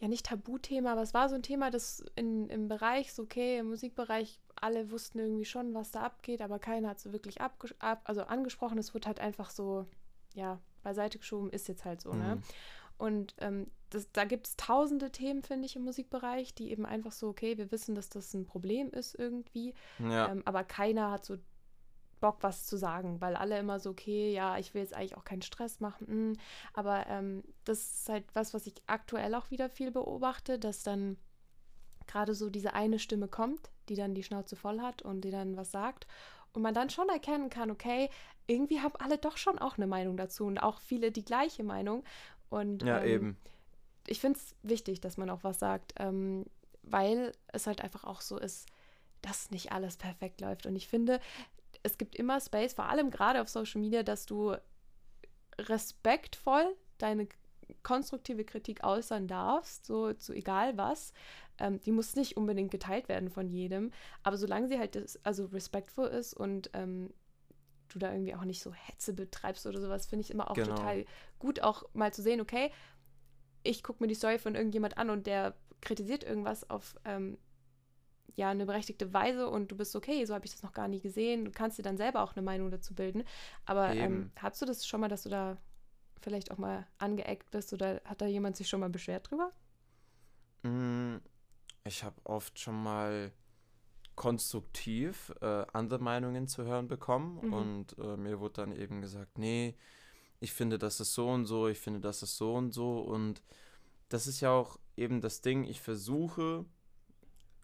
ja 0.00 0.08
nicht 0.08 0.26
Tabuthema, 0.26 0.92
aber 0.92 1.02
es 1.02 1.14
war 1.14 1.28
so 1.28 1.34
ein 1.34 1.42
Thema, 1.42 1.70
das 1.70 2.04
in, 2.16 2.48
im 2.48 2.68
Bereich, 2.68 3.12
so 3.12 3.22
okay, 3.22 3.58
im 3.58 3.68
Musikbereich, 3.68 4.40
alle 4.56 4.90
wussten 4.90 5.18
irgendwie 5.18 5.44
schon, 5.44 5.74
was 5.74 5.90
da 5.90 6.02
abgeht, 6.02 6.40
aber 6.40 6.58
keiner 6.58 6.88
hat 6.88 7.00
so 7.00 7.12
wirklich 7.12 7.40
ab, 7.40 7.54
also 8.04 8.22
angesprochen. 8.22 8.78
Es 8.78 8.94
wurde 8.94 9.06
halt 9.06 9.20
einfach 9.20 9.50
so, 9.50 9.86
ja, 10.34 10.58
beiseite 10.82 11.18
geschoben, 11.18 11.50
ist 11.50 11.68
jetzt 11.68 11.84
halt 11.84 12.00
so, 12.00 12.12
ne? 12.12 12.16
mhm. 12.16 12.22
ne? 12.22 12.42
Und 12.96 13.34
ähm, 13.38 13.66
das, 13.88 14.12
da 14.12 14.24
gibt 14.24 14.46
es 14.46 14.56
tausende 14.56 15.10
Themen, 15.10 15.42
finde 15.42 15.64
ich, 15.64 15.74
im 15.74 15.84
Musikbereich, 15.84 16.54
die 16.54 16.70
eben 16.70 16.84
einfach 16.84 17.12
so, 17.12 17.28
okay, 17.28 17.56
wir 17.56 17.72
wissen, 17.72 17.94
dass 17.94 18.10
das 18.10 18.34
ein 18.34 18.44
Problem 18.44 18.90
ist 18.90 19.18
irgendwie, 19.18 19.72
ja. 19.98 20.30
ähm, 20.30 20.42
aber 20.44 20.64
keiner 20.64 21.10
hat 21.10 21.24
so 21.24 21.38
Bock, 22.20 22.38
was 22.42 22.66
zu 22.66 22.76
sagen, 22.76 23.20
weil 23.20 23.36
alle 23.36 23.58
immer 23.58 23.80
so, 23.80 23.90
okay, 23.90 24.32
ja, 24.32 24.58
ich 24.58 24.74
will 24.74 24.82
jetzt 24.82 24.94
eigentlich 24.94 25.16
auch 25.16 25.24
keinen 25.24 25.42
Stress 25.42 25.80
machen. 25.80 26.06
Mh. 26.06 26.14
Hm. 26.14 26.36
Aber 26.74 27.06
ähm, 27.08 27.42
das 27.64 27.78
ist 27.78 28.08
halt 28.08 28.24
was, 28.34 28.54
was 28.54 28.66
ich 28.66 28.74
aktuell 28.86 29.34
auch 29.34 29.50
wieder 29.50 29.68
viel 29.68 29.90
beobachte, 29.90 30.58
dass 30.58 30.82
dann 30.82 31.16
gerade 32.06 32.34
so 32.34 32.50
diese 32.50 32.74
eine 32.74 32.98
Stimme 32.98 33.28
kommt, 33.28 33.70
die 33.88 33.94
dann 33.94 34.14
die 34.14 34.22
Schnauze 34.22 34.56
voll 34.56 34.80
hat 34.80 35.02
und 35.02 35.22
die 35.22 35.30
dann 35.30 35.56
was 35.56 35.70
sagt. 35.70 36.06
Und 36.52 36.62
man 36.62 36.74
dann 36.74 36.90
schon 36.90 37.08
erkennen 37.08 37.48
kann, 37.48 37.70
okay, 37.70 38.10
irgendwie 38.48 38.80
haben 38.80 38.96
alle 38.98 39.18
doch 39.18 39.36
schon 39.36 39.58
auch 39.58 39.76
eine 39.76 39.86
Meinung 39.86 40.16
dazu 40.16 40.46
und 40.46 40.58
auch 40.58 40.80
viele 40.80 41.12
die 41.12 41.24
gleiche 41.24 41.62
Meinung. 41.62 42.02
Und 42.48 42.82
ja, 42.82 43.00
ähm, 43.02 43.08
eben. 43.08 43.36
Ich 44.06 44.20
finde 44.20 44.38
es 44.40 44.56
wichtig, 44.62 45.00
dass 45.00 45.16
man 45.16 45.30
auch 45.30 45.44
was 45.44 45.60
sagt, 45.60 45.94
ähm, 45.98 46.44
weil 46.82 47.32
es 47.48 47.68
halt 47.68 47.82
einfach 47.82 48.02
auch 48.02 48.20
so 48.20 48.38
ist, 48.38 48.66
dass 49.22 49.50
nicht 49.50 49.70
alles 49.70 49.96
perfekt 49.96 50.40
läuft. 50.40 50.66
Und 50.66 50.74
ich 50.74 50.88
finde, 50.88 51.20
es 51.82 51.98
gibt 51.98 52.14
immer 52.16 52.40
Space, 52.40 52.74
vor 52.74 52.88
allem 52.88 53.10
gerade 53.10 53.40
auf 53.40 53.48
Social 53.48 53.80
Media, 53.80 54.02
dass 54.02 54.26
du 54.26 54.54
respektvoll 55.58 56.76
deine 56.98 57.28
konstruktive 57.82 58.44
Kritik 58.44 58.84
äußern 58.84 59.26
darfst, 59.26 59.86
so 59.86 60.12
zu 60.12 60.32
egal 60.32 60.76
was. 60.76 61.12
Ähm, 61.58 61.80
die 61.80 61.92
muss 61.92 62.16
nicht 62.16 62.36
unbedingt 62.36 62.70
geteilt 62.70 63.08
werden 63.08 63.30
von 63.30 63.48
jedem, 63.48 63.92
aber 64.22 64.36
solange 64.36 64.68
sie 64.68 64.78
halt 64.78 64.96
das, 64.96 65.24
also 65.24 65.46
respektvoll 65.46 66.08
ist 66.08 66.34
und 66.34 66.70
ähm, 66.72 67.12
du 67.88 67.98
da 67.98 68.12
irgendwie 68.12 68.34
auch 68.34 68.44
nicht 68.44 68.62
so 68.62 68.72
Hetze 68.72 69.12
betreibst 69.12 69.66
oder 69.66 69.80
sowas, 69.80 70.06
finde 70.06 70.24
ich 70.24 70.30
immer 70.30 70.50
auch 70.50 70.54
genau. 70.54 70.74
total 70.74 71.04
gut, 71.38 71.60
auch 71.60 71.84
mal 71.92 72.12
zu 72.12 72.22
sehen, 72.22 72.40
okay, 72.40 72.70
ich 73.62 73.82
gucke 73.82 74.02
mir 74.02 74.08
die 74.08 74.14
Story 74.14 74.38
von 74.38 74.54
irgendjemand 74.54 74.96
an 74.96 75.10
und 75.10 75.26
der 75.26 75.54
kritisiert 75.80 76.24
irgendwas 76.24 76.68
auf 76.70 76.94
ähm, 77.04 77.38
ja 78.36 78.50
eine 78.50 78.66
berechtigte 78.66 79.12
Weise 79.12 79.48
und 79.48 79.70
du 79.70 79.76
bist 79.76 79.94
okay, 79.96 80.24
so 80.24 80.34
habe 80.34 80.46
ich 80.46 80.52
das 80.52 80.62
noch 80.62 80.72
gar 80.72 80.88
nie 80.88 81.00
gesehen. 81.00 81.44
Du 81.44 81.50
kannst 81.50 81.78
dir 81.78 81.82
dann 81.82 81.96
selber 81.96 82.22
auch 82.22 82.34
eine 82.34 82.42
Meinung 82.42 82.70
dazu 82.70 82.94
bilden. 82.94 83.24
Aber 83.64 83.90
ähm, 83.94 84.30
hast 84.36 84.60
du 84.62 84.66
das 84.66 84.86
schon 84.86 85.00
mal, 85.00 85.08
dass 85.08 85.24
du 85.24 85.28
da 85.28 85.56
vielleicht 86.20 86.50
auch 86.50 86.58
mal 86.58 86.86
angeeckt 86.98 87.50
bist 87.50 87.72
oder 87.72 88.00
hat 88.04 88.20
da 88.20 88.26
jemand 88.26 88.56
sich 88.56 88.68
schon 88.68 88.80
mal 88.80 88.90
beschwert 88.90 89.30
drüber? 89.30 89.52
Mm, 90.62 91.16
ich 91.84 92.04
habe 92.04 92.16
oft 92.24 92.58
schon 92.58 92.82
mal 92.82 93.32
konstruktiv 94.14 95.32
äh, 95.40 95.64
andere 95.72 95.98
Meinungen 95.98 96.46
zu 96.46 96.64
hören 96.64 96.88
bekommen 96.88 97.38
mhm. 97.42 97.52
und 97.52 97.98
äh, 97.98 98.16
mir 98.16 98.38
wurde 98.40 98.54
dann 98.54 98.72
eben 98.72 99.00
gesagt, 99.00 99.38
nee, 99.38 99.74
ich 100.40 100.52
finde, 100.52 100.78
das 100.78 101.00
ist 101.00 101.14
so 101.14 101.28
und 101.30 101.46
so, 101.46 101.68
ich 101.68 101.78
finde, 101.78 102.00
das 102.00 102.22
ist 102.22 102.36
so 102.36 102.54
und 102.54 102.72
so 102.72 103.00
und 103.00 103.42
das 104.10 104.26
ist 104.26 104.40
ja 104.40 104.50
auch 104.50 104.78
eben 104.96 105.20
das 105.20 105.40
Ding, 105.40 105.64
ich 105.64 105.80
versuche 105.80 106.66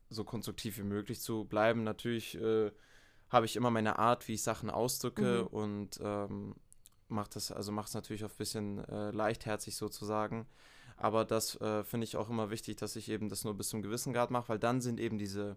so 0.08 0.24
konstruktiv 0.24 0.78
wie 0.78 0.82
möglich 0.82 1.20
zu 1.20 1.44
bleiben. 1.44 1.84
Natürlich 1.84 2.40
äh, 2.40 2.70
habe 3.28 3.46
ich 3.46 3.56
immer 3.56 3.70
meine 3.70 3.98
Art, 3.98 4.28
wie 4.28 4.34
ich 4.34 4.42
Sachen 4.42 4.70
ausdrücke 4.70 5.42
mhm. 5.42 5.46
und 5.48 6.00
ähm, 6.02 6.54
macht 7.08 7.36
das, 7.36 7.52
also 7.52 7.72
macht 7.72 7.88
es 7.88 7.94
natürlich 7.94 8.24
auch 8.24 8.30
ein 8.30 8.38
bisschen 8.38 8.84
äh, 8.84 9.10
leichtherzig 9.10 9.76
sozusagen. 9.76 10.46
Aber 10.96 11.24
das 11.24 11.60
äh, 11.60 11.84
finde 11.84 12.04
ich 12.04 12.16
auch 12.16 12.30
immer 12.30 12.50
wichtig, 12.50 12.76
dass 12.76 12.96
ich 12.96 13.10
eben 13.10 13.28
das 13.28 13.44
nur 13.44 13.54
bis 13.56 13.68
zum 13.68 13.82
gewissen 13.82 14.12
Grad 14.12 14.30
mache, 14.30 14.48
weil 14.48 14.58
dann 14.58 14.80
sind 14.80 14.98
eben 14.98 15.18
diese 15.18 15.56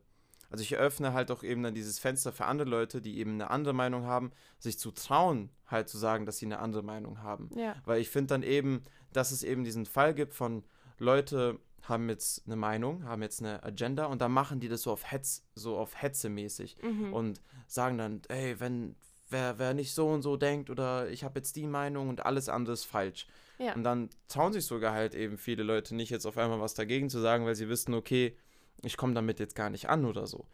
also 0.49 0.63
ich 0.63 0.71
eröffne 0.71 1.13
halt 1.13 1.29
auch 1.31 1.43
eben 1.43 1.61
dann 1.61 1.75
dieses 1.75 1.99
Fenster 1.99 2.31
für 2.31 2.45
andere 2.45 2.67
Leute, 2.67 3.01
die 3.01 3.19
eben 3.19 3.33
eine 3.33 3.51
andere 3.51 3.73
Meinung 3.73 4.05
haben, 4.05 4.31
sich 4.57 4.79
zu 4.79 4.91
trauen, 4.91 5.51
halt 5.67 5.89
zu 5.89 5.97
sagen, 5.97 6.25
dass 6.25 6.37
sie 6.37 6.47
eine 6.47 6.59
andere 6.59 6.83
Meinung 6.83 7.21
haben. 7.21 7.49
Ja. 7.55 7.75
Weil 7.85 8.01
ich 8.01 8.09
finde 8.09 8.33
dann 8.33 8.43
eben, 8.43 8.83
dass 9.13 9.31
es 9.31 9.43
eben 9.43 9.63
diesen 9.63 9.85
Fall 9.85 10.13
gibt 10.13 10.33
von 10.33 10.63
Leute 10.97 11.59
haben 11.83 12.09
jetzt 12.09 12.45
eine 12.45 12.55
Meinung, 12.55 13.03
haben 13.05 13.21
jetzt 13.21 13.41
eine 13.41 13.63
Agenda 13.63 14.05
und 14.05 14.21
dann 14.21 14.31
machen 14.31 14.59
die 14.59 14.67
das 14.69 14.81
so 14.83 14.91
auf 14.91 15.11
Hetz, 15.11 15.43
so 15.55 15.77
auf 15.77 16.01
Hetze 16.01 16.29
mäßig 16.29 16.77
Mhm. 16.81 17.13
und 17.13 17.41
sagen 17.67 17.97
dann, 17.97 18.21
ey, 18.29 18.59
wenn 18.59 18.95
wer, 19.29 19.59
wer 19.59 19.73
nicht 19.75 19.93
so 19.93 20.07
und 20.09 20.23
so 20.23 20.37
denkt 20.37 20.69
oder 20.71 21.09
ich 21.09 21.23
habe 21.23 21.39
jetzt 21.39 21.55
die 21.55 21.67
Meinung 21.67 22.09
und 22.09 22.25
alles 22.25 22.49
andere 22.49 22.73
ist 22.73 22.85
falsch. 22.85 23.27
Ja. 23.59 23.73
Und 23.75 23.83
dann 23.83 24.09
trauen 24.27 24.53
sich 24.53 24.65
sogar 24.65 24.93
halt 24.93 25.13
eben 25.13 25.37
viele 25.37 25.61
Leute 25.63 25.93
nicht 25.95 26.09
jetzt 26.09 26.25
auf 26.25 26.37
einmal 26.37 26.59
was 26.61 26.73
dagegen 26.73 27.09
zu 27.09 27.19
sagen, 27.19 27.45
weil 27.45 27.53
sie 27.55 27.69
wissen, 27.69 27.93
okay, 27.93 28.35
ich 28.83 28.97
komme 28.97 29.13
damit 29.13 29.39
jetzt 29.39 29.55
gar 29.55 29.69
nicht 29.69 29.87
an 29.89 30.05
oder 30.05 30.25
so. 30.25 30.47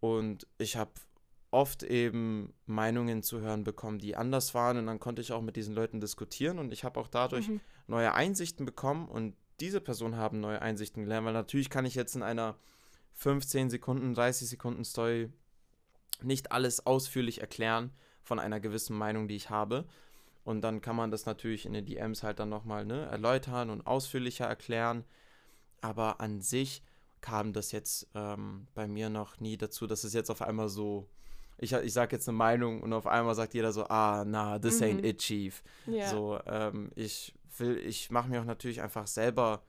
Und 0.00 0.46
ich 0.58 0.76
habe 0.76 0.90
oft 1.52 1.82
eben 1.82 2.52
Meinungen 2.66 3.22
zu 3.22 3.40
hören 3.40 3.64
bekommen, 3.64 3.98
die 3.98 4.16
anders 4.16 4.54
waren 4.54 4.76
und 4.78 4.86
dann 4.86 5.00
konnte 5.00 5.20
ich 5.22 5.32
auch 5.32 5.42
mit 5.42 5.56
diesen 5.56 5.74
Leuten 5.74 6.00
diskutieren 6.00 6.58
und 6.58 6.72
ich 6.72 6.84
habe 6.84 7.00
auch 7.00 7.08
dadurch 7.08 7.48
Mhm. 7.48 7.60
neue 7.86 8.12
Einsichten 8.14 8.66
bekommen 8.66 9.08
und 9.08 9.34
diese 9.60 9.80
Personen 9.80 10.16
haben 10.16 10.40
neue 10.40 10.62
Einsichten 10.62 11.02
gelernt, 11.02 11.26
weil 11.26 11.32
natürlich 11.32 11.70
kann 11.70 11.84
ich 11.84 11.94
jetzt 11.94 12.16
in 12.16 12.22
einer 12.22 12.56
15 13.14 13.70
Sekunden, 13.70 14.14
30 14.14 14.48
Sekunden 14.48 14.84
Story 14.84 15.30
nicht 16.22 16.52
alles 16.52 16.86
ausführlich 16.86 17.40
erklären 17.40 17.92
von 18.22 18.38
einer 18.38 18.60
gewissen 18.60 18.96
Meinung, 18.96 19.28
die 19.28 19.36
ich 19.36 19.50
habe. 19.50 19.86
Und 20.44 20.62
dann 20.62 20.80
kann 20.80 20.96
man 20.96 21.10
das 21.10 21.26
natürlich 21.26 21.66
in 21.66 21.72
den 21.74 21.84
DMs 21.84 22.22
halt 22.22 22.38
dann 22.38 22.48
nochmal 22.48 22.84
ne, 22.86 23.06
erläutern 23.06 23.70
und 23.70 23.86
ausführlicher 23.86 24.46
erklären. 24.46 25.04
Aber 25.80 26.20
an 26.20 26.40
sich 26.40 26.82
kam 27.20 27.52
das 27.52 27.72
jetzt 27.72 28.08
ähm, 28.14 28.66
bei 28.74 28.88
mir 28.88 29.10
noch 29.10 29.40
nie 29.40 29.56
dazu, 29.56 29.86
dass 29.86 30.04
es 30.04 30.14
jetzt 30.14 30.30
auf 30.30 30.40
einmal 30.40 30.68
so, 30.70 31.06
ich, 31.58 31.72
ich 31.72 31.92
sage 31.92 32.16
jetzt 32.16 32.28
eine 32.28 32.38
Meinung 32.38 32.80
und 32.82 32.92
auf 32.94 33.06
einmal 33.06 33.34
sagt 33.34 33.52
jeder 33.52 33.72
so, 33.72 33.84
ah, 33.84 34.24
na, 34.26 34.58
this 34.58 34.80
ain't 34.80 34.98
Mhm. 34.98 35.04
it, 35.04 35.18
Chief. 35.18 35.62
Ja. 35.86 36.08
So, 36.08 36.40
ähm, 36.46 36.90
ich 36.94 37.34
will, 37.58 37.78
ich 37.78 38.10
mache 38.10 38.28
mir 38.28 38.40
auch 38.40 38.44
natürlich 38.46 38.82
einfach 38.82 39.06
selber 39.06 39.62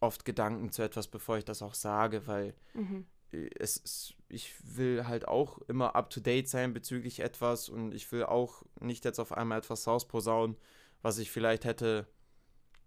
oft 0.00 0.24
Gedanken 0.24 0.70
zu 0.70 0.82
etwas, 0.82 1.08
bevor 1.08 1.38
ich 1.38 1.44
das 1.44 1.62
auch 1.62 1.74
sage, 1.74 2.26
weil 2.26 2.54
Mhm. 2.74 3.06
es 3.30 3.76
ist, 3.76 4.14
ich 4.28 4.54
will 4.76 5.06
halt 5.06 5.28
auch 5.28 5.58
immer 5.68 5.94
up 5.96 6.08
to 6.10 6.20
date 6.20 6.48
sein 6.48 6.72
bezüglich 6.72 7.20
etwas 7.20 7.68
und 7.68 7.92
ich 7.92 8.10
will 8.12 8.24
auch 8.24 8.62
nicht 8.80 9.04
jetzt 9.04 9.18
auf 9.18 9.32
einmal 9.32 9.58
etwas 9.58 9.86
rausposaunen, 9.86 10.56
was 11.02 11.18
ich 11.18 11.30
vielleicht 11.30 11.64
hätte 11.64 12.06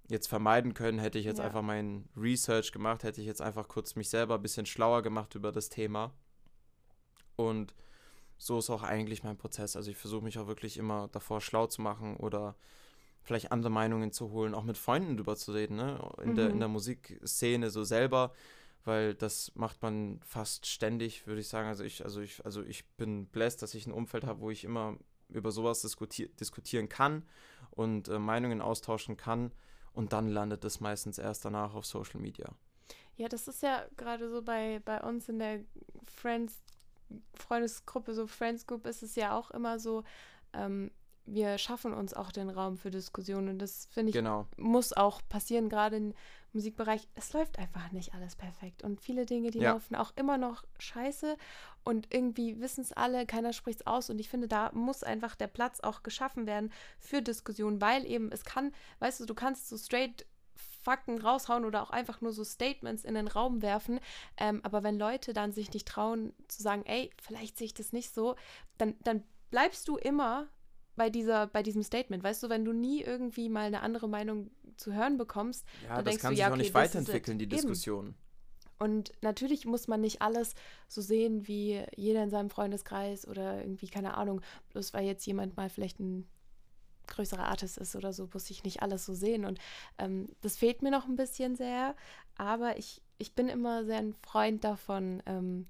jetzt 0.08 0.28
vermeiden 0.28 0.74
können, 0.74 1.00
hätte 1.00 1.20
ich 1.20 1.26
jetzt 1.26 1.38
Ja. 1.38 1.46
einfach 1.46 1.62
mein 1.62 2.10
Research 2.18 2.72
gemacht, 2.72 3.04
hätte 3.04 3.22
ich 3.22 3.28
jetzt 3.28 3.42
einfach 3.42 3.68
kurz 3.68 3.96
mich 3.96 4.10
selber 4.10 4.36
ein 4.36 4.42
bisschen 4.42 4.66
schlauer 4.66 5.04
gemacht 5.04 5.36
über 5.36 5.52
das 5.52 5.70
Thema. 5.70 6.14
Und 7.36 7.74
so 8.38 8.60
ist 8.60 8.70
auch 8.70 8.84
eigentlich 8.84 9.24
mein 9.24 9.38
Prozess. 9.38 9.76
Also 9.76 9.92
ich 9.92 9.98
versuche 9.98 10.24
mich 10.24 10.40
auch 10.40 10.48
wirklich 10.48 10.78
immer 10.78 11.08
davor 11.12 11.42
schlau 11.42 11.68
zu 11.68 11.82
machen 11.82 12.18
oder 12.18 12.56
vielleicht 13.24 13.52
andere 13.52 13.72
Meinungen 13.72 14.12
zu 14.12 14.32
holen, 14.32 14.54
auch 14.56 14.64
mit 14.64 14.78
Freunden 14.78 15.18
drüber 15.18 15.36
zu 15.36 15.52
reden, 15.54 15.76
ne? 15.76 16.00
In, 16.22 16.36
der, 16.36 16.50
in 16.52 16.56
Mhm. 16.56 16.60
der 16.60 16.68
Musikszene 16.70 17.70
so 17.70 17.84
selber, 17.84 18.34
weil 18.84 19.14
das 19.14 19.52
macht 19.56 19.82
man 19.82 20.20
fast 20.26 20.66
ständig, 20.66 21.28
würde 21.28 21.42
ich 21.42 21.48
sagen. 21.48 21.68
Also 21.68 21.84
ich, 21.84 22.04
also 22.04 22.22
ich, 22.22 22.44
also 22.46 22.64
ich 22.64 22.86
bin 22.98 23.28
blessed, 23.28 23.62
dass 23.62 23.74
ich 23.76 23.86
ein 23.88 23.94
Umfeld 23.94 24.24
habe, 24.26 24.40
wo 24.42 24.50
ich 24.50 24.64
immer 24.64 24.98
über 25.30 25.52
sowas 25.52 25.82
diskutier 25.82 26.28
diskutieren 26.40 26.90
kann 26.90 27.24
und 27.70 28.08
äh, 28.10 28.20
Meinungen 28.20 28.62
austauschen 28.62 29.18
kann. 29.18 29.52
Und 29.94 30.14
dann 30.14 30.30
landet 30.30 30.64
es 30.66 30.80
meistens 30.80 31.18
erst 31.18 31.46
danach 31.46 31.74
auf 31.76 31.86
Social 31.86 32.20
Media. 32.20 32.50
Ja, 33.18 33.28
das 33.28 33.48
ist 33.48 33.62
ja 33.62 33.86
gerade 33.98 34.30
so 34.30 34.42
bei, 34.42 34.82
bei 34.84 35.02
uns 35.02 35.30
in 35.30 35.38
der 35.40 35.60
Friends, 36.06 36.64
Freundesgruppe, 37.36 38.14
so 38.14 38.26
Friends 38.28 38.66
Group 38.66 38.86
ist 38.88 39.04
es 39.04 39.16
ja 39.16 39.38
auch 39.38 39.52
immer 39.52 39.80
so, 39.80 40.04
ähm, 40.54 40.92
wir 41.26 41.58
schaffen 41.58 41.94
uns 41.94 42.14
auch 42.14 42.32
den 42.32 42.50
Raum 42.50 42.78
für 42.78 42.92
Diskussionen 42.92 43.50
und 43.50 43.60
das 43.60 43.88
finde 43.92 44.10
ich 44.10 44.16
Genau. 44.16 44.48
muss 44.58 44.94
auch 44.94 45.22
passieren, 45.30 45.70
gerade 45.70 45.98
im 45.98 46.14
Musikbereich. 46.54 47.08
Es 47.16 47.32
läuft 47.34 47.60
einfach 47.60 47.92
nicht 47.92 48.14
alles 48.14 48.36
perfekt 48.36 48.84
und 48.84 49.00
viele 49.02 49.26
Dinge, 49.26 49.52
die 49.52 49.60
Ja. 49.60 49.72
laufen 49.74 49.96
auch 49.96 50.12
immer 50.18 50.38
noch 50.38 50.64
scheiße 50.80 51.38
und 51.84 52.14
irgendwie 52.14 52.60
wissen 52.60 52.82
es 52.82 52.92
alle, 52.92 53.26
keiner 53.26 53.54
spricht 53.54 53.82
es 53.82 53.88
aus 53.88 54.10
und 54.10 54.20
ich 54.20 54.30
finde, 54.30 54.48
da 54.48 54.72
muss 54.74 55.04
einfach 55.04 55.36
der 55.36 55.48
Platz 55.48 55.80
auch 55.80 56.04
geschaffen 56.04 56.48
werden 56.48 56.72
für 57.00 57.22
Diskussionen, 57.22 57.80
weil 57.82 58.06
eben 58.06 58.32
es 58.32 58.44
kann, 58.44 58.74
weißt 59.00 59.22
du, 59.22 59.26
du 59.26 59.34
kannst 59.34 59.70
so 59.70 59.78
straight 59.78 60.26
Fakten 60.84 61.20
raushauen 61.22 61.64
oder 61.64 61.84
auch 61.84 61.92
einfach 61.92 62.22
nur 62.22 62.34
so 62.34 62.44
Statements 62.44 63.06
in 63.06 63.14
den 63.14 63.28
Raum 63.28 63.62
werfen. 63.62 64.00
Ähm, 64.38 64.62
aber 64.64 64.82
wenn 64.84 64.98
Leute 64.98 65.32
dann 65.32 65.52
sich 65.52 65.72
nicht 65.74 65.88
trauen 65.88 66.34
zu 66.48 66.64
sagen, 66.64 66.84
ey, 66.86 67.12
vielleicht 67.22 67.58
sehe 67.58 67.66
ich 67.66 67.74
das 67.76 67.94
nicht 67.94 68.14
so, 68.14 68.36
dann, 68.80 68.96
dann 69.04 69.24
bleibst 69.52 69.88
du 69.88 69.98
immer 69.98 70.48
bei 70.96 71.10
dieser, 71.10 71.48
bei 71.48 71.64
diesem 71.64 71.84
Statement. 71.84 72.24
Weißt 72.24 72.44
du, 72.44 72.50
wenn 72.50 72.66
du 72.66 72.74
nie 72.74 73.02
irgendwie 73.02 73.50
mal 73.50 73.66
eine 73.68 73.82
andere 73.82 74.08
Meinung 74.10 74.52
zu 74.78 74.94
hören 74.94 75.18
bekommst, 75.18 75.66
Ja, 75.84 75.96
Da 75.96 76.04
das 76.04 76.06
denkst 76.06 76.22
kann 76.22 76.32
du, 76.32 76.36
sich 76.36 76.40
ja, 76.42 76.48
auch 76.48 76.52
okay, 76.52 76.62
nicht 76.62 76.74
weiterentwickeln, 76.74 77.40
die. 77.40 77.48
Diskussion. 77.48 78.16
und 78.80 79.12
natürlich 79.22 79.66
muss 79.66 79.88
man 79.88 80.02
nicht 80.02 80.22
alles 80.22 80.56
so 80.88 81.02
sehen 81.02 81.48
wie 81.48 81.84
jeder 81.96 82.24
in 82.24 82.30
seinem 82.32 82.50
Freundeskreis 82.50 83.28
oder 83.28 83.60
irgendwie, 83.62 83.88
keine 83.88 84.16
Ahnung, 84.18 84.42
bloß 84.70 84.94
weil 84.94 85.06
jetzt 85.06 85.26
jemand 85.26 85.56
mal 85.56 85.70
vielleicht 85.70 86.00
ein 86.00 86.28
größerer 87.08 87.46
Artist 87.46 87.78
ist 87.78 87.96
oder 87.96 88.14
so, 88.14 88.30
muss 88.34 88.50
ich 88.50 88.64
nicht 88.64 88.82
alles 88.82 89.06
so 89.06 89.14
sehen. 89.14 89.46
Und 89.46 89.60
ähm, 89.98 90.28
das 90.42 90.58
fehlt 90.58 90.82
mir 90.82 90.92
noch 90.92 91.08
ein 91.08 91.16
bisschen 91.16 91.56
sehr. 91.56 91.96
Aber 92.38 92.78
ich, 92.78 93.02
ich 93.18 93.36
bin 93.36 93.50
immer 93.50 93.86
sehr 93.86 93.98
ein 93.98 94.14
Freund 94.14 94.64
davon, 94.64 95.22
ähm, 95.26 95.68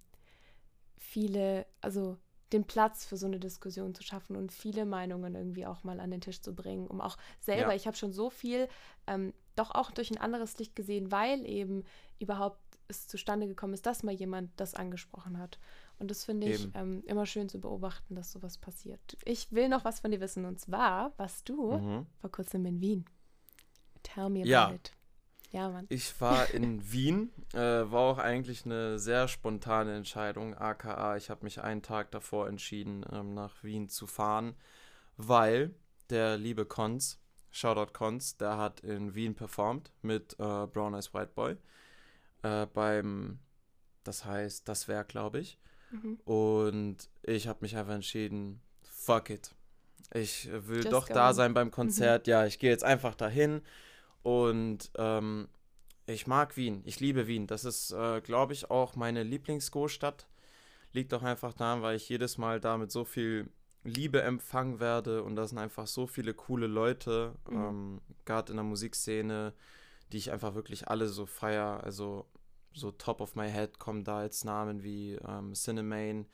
viele, 0.97 1.65
also 1.81 2.17
den 2.53 2.65
Platz 2.65 3.05
für 3.05 3.17
so 3.17 3.25
eine 3.25 3.39
Diskussion 3.39 3.95
zu 3.95 4.03
schaffen 4.03 4.35
und 4.35 4.51
viele 4.51 4.85
Meinungen 4.85 5.35
irgendwie 5.35 5.65
auch 5.65 5.83
mal 5.83 5.99
an 5.99 6.11
den 6.11 6.21
Tisch 6.21 6.41
zu 6.41 6.53
bringen, 6.53 6.87
um 6.87 6.99
auch 7.01 7.17
selber, 7.39 7.69
Ja. 7.69 7.75
ich 7.75 7.87
habe 7.87 7.97
schon 7.97 8.11
so 8.13 8.29
viel 8.29 8.67
ähm, 9.07 9.33
doch 9.55 9.71
auch 9.71 9.91
durch 9.91 10.11
ein 10.11 10.17
anderes 10.17 10.57
Licht 10.57 10.75
gesehen, 10.75 11.11
weil 11.11 11.45
eben 11.45 11.83
überhaupt 12.19 12.59
es 12.87 13.07
zustande 13.07 13.47
gekommen 13.47 13.73
ist, 13.73 13.85
dass 13.85 14.03
mal 14.03 14.11
jemand 14.13 14.51
das 14.57 14.73
angesprochen 14.75 15.37
hat. 15.37 15.59
Und 15.97 16.11
das 16.11 16.25
finde 16.25 16.47
ich 16.47 16.67
ähm, 16.75 17.03
immer 17.05 17.25
schön 17.25 17.47
zu 17.47 17.59
beobachten, 17.61 18.15
dass 18.15 18.31
sowas 18.33 18.57
passiert. 18.57 19.17
Ich 19.23 19.51
will 19.53 19.69
noch 19.69 19.85
was 19.85 19.99
von 20.01 20.11
dir 20.11 20.19
wissen 20.19 20.43
und 20.45 20.59
zwar 20.59 21.13
warst 21.17 21.47
du 21.47 21.77
Mhm. 21.77 22.05
vor 22.19 22.31
kurzem 22.31 22.65
in 22.65 22.81
Wien. 22.81 23.05
Tell 24.03 24.29
me 24.29 24.39
about 24.41 24.49
Ja. 24.49 24.71
it. 24.71 24.91
Ja, 25.51 25.69
Mann. 25.69 25.85
Ich 25.89 26.19
war 26.21 26.49
in 26.53 26.79
Wien, 26.91 27.31
äh, 27.53 27.57
war 27.59 28.01
auch 28.01 28.17
eigentlich 28.17 28.65
eine 28.65 28.99
sehr 28.99 29.27
spontane 29.27 29.95
Entscheidung, 29.95 30.55
aka 30.55 31.17
ich 31.17 31.29
habe 31.29 31.43
mich 31.43 31.61
einen 31.61 31.81
Tag 31.81 32.11
davor 32.11 32.47
entschieden, 32.47 33.05
ähm, 33.11 33.33
nach 33.33 33.63
Wien 33.63 33.89
zu 33.89 34.07
fahren, 34.07 34.55
weil 35.17 35.73
der 36.09 36.37
liebe 36.37 36.65
Cons, 36.65 37.19
Shoutout 37.51 37.91
Cons, 37.91 38.37
der 38.37 38.57
hat 38.57 38.79
in 38.79 39.13
Wien 39.13 39.35
performt 39.35 39.91
mit 40.01 40.33
äh, 40.33 40.67
Brown 40.67 40.93
Eyes 40.93 41.13
White 41.13 41.31
Boy 41.35 41.57
äh, 42.43 42.65
beim, 42.67 43.39
das 44.03 44.25
heißt, 44.25 44.67
das 44.67 44.87
Werk, 44.87 45.09
glaube 45.09 45.39
ich. 45.39 45.57
Mhm. 45.91 46.19
Und 46.25 47.09
ich 47.23 47.47
habe 47.47 47.59
mich 47.61 47.75
einfach 47.75 47.93
entschieden, 47.93 48.61
fuck 48.83 49.29
it. 49.29 49.53
Ich 50.13 50.49
will 50.51 50.77
Just 50.77 50.91
doch 50.91 51.07
go. 51.07 51.13
da 51.13 51.33
sein 51.33 51.53
beim 51.53 51.71
Konzert. 51.71 52.27
Ja, 52.27 52.45
ich 52.45 52.59
gehe 52.59 52.69
jetzt 52.69 52.83
einfach 52.83 53.15
dahin. 53.15 53.61
Und 54.23 54.91
ähm, 54.97 55.47
ich 56.05 56.27
mag 56.27 56.57
Wien. 56.57 56.81
Ich 56.85 56.99
liebe 56.99 57.27
Wien. 57.27 57.47
Das 57.47 57.65
ist, 57.65 57.91
äh, 57.91 58.21
glaube 58.21 58.53
ich, 58.53 58.69
auch 58.69 58.95
meine 58.95 59.23
Lieblingsgroßstadt. 59.23 60.27
Liegt 60.93 61.13
auch 61.13 61.23
einfach 61.23 61.53
daran, 61.53 61.81
weil 61.81 61.95
ich 61.95 62.09
jedes 62.09 62.37
Mal 62.37 62.59
da 62.59 62.77
mit 62.77 62.91
so 62.91 63.05
viel 63.05 63.49
Liebe 63.83 64.21
empfangen 64.21 64.79
werde. 64.79 65.23
Und 65.23 65.35
da 65.35 65.47
sind 65.47 65.57
einfach 65.57 65.87
so 65.87 66.05
viele 66.07 66.33
coole 66.33 66.67
Leute, 66.67 67.33
Mhm. 67.49 67.55
ähm, 67.57 68.01
gerade 68.25 68.51
in 68.51 68.57
der 68.57 68.63
Musikszene, 68.65 69.53
die 70.11 70.17
ich 70.17 70.31
einfach 70.31 70.53
wirklich 70.55 70.87
alle 70.89 71.07
so 71.07 71.25
feier. 71.25 71.83
Also 71.83 72.25
so 72.73 72.91
top 72.91 73.21
of 73.21 73.35
my 73.35 73.49
head 73.49 73.79
kommen 73.79 74.03
da 74.03 74.23
jetzt 74.23 74.45
Namen 74.45 74.83
wie 74.83 75.13
ähm, 75.27 75.53
Cinnamane, 75.53 76.25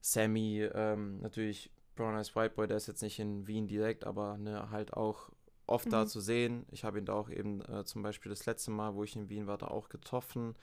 Sammy, 0.00 0.68
ähm, 0.74 1.20
natürlich 1.20 1.70
Brown 1.94 2.16
Eyes 2.16 2.34
White 2.34 2.54
Boy, 2.54 2.66
der 2.66 2.76
ist 2.76 2.88
jetzt 2.88 3.02
nicht 3.02 3.18
in 3.18 3.46
Wien 3.46 3.66
direkt, 3.66 4.04
aber 4.04 4.36
ne, 4.38 4.70
halt 4.70 4.94
auch 4.94 5.30
oft 5.66 5.92
da 5.92 6.02
Mhm. 6.02 6.08
zu 6.08 6.20
sehen. 6.20 6.66
Ich 6.70 6.84
habe 6.84 6.98
ihn 6.98 7.04
da 7.04 7.14
auch 7.14 7.30
eben 7.30 7.62
äh, 7.62 7.84
zum 7.84 8.02
Beispiel 8.02 8.30
das 8.30 8.46
letzte 8.46 8.70
Mal, 8.70 8.94
wo 8.94 9.04
ich 9.04 9.16
in 9.16 9.28
Wien 9.28 9.46
war, 9.46 9.58
da 9.58 9.68
auch 9.68 9.88
getroffen. 9.88 10.56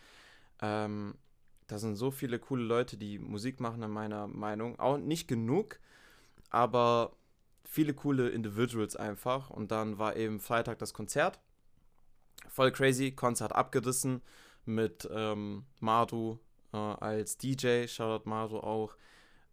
Ähm, 0.62 1.16
da 1.68 1.78
sind 1.78 1.96
so 1.96 2.12
viele 2.12 2.40
coole 2.40 2.64
Leute, 2.64 2.98
die 2.98 3.20
Musik 3.20 3.60
machen, 3.60 3.84
in 3.84 3.92
meiner 3.92 4.28
Meinung. 4.28 4.80
Auch 4.80 4.98
nicht 4.98 5.28
genug, 5.28 5.80
aber 6.50 7.16
viele 7.64 7.94
coole 7.94 8.30
Individuals 8.30 8.96
einfach. 8.96 9.50
Und 9.50 9.72
dann 9.72 9.98
war 10.00 10.16
eben 10.16 10.40
Freitag 10.40 10.80
das 10.80 10.94
Konzert. 10.94 11.40
Voll 12.48 12.72
crazy, 12.72 13.12
Konzert 13.12 13.54
abgerissen 13.54 14.22
mit 14.66 15.08
ähm, 15.12 15.66
Maru 15.80 16.38
äh, 16.74 16.78
als 16.78 17.38
DJ, 17.38 17.88
Shoutout 17.88 18.28
Maru 18.30 18.58
auch. 18.60 18.96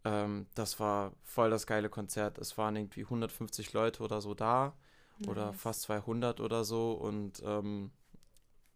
Ähm, 0.03 0.47
das 0.55 0.79
war 0.79 1.13
voll 1.23 1.49
das 1.49 1.67
geile 1.67 1.89
Konzert. 1.89 2.37
Es 2.39 2.57
waren 2.57 2.75
irgendwie 2.75 3.03
150 3.03 3.73
Leute 3.73 4.03
oder 4.03 4.21
so 4.21 4.33
da 4.33 4.73
oder 5.25 5.47
Nice. 5.47 5.61
fast 5.61 5.81
200 5.83 6.39
oder 6.41 6.63
so 6.63 6.91
und 6.93 7.41
ähm, 7.45 7.91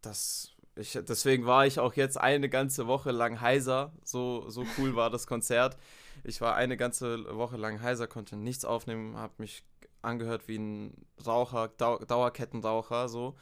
das 0.01 0.55
Ich, 0.75 0.93
deswegen 0.93 1.45
war 1.45 1.65
ich 1.67 1.79
auch 1.79 1.93
jetzt 1.93 2.17
eine 2.17 2.49
ganze 2.49 2.87
Woche 2.87 3.11
lang 3.11 3.41
heiser. 3.41 3.91
So, 4.03 4.49
so 4.49 4.65
cool 4.77 4.95
war 4.95 5.09
das 5.09 5.27
Konzert. 5.27 5.77
Ich 6.23 6.41
war 6.41 6.55
eine 6.55 6.77
ganze 6.77 7.35
Woche 7.35 7.57
lang 7.57 7.81
heiser, 7.81 8.07
konnte 8.07 8.35
nichts 8.37 8.65
aufnehmen, 8.65 9.17
habe 9.17 9.33
mich 9.37 9.63
angehört 10.01 10.47
wie 10.47 10.57
ein 10.57 11.05
Raucher, 11.25 11.69
Dau 11.77 11.99
Dauerkettenraucher, 11.99 13.09
so. 13.09 13.35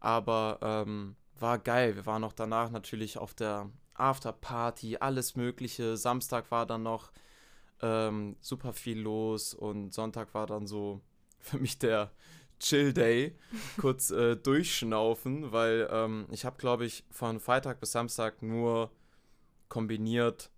Aber 0.00 0.58
ähm, 0.62 1.16
war 1.38 1.58
geil. 1.58 1.94
Wir 1.96 2.06
waren 2.06 2.24
auch 2.24 2.32
danach 2.32 2.70
natürlich 2.70 3.18
auf 3.18 3.34
der 3.34 3.70
Afterparty, 3.94 4.96
alles 4.98 5.36
Mögliche. 5.36 5.96
Samstag 5.96 6.50
war 6.50 6.66
dann 6.66 6.82
noch 6.82 7.12
ähm, 7.82 8.36
super 8.40 8.72
viel 8.72 8.98
los 9.00 9.54
und 9.54 9.92
Sonntag 9.92 10.34
war 10.34 10.46
dann 10.46 10.66
so 10.66 11.00
für 11.42 11.58
mich 11.58 11.78
der 11.78 12.10
Chill 12.58 12.92
Day. 12.92 13.36
Kurz 13.78 14.10
äh, 14.10 14.36
durchschnaufen, 14.36 15.52
weil 15.52 15.88
ähm, 15.90 16.26
ich 16.30 16.44
habe, 16.44 16.56
glaube 16.58 16.86
ich, 16.86 17.04
von 17.10 17.40
Freitag 17.40 17.80
bis 17.80 17.92
Samstag 17.92 18.40
nur 18.42 18.90
kombiniert, 19.68 20.50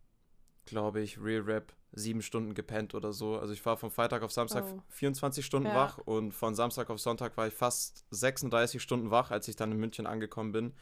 glaube 0.66 1.00
ich, 1.00 1.20
Real 1.20 1.42
Rap 1.42 1.72
sieben 1.96 2.22
Stunden 2.22 2.54
gepennt 2.54 2.94
oder 2.94 3.12
so. 3.12 3.38
Also 3.38 3.52
ich 3.52 3.64
war 3.64 3.76
von 3.76 3.90
Freitag 3.90 4.22
auf 4.22 4.32
Samstag 4.32 4.64
oh. 4.66 4.82
24 4.88 5.46
Stunden 5.46 5.68
ja. 5.68 5.74
wach 5.74 5.98
und 5.98 6.32
von 6.32 6.54
Samstag 6.54 6.90
auf 6.90 7.00
Sonntag 7.00 7.36
war 7.36 7.46
ich 7.46 7.54
fast 7.54 8.04
36 8.10 8.82
Stunden 8.82 9.10
wach, 9.10 9.30
als 9.30 9.48
ich 9.48 9.56
dann 9.56 9.72
in 9.72 9.78
München 9.78 10.06
angekommen 10.06 10.52
bin. 10.52 10.72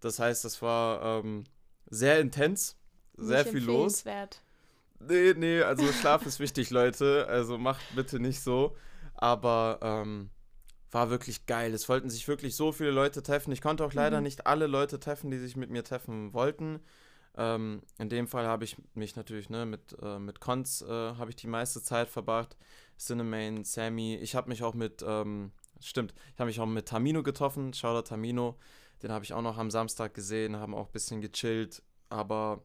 Das 0.00 0.18
heißt, 0.18 0.44
das 0.44 0.60
war 0.60 1.24
ähm, 1.24 1.44
sehr 1.88 2.20
intens, 2.20 2.76
sehr 3.16 3.44
Nicht 3.44 3.52
viel 3.52 3.64
los. 3.64 4.04
Nee, 5.00 5.34
nee, 5.36 5.62
also 5.62 5.90
Schlaf 5.92 6.26
ist 6.26 6.38
wichtig, 6.38 6.70
Leute. 6.70 7.26
Also 7.28 7.58
macht 7.58 7.82
bitte 7.94 8.20
nicht 8.20 8.40
so. 8.40 8.76
Aber 9.14 9.78
ähm, 9.82 10.30
war 10.90 11.10
wirklich 11.10 11.46
geil. 11.46 11.72
Es 11.74 11.88
wollten 11.88 12.10
sich 12.10 12.28
wirklich 12.28 12.54
so 12.54 12.72
viele 12.72 12.90
Leute 12.90 13.22
treffen. 13.22 13.52
Ich 13.52 13.62
konnte 13.62 13.84
auch 13.84 13.94
leider 13.94 14.18
mhm. 14.18 14.24
nicht 14.24 14.46
alle 14.46 14.66
Leute 14.66 15.00
treffen, 15.00 15.30
die 15.30 15.38
sich 15.38 15.56
mit 15.56 15.70
mir 15.70 15.84
treffen 15.84 16.32
wollten. 16.32 16.80
Ähm, 17.34 17.82
in 17.98 18.10
dem 18.10 18.28
Fall 18.28 18.46
habe 18.46 18.64
ich 18.64 18.76
mich 18.94 19.16
natürlich 19.16 19.48
ne, 19.48 19.64
mit, 19.64 19.96
äh, 20.02 20.18
mit 20.18 20.40
Cons 20.40 20.82
äh, 20.82 20.86
habe 20.86 21.30
ich 21.30 21.36
die 21.36 21.46
meiste 21.46 21.82
Zeit 21.82 22.08
verbracht. 22.08 22.56
Cinnamon, 22.98 23.64
Sammy. 23.64 24.16
Ich 24.16 24.34
habe 24.34 24.50
mich 24.50 24.62
auch 24.62 24.74
mit, 24.74 25.02
ähm, 25.06 25.52
stimmt, 25.80 26.12
ich 26.34 26.38
habe 26.38 26.48
mich 26.48 26.60
auch 26.60 26.66
mit 26.66 26.86
Tamino 26.86 27.22
getroffen. 27.22 27.72
Shoutout 27.72 28.08
Tamino. 28.08 28.58
Den 29.02 29.10
habe 29.10 29.24
ich 29.24 29.32
auch 29.32 29.42
noch 29.42 29.58
am 29.58 29.70
Samstag 29.70 30.14
gesehen, 30.14 30.56
haben 30.56 30.74
auch 30.74 30.86
ein 30.86 30.92
bisschen 30.92 31.22
gechillt. 31.22 31.82
Aber 32.10 32.62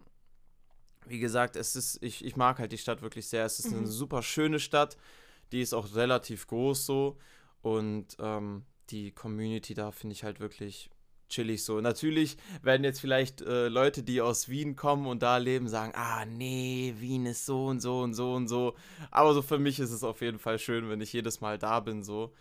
wie 1.06 1.20
gesagt, 1.20 1.56
es 1.56 1.76
ist, 1.76 2.04
ich, 2.04 2.24
ich 2.26 2.36
mag 2.36 2.60
halt 2.60 2.74
die 2.74 2.78
Stadt 2.78 3.02
wirklich 3.02 3.28
sehr. 3.28 3.45
Es 3.45 3.60
ist 3.60 3.72
mhm. 3.72 3.80
eine 3.80 3.88
super 3.88 4.22
schöne 4.22 4.60
Stadt. 4.60 4.98
Die 5.52 5.62
ist 5.62 5.74
auch 5.74 5.95
relativ 5.95 6.48
groß 6.48 6.86
so. 6.86 7.18
Und 7.62 8.16
ähm, 8.20 8.66
die 8.89 9.12
Community 9.12 9.74
da 9.74 9.91
finde 9.91 10.14
ich 10.14 10.24
halt 10.24 10.39
wirklich 10.39 10.89
chillig 11.30 11.64
so. 11.64 11.82
Natürlich 11.82 12.38
werden 12.62 12.84
jetzt 12.84 13.00
vielleicht 13.00 13.41
äh, 13.41 13.68
Leute, 13.68 14.04
die 14.04 14.22
aus 14.22 14.50
Wien 14.50 14.76
kommen 14.76 15.08
und 15.08 15.22
da 15.24 15.38
leben, 15.38 15.68
sagen, 15.68 15.93
ah 15.95 16.26
nee, 16.26 16.93
Wien 16.98 17.26
ist 17.26 17.45
so 17.45 17.66
und 17.66 17.82
so 17.82 18.02
und 18.02 18.14
so 18.14 18.34
und 18.34 18.48
so. 18.48 18.76
Aber 19.12 19.34
so 19.34 19.41
für 19.41 19.60
mich 19.60 19.80
ist 19.80 19.91
es 19.91 20.04
auf 20.04 20.22
jeden 20.22 20.39
Fall 20.39 20.60
schön, 20.60 20.89
wenn 20.89 21.02
ich 21.02 21.14
jedes 21.14 21.41
Mal 21.41 21.58
da 21.58 21.80
bin 21.80 22.04
so. 22.04 22.34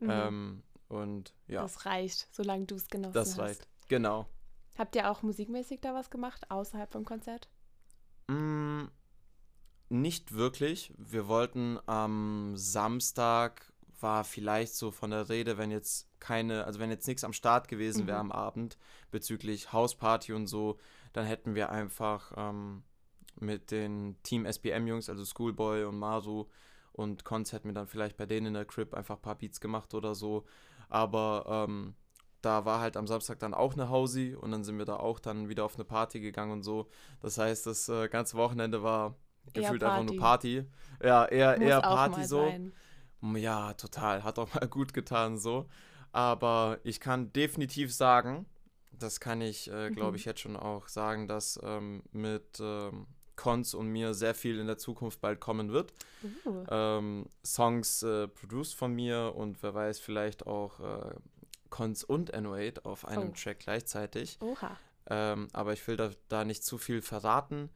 Mhm. 0.00 0.10
Ähm, 0.10 0.62
und 0.88 1.34
ja. 1.46 1.62
Das 1.62 1.86
reicht, 1.86 2.28
solange 2.32 2.66
du 2.66 2.74
es 2.74 2.88
genossen 2.88 3.14
das 3.14 3.30
hast. 3.30 3.38
Das 3.38 3.44
reicht, 3.44 3.68
genau. 3.88 4.26
Habt 4.76 4.96
ihr 4.96 5.10
auch 5.10 5.22
musikmäßig 5.22 5.80
da 5.80 5.94
was 5.94 6.10
gemacht, 6.10 6.50
außerhalb 6.50 6.92
vom 6.92 7.04
Konzert? 7.04 7.48
Mm, 8.28 8.84
nicht 9.88 10.34
wirklich. 10.34 10.92
Wir 10.96 11.28
wollten 11.28 11.78
am 11.86 12.56
Samstag 12.56 13.72
war 14.00 14.24
vielleicht 14.24 14.74
so 14.74 14.90
von 14.90 15.10
der 15.10 15.28
Rede, 15.28 15.56
wenn 15.56 15.70
jetzt 15.70 16.08
keine, 16.20 16.64
also 16.64 16.78
wenn 16.78 16.90
jetzt 16.90 17.06
nichts 17.06 17.24
am 17.24 17.32
Start 17.32 17.68
gewesen 17.68 18.04
mhm. 18.04 18.08
wäre 18.08 18.18
am 18.18 18.32
Abend 18.32 18.76
bezüglich 19.10 19.72
Hausparty 19.72 20.32
und 20.32 20.46
so, 20.46 20.78
dann 21.12 21.26
hätten 21.26 21.54
wir 21.54 21.70
einfach 21.70 22.32
ähm, 22.36 22.82
mit 23.40 23.70
den 23.70 24.16
Team 24.22 24.46
SBM-Jungs, 24.46 25.08
also 25.08 25.24
Schoolboy 25.24 25.84
und 25.84 25.98
Maru 25.98 26.46
und 26.92 27.24
Konz 27.24 27.52
hätten 27.52 27.68
wir 27.68 27.74
dann 27.74 27.86
vielleicht 27.86 28.16
bei 28.16 28.26
denen 28.26 28.48
in 28.48 28.54
der 28.54 28.64
Crib 28.64 28.94
einfach 28.94 29.16
ein 29.16 29.22
paar 29.22 29.36
Beats 29.36 29.60
gemacht 29.60 29.94
oder 29.94 30.14
so. 30.14 30.44
Aber 30.88 31.66
ähm, 31.66 31.94
da 32.40 32.64
war 32.64 32.80
halt 32.80 32.96
am 32.96 33.06
Samstag 33.06 33.38
dann 33.38 33.54
auch 33.54 33.72
eine 33.72 33.88
Hausi 33.88 34.36
und 34.38 34.52
dann 34.52 34.64
sind 34.64 34.78
wir 34.78 34.84
da 34.84 34.96
auch 34.96 35.18
dann 35.18 35.48
wieder 35.48 35.64
auf 35.64 35.74
eine 35.74 35.84
Party 35.84 36.20
gegangen 36.20 36.52
und 36.52 36.62
so. 36.62 36.88
Das 37.20 37.38
heißt, 37.38 37.66
das 37.66 37.88
äh, 37.88 38.08
ganze 38.08 38.36
Wochenende 38.36 38.82
war 38.82 39.16
gefühlt 39.52 39.84
einfach 39.84 40.04
nur 40.04 40.16
Party. 40.16 40.64
Ja, 41.02 41.26
eher, 41.26 41.60
eher 41.60 41.80
Party 41.80 42.24
so. 42.24 42.44
Sein. 42.44 42.72
Ja, 43.36 43.72
total. 43.74 44.22
Hat 44.22 44.38
auch 44.38 44.52
mal 44.54 44.66
gut 44.68 44.94
getan 44.94 45.38
so. 45.38 45.66
Aber 46.12 46.78
ich 46.84 47.00
kann 47.00 47.32
definitiv 47.32 47.92
sagen, 47.92 48.46
das 48.92 49.20
kann 49.20 49.40
ich, 49.40 49.70
äh, 49.70 49.90
glaube 49.90 50.10
mhm. 50.10 50.16
ich, 50.16 50.24
jetzt 50.24 50.40
schon 50.40 50.56
auch 50.56 50.88
sagen, 50.88 51.26
dass 51.26 51.58
ähm, 51.62 52.02
mit 52.12 52.60
ähm, 52.60 53.06
Cons 53.36 53.74
und 53.74 53.88
mir 53.88 54.14
sehr 54.14 54.34
viel 54.34 54.58
in 54.58 54.66
der 54.66 54.78
Zukunft 54.78 55.20
bald 55.20 55.40
kommen 55.40 55.72
wird. 55.72 55.92
Uh. 56.44 56.64
Ähm, 56.70 57.26
Songs 57.44 58.02
äh, 58.02 58.28
produced 58.28 58.74
von 58.74 58.92
mir 58.92 59.34
und 59.34 59.62
wer 59.62 59.74
weiß, 59.74 59.98
vielleicht 59.98 60.46
auch 60.46 60.80
äh, 60.80 61.14
Cons 61.70 62.04
und 62.04 62.34
N08 62.34 62.84
auf 62.84 63.04
einem 63.06 63.30
oh. 63.30 63.34
Track 63.36 63.60
gleichzeitig. 63.60 64.38
Oha. 64.40 64.76
Ähm, 65.10 65.48
aber 65.52 65.72
ich 65.72 65.86
will 65.86 65.96
da, 65.96 66.10
da 66.28 66.44
nicht 66.44 66.64
zu 66.64 66.78
viel 66.78 67.02
verraten. 67.02 67.70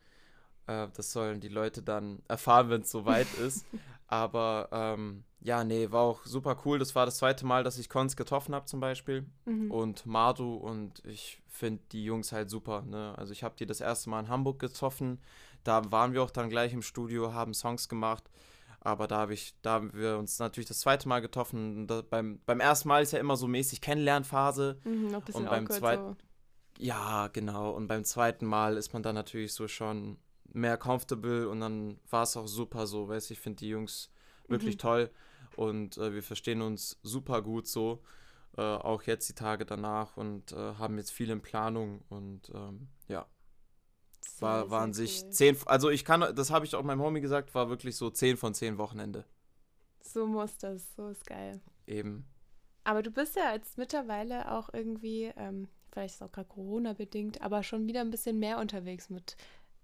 Äh, 0.69 0.89
das 0.95 1.13
sollen 1.13 1.41
die 1.41 1.49
Leute 1.49 1.83
dann 1.83 2.23
erfahren, 2.29 2.71
wenn 2.71 2.83
es 2.83 2.91
soweit 2.91 3.27
ist. 3.35 3.67
Aber 4.07 4.69
ähm, 4.73 5.25
ja, 5.41 5.65
nee, 5.65 5.91
war 5.91 6.01
auch 6.01 6.25
super 6.25 6.57
cool. 6.65 6.79
Das 6.79 6.95
war 6.95 7.05
das 7.07 7.19
zweite 7.19 7.45
Mal, 7.45 7.63
dass 7.63 7.79
ich 7.79 7.89
Cons 7.89 8.17
getroffen 8.17 8.55
habe 8.55 8.67
zum 8.67 8.81
Beispiel. 8.81 9.27
Mhm. 9.45 9.71
Und 9.71 10.07
Madu 10.07 10.55
und 10.55 11.05
ich 11.05 11.43
finde 11.47 11.83
die 11.93 12.05
Jungs 12.05 12.33
halt 12.33 12.49
super. 12.49 12.83
Ne? 12.83 13.15
Also 13.17 13.33
ich 13.33 13.43
habe 13.43 13.55
die 13.59 13.67
das 13.67 13.81
erste 13.81 14.09
Mal 14.11 14.21
in 14.21 14.29
Hamburg 14.29 14.59
getroffen. 14.59 15.21
Da 15.65 15.91
waren 15.91 16.13
wir 16.13 16.23
auch 16.23 16.31
dann 16.31 16.49
gleich 16.49 16.73
im 16.73 16.83
Studio, 16.83 17.35
haben 17.35 17.53
Songs 17.53 17.89
gemacht. 17.89 18.25
Aber 18.81 19.07
da 19.09 19.19
habe 19.19 19.35
ich, 19.35 19.55
da 19.61 19.73
haben 19.73 19.93
wir 19.93 20.19
uns 20.19 20.39
natürlich 20.39 20.69
das 20.69 20.81
zweite 20.81 21.09
Mal 21.09 21.21
getroffen. 21.21 21.87
Da, 21.87 22.03
beim, 22.09 22.41
beim 22.47 22.61
ersten 22.61 22.89
Mal 22.89 23.03
ist 23.03 23.13
ja 23.13 23.19
immer 23.19 23.37
so 23.37 23.47
mäßig 23.47 23.81
Kennenlernphase. 23.81 24.79
Mhm, 24.85 25.15
und 25.33 25.51
beim 25.51 25.69
zweiten. 25.69 26.17
So. 26.17 26.17
Ja, 26.79 27.29
genau. 27.29 27.73
Und 27.73 27.89
beim 27.89 28.05
zweiten 28.05 28.47
Mal 28.47 28.77
ist 28.77 28.93
man 28.93 29.03
dann 29.03 29.17
natürlich 29.17 29.53
so 29.53 29.69
schon 29.69 30.17
mehr 30.53 30.77
comfortable 30.77 31.49
und 31.49 31.61
dann 31.61 31.99
war 32.11 32.23
es 32.23 32.37
auch 32.37 32.47
super 32.47 32.87
so, 32.87 33.09
weißt 33.09 33.31
du, 33.31 33.35
ich 33.35 33.41
finde 33.41 33.59
die 33.59 33.69
Jungs 33.69 34.11
wirklich 34.49 34.77
mhm. 34.77 34.81
toll 34.81 35.11
und 35.57 35.99
äh, 35.99 36.15
wir 36.15 36.23
verstehen 36.23 36.63
uns 36.63 36.99
super 37.03 37.43
gut 37.43 37.67
so, 37.67 38.03
äh, 38.57 38.63
auch 38.63 39.03
jetzt 39.03 39.29
die 39.29 39.35
Tage 39.35 39.67
danach 39.67 40.17
und 40.17 40.53
äh, 40.53 40.57
haben 40.57 40.97
jetzt 40.99 41.11
viel 41.11 41.31
in 41.31 41.41
Planung 41.41 42.03
und 42.09 42.51
ähm, 42.55 42.89
ja. 43.09 43.27
Sehr, 44.21 44.49
war, 44.49 44.71
waren 44.71 44.93
sich 44.93 45.23
cool. 45.23 45.31
zehn, 45.31 45.57
also 45.67 45.91
ich 45.91 46.05
kann, 46.05 46.35
das 46.35 46.51
habe 46.51 46.65
ich 46.65 46.75
auch 46.75 46.83
meinem 46.83 47.01
Homie 47.01 47.21
gesagt, 47.21 47.55
war 47.55 47.69
wirklich 47.69 47.97
so 47.97 48.11
zehn 48.11 48.37
von 48.37 48.55
zehn 48.55 48.79
Wochenende. 48.79 49.25
So 50.01 50.27
muss 50.27 50.57
das, 50.59 50.95
so 50.97 51.09
ist 51.09 51.27
geil. 51.27 51.61
Eben. 51.87 52.27
Aber 52.85 53.03
du 53.03 53.11
bist 53.11 53.37
ja 53.37 53.53
jetzt 53.53 53.79
mittlerweile 53.79 54.51
auch 54.51 54.71
irgendwie, 54.73 55.33
ähm, 55.37 55.69
vielleicht 55.93 56.15
ist 56.15 56.23
auch 56.23 56.33
gerade 56.33 56.49
Corona 56.49 56.95
bedingt, 56.95 57.43
aber 57.43 57.63
schon 57.63 57.87
wieder 57.87 58.01
ein 58.01 58.11
bisschen 58.11 58.39
mehr 58.39 58.59
unterwegs 58.59 59.11
mit 59.11 59.37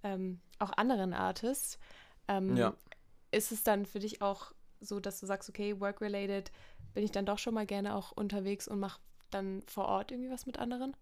ähm, 0.05 0.39
auch 0.61 0.71
anderen 0.77 1.13
Artists. 1.13 1.79
Ähm, 2.29 2.57
ja. 2.57 2.75
Ist 3.33 3.51
es 3.51 3.65
dann 3.65 3.85
für 3.85 3.99
dich 3.99 4.23
auch 4.23 4.53
so, 4.81 5.01
dass 5.01 5.19
du 5.19 5.27
sagst, 5.27 5.49
okay, 5.49 5.81
work-related 5.81 6.53
bin 6.93 7.03
ich 7.03 7.11
dann 7.11 7.27
doch 7.27 7.39
schon 7.39 7.55
mal 7.55 7.67
gerne 7.67 7.97
auch 7.97 8.13
unterwegs 8.13 8.69
und 8.69 8.79
mache 8.79 9.01
dann 9.31 9.63
vor 9.67 9.87
Ort 9.87 10.13
irgendwie 10.13 10.31
was 10.31 10.47
mit 10.47 10.59
anderen? 10.59 10.97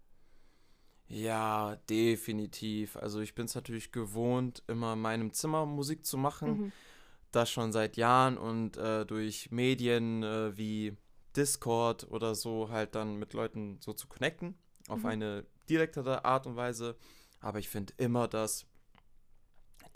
Ja, 1.07 1.75
definitiv. 1.89 2.97
Also 2.97 3.19
ich 3.19 3.35
bin 3.35 3.45
es 3.45 3.53
natürlich 3.53 3.91
gewohnt, 3.91 4.63
immer 4.67 4.93
in 4.93 5.01
meinem 5.01 5.33
Zimmer 5.33 5.65
Musik 5.65 6.05
zu 6.05 6.17
machen. 6.17 6.57
Mhm. 6.57 6.71
Das 7.31 7.51
schon 7.51 7.71
seit 7.71 7.97
Jahren 7.97 8.37
und 8.37 8.77
äh, 8.77 9.05
durch 9.05 9.51
Medien 9.51 10.23
äh, 10.23 10.57
wie 10.57 10.95
Discord 11.35 12.09
oder 12.09 12.35
so 12.35 12.69
halt 12.69 12.95
dann 12.95 13.17
mit 13.17 13.33
Leuten 13.33 13.77
so 13.79 13.93
zu 13.93 14.07
connecten. 14.07 14.55
Auf 14.87 14.99
mhm. 14.99 15.05
eine 15.05 15.45
direktere 15.69 16.25
Art 16.25 16.47
und 16.47 16.55
Weise. 16.55 16.95
Aber 17.39 17.59
ich 17.59 17.69
finde 17.69 17.93
immer, 17.97 18.27
dass 18.27 18.65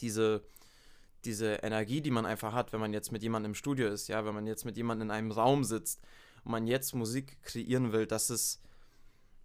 diese 0.02 0.43
diese 1.26 1.56
Energie, 1.56 2.02
die 2.02 2.12
man 2.12 2.26
einfach 2.26 2.54
hat, 2.54 2.74
wenn 2.74 2.80
man 2.80 2.93
jetzt 2.93 3.12
mit 3.12 3.22
jemandem 3.22 3.52
im 3.52 3.56
Studio 3.56 3.88
ist, 3.88 4.08
ja, 4.08 4.26
wenn 4.26 4.34
man 4.34 4.48
jetzt 4.48 4.66
mit 4.66 4.78
jemandem 4.78 5.10
in 5.10 5.12
einem 5.12 5.32
Raum 5.32 5.64
sitzt 5.64 6.02
und 6.43 6.52
man 6.52 6.68
jetzt 6.68 6.95
Musik 6.95 7.41
kreieren 7.43 7.91
will, 7.91 8.08
das 8.08 8.30
ist, 8.30 8.62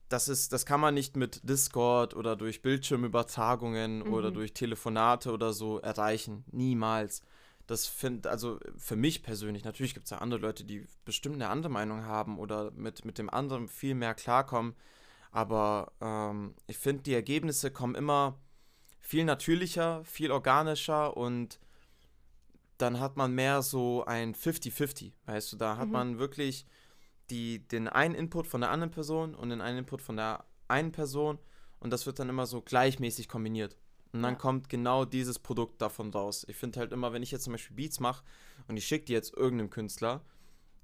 das 0.09 0.29
ist, 0.29 0.53
das 0.53 0.65
kann 0.65 0.81
man 0.81 0.95
nicht 0.95 1.17
mit 1.17 1.49
Discord 1.49 2.15
oder 2.15 2.37
durch 2.37 2.63
Bildschirmübertragungen 2.63 4.01
mhm. 4.01 4.13
oder 4.13 4.31
durch 4.31 4.53
Telefonate 4.55 5.33
oder 5.33 5.53
so 5.53 5.79
erreichen. 5.79 6.45
Niemals. 6.53 7.23
Das 7.67 7.87
finde, 7.87 8.31
also 8.31 8.59
für 8.77 8.97
mich 8.97 9.23
persönlich, 9.23 9.65
natürlich 9.65 9.95
gibt 9.95 10.05
es 10.05 10.11
ja 10.11 10.19
andere 10.19 10.41
Leute, 10.41 10.65
die 10.65 10.87
bestimmt 11.05 11.37
eine 11.37 11.49
andere 11.49 11.73
Meinung 11.73 12.05
haben 12.05 12.39
oder 12.39 12.71
mit, 12.73 13.05
mit 13.05 13.19
dem 13.19 13.31
anderen 13.31 13.69
viel 13.69 13.95
mehr 13.95 14.15
klarkommen. 14.15 14.75
Aber 15.31 15.93
ähm, 16.01 16.55
ich 16.67 16.77
finde, 16.77 17.05
die 17.05 17.15
Ergebnisse 17.15 17.71
kommen 17.71 17.95
immer 17.95 18.39
viel 19.03 19.25
natürlicher, 19.25 20.03
viel 20.05 20.31
organischer 20.31 21.17
und 21.17 21.59
dann 22.79 22.99
hat 22.99 23.17
man 23.17 23.33
mehr 23.35 23.63
so 23.63 24.05
ein 24.07 24.35
50-50, 24.35 25.13
weißt 25.27 25.53
du, 25.53 25.57
da 25.57 25.77
hat 25.77 25.87
mhm. 25.87 25.93
man 25.93 26.19
wirklich 26.19 26.65
die, 27.31 27.61
den 27.69 27.89
einen 27.89 28.15
Input 28.15 28.47
von 28.47 28.61
der 28.61 28.71
anderen 28.71 28.91
Person 28.91 29.35
und 29.35 29.51
den 29.51 29.61
einen 29.61 29.79
Input 29.79 30.03
von 30.03 30.17
der 30.17 30.45
einen 30.69 30.93
Person 30.93 31.39
und 31.81 31.91
das 31.93 32.07
wird 32.07 32.19
dann 32.19 32.29
immer 32.29 32.47
so 32.47 32.61
gleichmäßig 32.63 33.29
kombiniert. 33.29 33.77
Und 34.13 34.23
dann 34.23 34.35
Ja. 34.35 34.39
kommt 34.39 34.69
genau 34.69 35.05
dieses 35.05 35.39
Produkt 35.39 35.81
davon 35.81 36.11
raus. 36.11 36.45
Ich 36.49 36.57
finde 36.57 36.81
halt 36.81 36.93
immer, 36.93 37.13
wenn 37.13 37.23
ich 37.23 37.31
jetzt 37.31 37.45
zum 37.45 37.53
Beispiel 37.55 37.77
Beats 37.77 37.99
mache 38.01 38.23
und 38.69 38.77
ich 38.77 38.87
schicke 38.87 39.07
die 39.07 39.13
jetzt 39.15 39.35
irgendeinem 39.35 39.71
Künstler, 39.71 40.23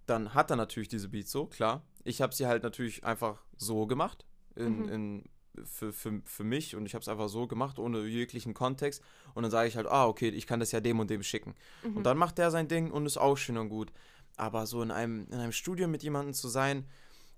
dann 0.06 0.32
hat 0.34 0.50
er 0.50 0.56
natürlich 0.56 0.88
diese 0.88 1.08
Beats 1.08 1.30
so, 1.30 1.46
klar. 1.46 1.84
Ich 2.04 2.22
habe 2.22 2.34
sie 2.34 2.46
halt 2.46 2.62
natürlich 2.62 3.04
einfach 3.04 3.44
so 3.56 3.86
gemacht, 3.86 4.24
in, 4.56 4.84
Mhm. 4.84 4.88
in, 4.88 5.24
für, 5.66 5.92
für, 5.92 6.20
für 6.24 6.44
mich 6.44 6.74
und 6.76 6.86
ich 6.86 6.94
habe 6.94 7.02
es 7.02 7.08
einfach 7.08 7.28
so 7.28 7.46
gemacht, 7.46 7.78
ohne 7.78 8.06
jeglichen 8.06 8.54
Kontext. 8.54 9.02
Und 9.34 9.42
dann 9.42 9.50
sage 9.50 9.68
ich 9.68 9.76
halt, 9.76 9.86
ah, 9.86 10.06
okay, 10.06 10.28
ich 10.28 10.46
kann 10.46 10.60
das 10.60 10.72
ja 10.72 10.80
dem 10.80 11.00
und 11.00 11.10
dem 11.10 11.22
schicken. 11.22 11.54
Mhm. 11.82 11.96
Und 11.98 12.04
dann 12.04 12.16
macht 12.18 12.38
der 12.38 12.50
sein 12.50 12.68
Ding 12.68 12.90
und 12.90 13.06
ist 13.06 13.16
auch 13.18 13.36
schön 13.36 13.56
und 13.58 13.68
gut. 13.68 13.92
Aber 14.36 14.66
so 14.66 14.82
in 14.82 14.90
einem, 14.90 15.26
in 15.30 15.34
einem 15.38 15.52
Studio 15.52 15.88
mit 15.88 16.02
jemandem 16.02 16.34
zu 16.34 16.48
sein, 16.48 16.86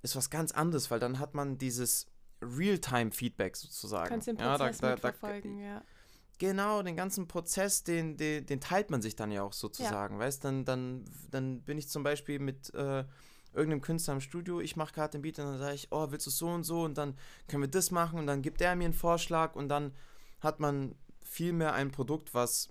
ist 0.03 0.17
was 0.17 0.31
ganz 0.31 0.53
anderes, 0.53 0.91
weil 0.91 1.01
dann 1.01 1.19
hat 1.19 1.35
man 1.35 1.59
dieses 1.59 2.07
Realtime-Feedback 2.43 3.57
sozusagen. 3.57 4.09
Kannst 4.09 4.27
den 4.29 4.37
Ja, 4.37 4.57
da- 4.57 4.65
Prozess 4.67 4.79
da- 4.81 4.97
da- 4.97 5.37
ja. 5.59 5.83
Genau, 6.39 6.83
den 6.83 6.97
ganzen 6.97 7.29
Prozess, 7.29 7.85
den, 7.85 8.17
den, 8.17 8.47
den 8.47 8.61
teilt 8.63 8.91
man 8.91 9.03
sich 9.03 9.15
dann 9.15 9.31
ja 9.31 9.43
auch 9.43 9.53
sozusagen, 9.53 10.19
weißt 10.19 10.43
dann, 10.43 10.65
dann, 10.65 11.05
dann 11.31 11.61
bin 11.61 11.77
ich 11.77 11.89
zum 11.91 12.03
Beispiel 12.03 12.39
mit 12.39 12.73
äh, 12.73 13.05
irgendeinem 13.53 13.81
Künstler 13.81 14.15
im 14.15 14.21
Studio, 14.21 14.61
ich 14.61 14.77
mache 14.77 14.93
gerade 14.95 15.13
den 15.13 15.23
Beat 15.23 15.39
und 15.39 15.47
dann 15.47 15.59
sage 15.59 15.75
ich, 15.75 15.89
oh, 15.91 16.11
willst 16.11 16.27
du 16.27 16.31
so 16.31 16.49
und 16.49 16.65
so 16.65 16.83
und 16.83 16.97
dann 16.99 17.17
können 17.49 17.63
wir 17.63 17.69
das 17.71 17.91
machen 17.91 18.19
und 18.19 18.27
dann 18.27 18.43
gibt 18.43 18.61
er 18.61 18.77
mir 18.77 18.85
einen 18.85 18.95
Vorschlag 18.95 19.55
und 19.57 19.69
dann 19.69 19.95
hat 20.41 20.61
man 20.61 20.95
viel 21.25 21.53
mehr 21.53 21.75
ein 21.75 21.91
Produkt, 21.91 22.33
was 22.35 22.69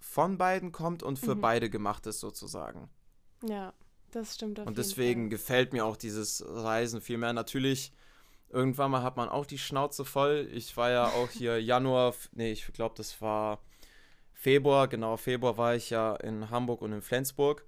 von 0.00 0.38
beiden 0.38 0.72
kommt 0.72 1.02
und 1.02 1.18
für 1.18 1.34
Mhm. 1.34 1.40
beide 1.40 1.70
gemacht 1.70 2.06
ist 2.06 2.20
sozusagen. 2.20 2.88
Ja, 3.46 3.72
das 4.10 4.34
stimmt 4.34 4.58
Und 4.60 4.78
deswegen 4.78 5.24
Fall. 5.24 5.28
gefällt 5.30 5.72
mir 5.72 5.84
auch 5.84 5.96
dieses 5.96 6.44
Reisen 6.46 7.00
viel 7.00 7.18
mehr. 7.18 7.32
Natürlich, 7.32 7.92
irgendwann 8.48 8.90
mal 8.90 9.02
hat 9.02 9.16
man 9.16 9.28
auch 9.28 9.46
die 9.46 9.58
Schnauze 9.58 10.04
voll. 10.04 10.48
Ich 10.52 10.76
war 10.76 10.90
ja 10.90 11.06
auch 11.06 11.30
hier 11.30 11.62
Januar, 11.62 12.14
nee, 12.32 12.50
ich 12.52 12.66
glaube, 12.72 12.94
das 12.96 13.20
war 13.20 13.60
Februar, 14.32 14.88
genau, 14.88 15.16
Februar 15.16 15.58
war 15.58 15.74
ich 15.74 15.90
ja 15.90 16.16
in 16.16 16.50
Hamburg 16.50 16.80
und 16.82 16.92
in 16.92 17.02
Flensburg. 17.02 17.64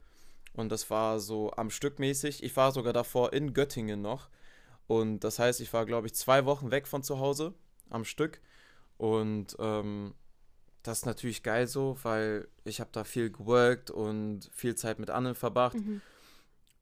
Und 0.54 0.70
das 0.70 0.90
war 0.90 1.18
so 1.18 1.50
am 1.52 1.70
Stück 1.70 1.98
mäßig. 1.98 2.42
Ich 2.42 2.56
war 2.56 2.72
sogar 2.72 2.92
davor 2.92 3.32
in 3.32 3.54
Göttingen 3.54 4.02
noch. 4.02 4.28
Und 4.86 5.20
das 5.20 5.38
heißt, 5.38 5.60
ich 5.60 5.72
war, 5.72 5.86
glaube 5.86 6.06
ich, 6.06 6.14
zwei 6.14 6.44
Wochen 6.44 6.70
weg 6.70 6.86
von 6.86 7.02
zu 7.02 7.18
Hause 7.18 7.54
am 7.88 8.04
Stück. 8.04 8.40
Und 8.98 9.56
ähm, 9.58 10.14
das 10.82 10.98
ist 10.98 11.06
natürlich 11.06 11.42
geil 11.42 11.66
so, 11.66 11.96
weil 12.02 12.48
ich 12.64 12.80
habe 12.80 12.90
da 12.92 13.04
viel 13.04 13.30
geworkt 13.30 13.90
und 13.90 14.50
viel 14.52 14.74
Zeit 14.74 14.98
mit 14.98 15.10
anderen 15.10 15.34
verbracht. 15.34 15.76
Mhm. 15.76 16.00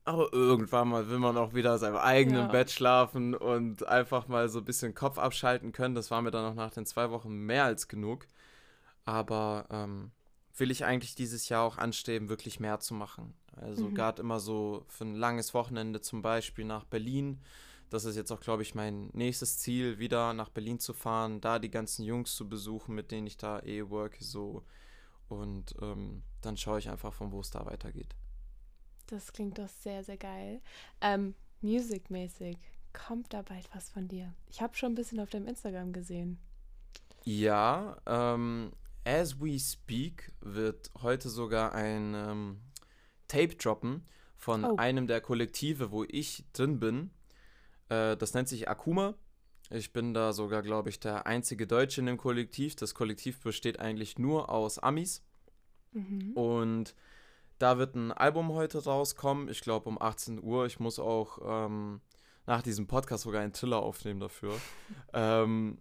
Aber 0.05 0.33
irgendwann 0.33 0.89
mal 0.89 1.09
will 1.09 1.19
man 1.19 1.37
auch 1.37 1.55
wieder 1.55 1.75
in 1.75 1.79
seinem 1.79 1.97
eigenen 1.97 2.47
Ja. 2.47 2.49
Bett 2.49 2.71
schlafen 2.71 3.35
und 3.35 3.87
einfach 3.87 4.27
mal 4.29 4.49
so 4.49 4.59
ein 4.59 4.65
bisschen 4.65 4.95
Kopf 4.95 5.19
abschalten 5.19 5.73
können. 5.73 5.95
Das 5.95 6.11
war 6.11 6.23
mir 6.23 6.31
dann 6.31 6.51
auch 6.51 6.55
nach 6.55 6.71
den 6.73 6.87
zwei 6.87 7.11
Wochen 7.11 7.31
mehr 7.31 7.65
als 7.65 7.87
genug. 7.87 8.27
Aber 9.05 9.67
ähm, 9.71 10.11
will 10.61 10.71
ich 10.71 10.85
eigentlich 10.85 11.15
dieses 11.15 11.49
Jahr 11.49 11.65
auch 11.65 11.79
anstreben, 11.79 12.29
wirklich 12.29 12.61
mehr 12.61 12.81
zu 12.81 12.95
machen. 12.95 13.35
Also 13.57 13.87
Mhm. 13.87 13.95
gerade 13.95 14.23
immer 14.23 14.41
so 14.41 14.85
für 14.89 15.05
ein 15.05 15.15
langes 15.15 15.55
Wochenende 15.55 16.01
zum 16.01 16.23
Beispiel 16.23 16.65
nach 16.65 16.85
Berlin. 16.85 17.41
Das 17.91 18.05
ist 18.05 18.17
jetzt 18.17 18.31
auch, 18.31 18.41
glaube 18.41 18.63
ich, 18.63 18.75
mein 18.75 19.09
nächstes 19.13 19.59
Ziel, 19.59 19.99
wieder 19.99 20.33
nach 20.33 20.49
Berlin 20.51 20.79
zu 20.79 20.93
fahren, 20.95 21.41
da 21.41 21.59
die 21.59 21.71
ganzen 21.71 22.05
Jungs 22.05 22.37
zu 22.37 22.49
besuchen, 22.49 22.95
mit 22.95 23.11
denen 23.11 23.27
ich 23.27 23.37
da 23.37 23.61
eh 23.61 23.89
worke, 23.91 24.23
so. 24.23 24.63
Und 25.29 25.75
ähm, 25.81 26.23
dann 26.41 26.57
schaue 26.57 26.79
ich 26.79 26.89
einfach, 26.89 27.13
von 27.13 27.33
wo 27.33 27.41
es 27.41 27.51
da 27.51 27.67
weitergeht. 27.67 28.15
Das 29.09 29.33
klingt 29.33 29.59
doch 29.59 29.69
sehr, 29.69 30.05
sehr 30.05 30.17
geil. 30.17 30.61
Ähm, 31.01 31.35
Musicmäßig, 31.63 32.57
kommt 32.93 33.33
da 33.35 33.43
bald 33.43 33.69
was 33.75 33.91
von 33.91 34.09
dir? 34.09 34.33
Ich 34.49 34.63
habe 34.63 34.77
schon 34.77 34.93
ein 34.93 34.95
bisschen 34.97 35.21
auf 35.21 35.31
deinem 35.31 35.49
Instagram 35.49 35.93
gesehen. 35.93 36.39
Ja, 37.25 37.97
ähm, 38.07 38.73
as 39.05 39.41
we 39.41 39.59
speak 39.59 40.33
wird 40.41 40.91
heute 41.03 41.29
sogar 41.29 41.75
ein 41.75 42.15
ähm, 42.15 42.61
Tape 43.29 43.57
droppen 43.57 44.07
von 44.37 44.65
Oh. 44.65 44.77
einem 44.77 45.07
der 45.07 45.21
Kollektive, 45.21 45.91
wo 45.91 46.05
ich 46.05 46.45
drin 46.53 46.81
bin. 46.81 47.11
Äh, 47.89 48.17
das 48.17 48.35
nennt 48.35 48.49
sich 48.49 48.69
Akuma. 48.69 49.15
Ich 49.71 49.93
bin 49.93 50.15
da 50.15 50.33
sogar, 50.33 50.63
glaube 50.63 50.89
ich, 50.89 50.99
der 50.99 51.27
einzige 51.27 51.67
Deutsche 51.67 52.01
in 52.01 52.07
dem 52.07 52.17
Kollektiv. 52.17 52.75
Das 52.77 52.95
Kollektiv 52.95 53.41
besteht 53.41 53.79
eigentlich 53.79 54.19
nur 54.19 54.49
aus 54.51 54.79
Amis. 54.79 55.23
Mhm. 55.93 56.33
Und 56.33 56.95
da 57.59 57.79
wird 57.79 57.95
ein 57.95 58.11
Album 58.11 58.53
heute 58.53 58.83
rauskommen. 58.83 59.49
Ich 59.49 59.61
glaube 59.61 59.89
um 59.89 60.01
18 60.01 60.43
Uhr. 60.43 60.67
Ich 60.67 60.81
muss 60.81 60.99
auch 60.99 61.39
ähm, 61.45 62.01
nach 62.47 62.63
diesem 62.63 62.87
Podcast 62.89 63.25
sogar 63.25 63.43
einen 63.43 63.53
Triller 63.53 63.81
aufnehmen 63.81 64.19
dafür. 64.19 64.55
ähm, 65.13 65.79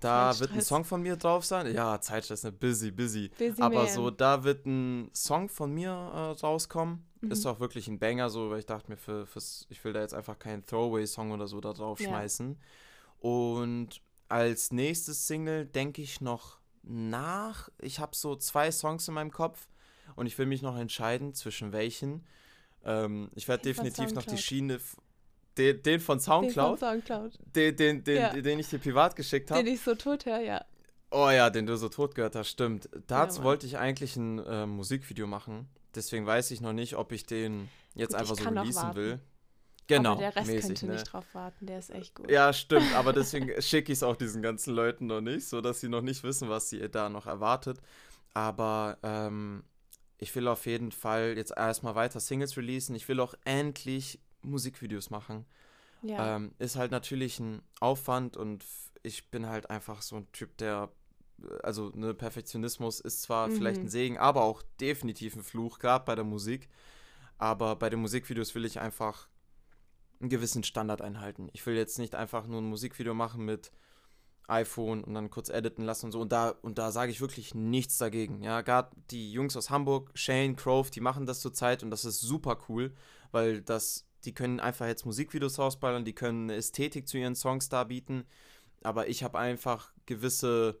da 0.00 0.38
wird 0.40 0.52
ein. 0.52 0.60
Song 0.62 0.84
von 0.84 1.02
mir 1.02 1.16
drauf 1.16 1.44
sein. 1.44 1.72
Ja, 1.74 2.00
Zeitstress, 2.00 2.42
ne? 2.42 2.52
Busy, 2.52 2.90
busy. 2.90 3.30
Busy 3.38 3.60
Aber 3.62 3.84
Man. 3.84 3.88
so, 3.88 4.10
da 4.10 4.44
wird 4.44 4.66
ein 4.66 5.10
Song 5.14 5.48
von 5.48 5.72
mir 5.72 5.90
äh, 5.90 6.40
rauskommen. 6.40 7.06
Mhm. 7.20 7.30
Ist 7.30 7.46
auch 7.46 7.60
wirklich 7.60 7.86
ein 7.88 7.98
Banger, 7.98 8.30
so, 8.30 8.50
weil 8.50 8.60
ich 8.60 8.66
dachte 8.66 8.90
mir, 8.90 8.96
für, 8.96 9.26
fürs, 9.26 9.66
ich 9.68 9.84
will 9.84 9.92
da 9.92 10.00
jetzt 10.00 10.14
einfach 10.14 10.38
keinen 10.38 10.64
Throwaway-Song 10.64 11.32
oder 11.32 11.46
so 11.46 11.60
da 11.60 11.72
drauf 11.72 12.00
Ja. 12.00 12.08
schmeißen. 12.08 12.58
Und 13.18 14.00
als 14.28 14.72
nächstes 14.72 15.26
Single 15.26 15.66
denke 15.66 16.02
ich 16.02 16.20
noch 16.20 16.58
nach. 16.82 17.68
Ich 17.78 17.98
habe 17.98 18.16
so 18.16 18.36
zwei 18.36 18.70
Songs 18.72 19.06
in 19.08 19.14
meinem 19.14 19.30
Kopf 19.32 19.68
und 20.16 20.26
ich 20.26 20.38
will 20.38 20.46
mich 20.46 20.62
noch 20.62 20.76
entscheiden, 20.78 21.34
zwischen 21.34 21.72
welchen. 21.72 22.24
Ähm, 22.84 23.30
ich 23.34 23.48
werde 23.48 23.64
definitiv 23.64 24.12
noch 24.12 24.24
die. 24.24 24.38
Schiene. 24.38 24.80
Den, 25.58 25.82
den 25.82 26.00
von 26.00 26.18
Den 26.18 26.22
Soundcloud, 26.22 26.78
von 26.78 26.88
Soundcloud. 26.88 27.32
den, 27.56 27.76
den, 27.76 28.04
den, 28.04 28.16
Ja. 28.16 28.32
den 28.32 28.58
ich 28.58 28.68
dir 28.68 28.78
privat 28.78 29.16
geschickt 29.16 29.50
habe. 29.50 29.62
Den 29.62 29.74
ich 29.74 29.80
so 29.80 29.94
tot 29.94 30.24
höre, 30.26 30.40
ja. 30.40 30.64
Oh 31.10 31.28
ja, 31.30 31.50
den 31.50 31.66
du 31.66 31.76
so 31.76 31.88
tot 31.88 32.14
gehört 32.14 32.36
hast, 32.36 32.48
stimmt. 32.48 32.88
Dazu 33.08 33.40
Mann. 33.40 33.44
wollte 33.46 33.66
ich 33.66 33.78
eigentlich 33.78 34.14
ein 34.16 34.38
äh, 34.38 34.64
Musikvideo 34.66 35.26
machen. 35.26 35.68
Deswegen 35.94 36.24
weiß 36.24 36.52
ich 36.52 36.60
noch 36.60 36.72
nicht, 36.72 36.94
ob 36.94 37.10
ich 37.10 37.26
den 37.26 37.68
jetzt 37.94 38.12
Gut, 38.12 38.20
einfach 38.20 38.36
so 38.36 38.48
releasen 38.48 38.94
will. 38.94 39.20
Genau, 39.88 40.12
Aber 40.12 40.20
der 40.20 40.36
Rest 40.36 40.46
mäßig, 40.46 40.66
könnte 40.66 40.86
ne? 40.86 40.92
nicht 40.92 41.12
drauf 41.12 41.24
warten, 41.32 41.66
der 41.66 41.80
ist 41.80 41.90
echt 41.90 42.14
gut. 42.14 42.30
Ja, 42.30 42.52
stimmt, 42.52 42.94
aber 42.94 43.12
deswegen 43.12 43.50
schicke 43.60 43.90
ich 43.90 43.98
es 43.98 44.02
auch 44.04 44.14
diesen 44.14 44.40
ganzen 44.40 44.72
Leuten 44.72 45.06
noch 45.06 45.20
nicht, 45.20 45.48
so 45.48 45.60
dass 45.60 45.80
sie 45.80 45.88
noch 45.88 46.02
nicht 46.02 46.22
wissen, 46.22 46.48
was 46.48 46.70
sie 46.70 46.88
da 46.88 47.08
noch 47.08 47.26
erwartet. 47.26 47.80
Aber 48.32 48.98
ähm, 49.02 49.64
ich 50.18 50.32
will 50.36 50.46
auf 50.46 50.66
jeden 50.66 50.92
Fall 50.92 51.34
jetzt 51.36 51.52
erstmal 51.56 51.96
weiter 51.96 52.20
Singles 52.20 52.56
releasen. 52.56 52.94
Ich 52.94 53.08
will 53.08 53.18
auch 53.18 53.34
endlich 53.44 54.20
Musikvideos 54.42 55.10
machen. 55.10 55.46
Ja. 56.02 56.36
Ähm, 56.36 56.54
ist 56.58 56.76
halt 56.76 56.90
natürlich 56.90 57.38
ein 57.40 57.62
Aufwand 57.80 58.36
und 58.36 58.64
ich 59.02 59.30
bin 59.30 59.46
halt 59.46 59.68
einfach 59.70 60.02
so 60.02 60.16
ein 60.16 60.32
Typ, 60.32 60.56
der, 60.58 60.90
äh, 61.42 61.58
also 61.62 61.90
ne, 61.94 62.14
Perfektionismus 62.14 63.00
ist 63.00 63.22
zwar 63.22 63.50
vielleicht 63.50 63.80
Mhm. 63.80 63.86
ein 63.86 63.90
Segen, 63.90 64.18
aber 64.18 64.42
auch 64.42 64.62
definitiv 64.80 65.36
ein 65.36 65.42
Fluch, 65.42 65.78
gerade 65.78 66.04
bei 66.04 66.14
der 66.14 66.24
Musik. 66.24 66.68
Aber 67.38 67.76
bei 67.76 67.88
den 67.90 68.00
Musikvideos 68.00 68.54
will 68.54 68.64
ich 68.64 68.80
einfach 68.80 69.28
einen 70.20 70.28
gewissen 70.28 70.62
Standard 70.64 71.00
einhalten. 71.00 71.48
Ich 71.54 71.64
will 71.64 71.74
jetzt 71.76 71.98
nicht 71.98 72.14
einfach 72.14 72.46
nur 72.46 72.60
ein 72.60 72.68
Musikvideo 72.68 73.14
machen 73.14 73.44
mit 73.46 73.72
iPhone 74.48 75.04
und 75.04 75.14
dann 75.14 75.30
kurz 75.30 75.48
editen 75.48 75.84
lassen 75.84 76.06
und 76.06 76.12
so. 76.12 76.20
Und 76.20 76.32
da, 76.32 76.50
und 76.50 76.76
da 76.78 76.90
sage 76.90 77.12
ich 77.12 77.20
wirklich 77.20 77.54
nichts 77.54 77.98
dagegen. 77.98 78.42
Ja, 78.42 78.60
gerade 78.62 78.90
die 79.10 79.32
Jungs 79.32 79.56
aus 79.56 79.70
Hamburg, 79.70 80.10
Shane, 80.14 80.56
Grove, 80.56 80.90
die 80.90 81.00
machen 81.00 81.24
das 81.24 81.40
zurzeit 81.40 81.82
und 81.82 81.90
das 81.90 82.04
ist 82.04 82.20
super 82.20 82.58
cool, 82.68 82.92
weil 83.30 83.62
das, 83.62 84.06
die 84.24 84.34
können 84.34 84.60
einfach 84.60 84.86
jetzt 84.86 85.06
Musikvideos 85.06 85.58
rausballern, 85.58 86.04
die 86.04 86.14
können 86.14 86.44
eine 86.50 86.56
Ästhetik 86.56 87.08
zu 87.08 87.18
ihren 87.18 87.34
Songs 87.34 87.68
darbieten. 87.68 88.24
Aber 88.82 89.08
ich 89.08 89.22
habe 89.22 89.38
einfach 89.38 89.92
gewisse 90.06 90.80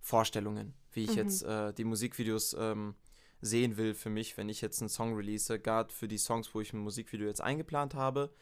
Vorstellungen, 0.00 0.74
wie 0.92 1.04
ich 1.04 1.10
Mhm. 1.10 1.16
jetzt 1.16 1.42
äh, 1.42 1.72
die 1.74 1.84
Musikvideos 1.84 2.54
ähm, 2.58 2.94
sehen 3.40 3.76
will 3.76 3.94
für 3.94 4.10
mich, 4.10 4.36
wenn 4.36 4.48
ich 4.48 4.60
jetzt 4.60 4.80
einen 4.80 4.88
Song 4.88 5.14
release, 5.14 5.58
gerade 5.60 5.92
für 5.92 6.08
die 6.08 6.18
Songs, 6.18 6.54
wo 6.54 6.60
ich 6.60 6.72
ein 6.72 6.78
Musikvideo 6.78 7.26
jetzt 7.26 7.40
eingeplant 7.40 7.94
habe. 7.94 8.32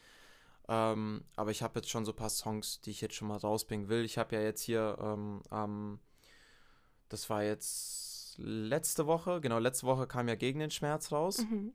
Ähm, 0.68 1.24
aber 1.36 1.50
ich 1.50 1.62
habe 1.62 1.78
jetzt 1.78 1.90
schon 1.90 2.04
so 2.04 2.12
ein 2.12 2.16
paar 2.16 2.30
Songs, 2.30 2.80
die 2.80 2.90
ich 2.90 3.00
jetzt 3.00 3.14
schon 3.14 3.28
mal 3.28 3.36
rausbringen 3.36 3.88
will. 3.88 4.04
Ich 4.04 4.18
habe 4.18 4.34
ja 4.36 4.42
jetzt 4.42 4.62
hier 4.62 4.96
ähm, 5.00 5.42
am, 5.50 6.00
das 7.08 7.30
war 7.30 7.42
jetzt 7.44 8.36
letzte 8.38 9.06
Woche, 9.06 9.40
genau, 9.40 9.58
letzte 9.58 9.86
Woche 9.86 10.06
kam 10.06 10.28
ja 10.28 10.34
Gegen 10.34 10.58
den 10.58 10.70
Schmerz 10.70 11.12
raus. 11.12 11.38
mhm. 11.38 11.72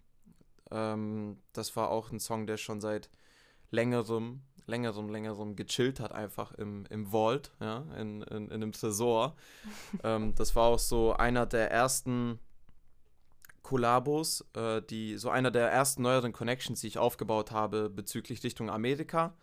Ähm, 0.72 1.38
das 1.54 1.76
war 1.76 1.90
auch 1.90 2.12
ein 2.12 2.20
Song, 2.20 2.48
der 2.48 2.58
schon 2.58 2.82
seit 2.82 3.10
längerem, 3.72 4.42
längerem, 4.66 5.10
längerem 5.10 5.56
gechillt 5.56 6.00
hat, 6.00 6.12
einfach 6.12 6.54
im, 6.54 6.86
im 6.90 7.08
Vault, 7.12 7.52
ja, 7.60 7.86
in, 7.98 8.22
in, 8.24 8.46
in 8.48 8.52
einem 8.52 8.72
Tresor. 8.72 9.36
ähm, 10.04 10.36
das 10.36 10.56
war 10.56 10.68
auch 10.68 10.80
so 10.80 11.14
einer 11.14 11.46
der 11.46 11.72
ersten 11.72 12.40
Kollabos, 13.64 14.46
äh, 14.56 14.82
die, 14.82 15.18
so 15.18 15.30
einer 15.30 15.52
der 15.52 15.70
ersten 15.70 16.02
neueren 16.02 16.34
Connections, 16.34 16.82
die 16.82 16.88
ich 16.88 16.98
aufgebaut 16.98 17.52
habe 17.52 17.90
bezüglich 17.90 18.44
Richtung 18.44 18.70
Amerika. 18.70 19.36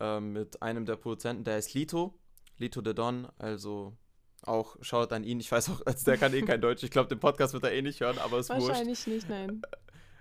ähm, 0.00 0.32
mit 0.32 0.62
einem 0.62 0.84
der 0.84 0.96
Produzenten, 0.96 1.44
der 1.44 1.58
ist 1.58 1.72
Lito, 1.72 2.14
Lito 2.58 2.82
the 2.84 2.94
Don, 2.94 3.28
also 3.38 3.94
auch 4.42 4.76
schaut 4.80 5.12
an 5.12 5.24
ihn. 5.24 5.40
Ich 5.40 5.50
weiß 5.50 5.70
auch, 5.70 5.80
der 6.06 6.18
kann 6.18 6.34
eh 6.34 6.42
kein 6.42 6.60
Deutsch. 6.60 6.82
Ich 6.82 6.90
glaube, 6.90 7.08
den 7.08 7.18
Podcast 7.18 7.54
wird 7.54 7.64
er 7.64 7.72
eh 7.72 7.82
nicht 7.82 8.00
hören, 8.00 8.18
aber 8.18 8.38
es 8.38 8.48
ist 8.48 8.56
wurscht. 8.56 8.68
Wahrscheinlich 8.68 9.06
nicht, 9.06 9.28
nein. 9.28 9.62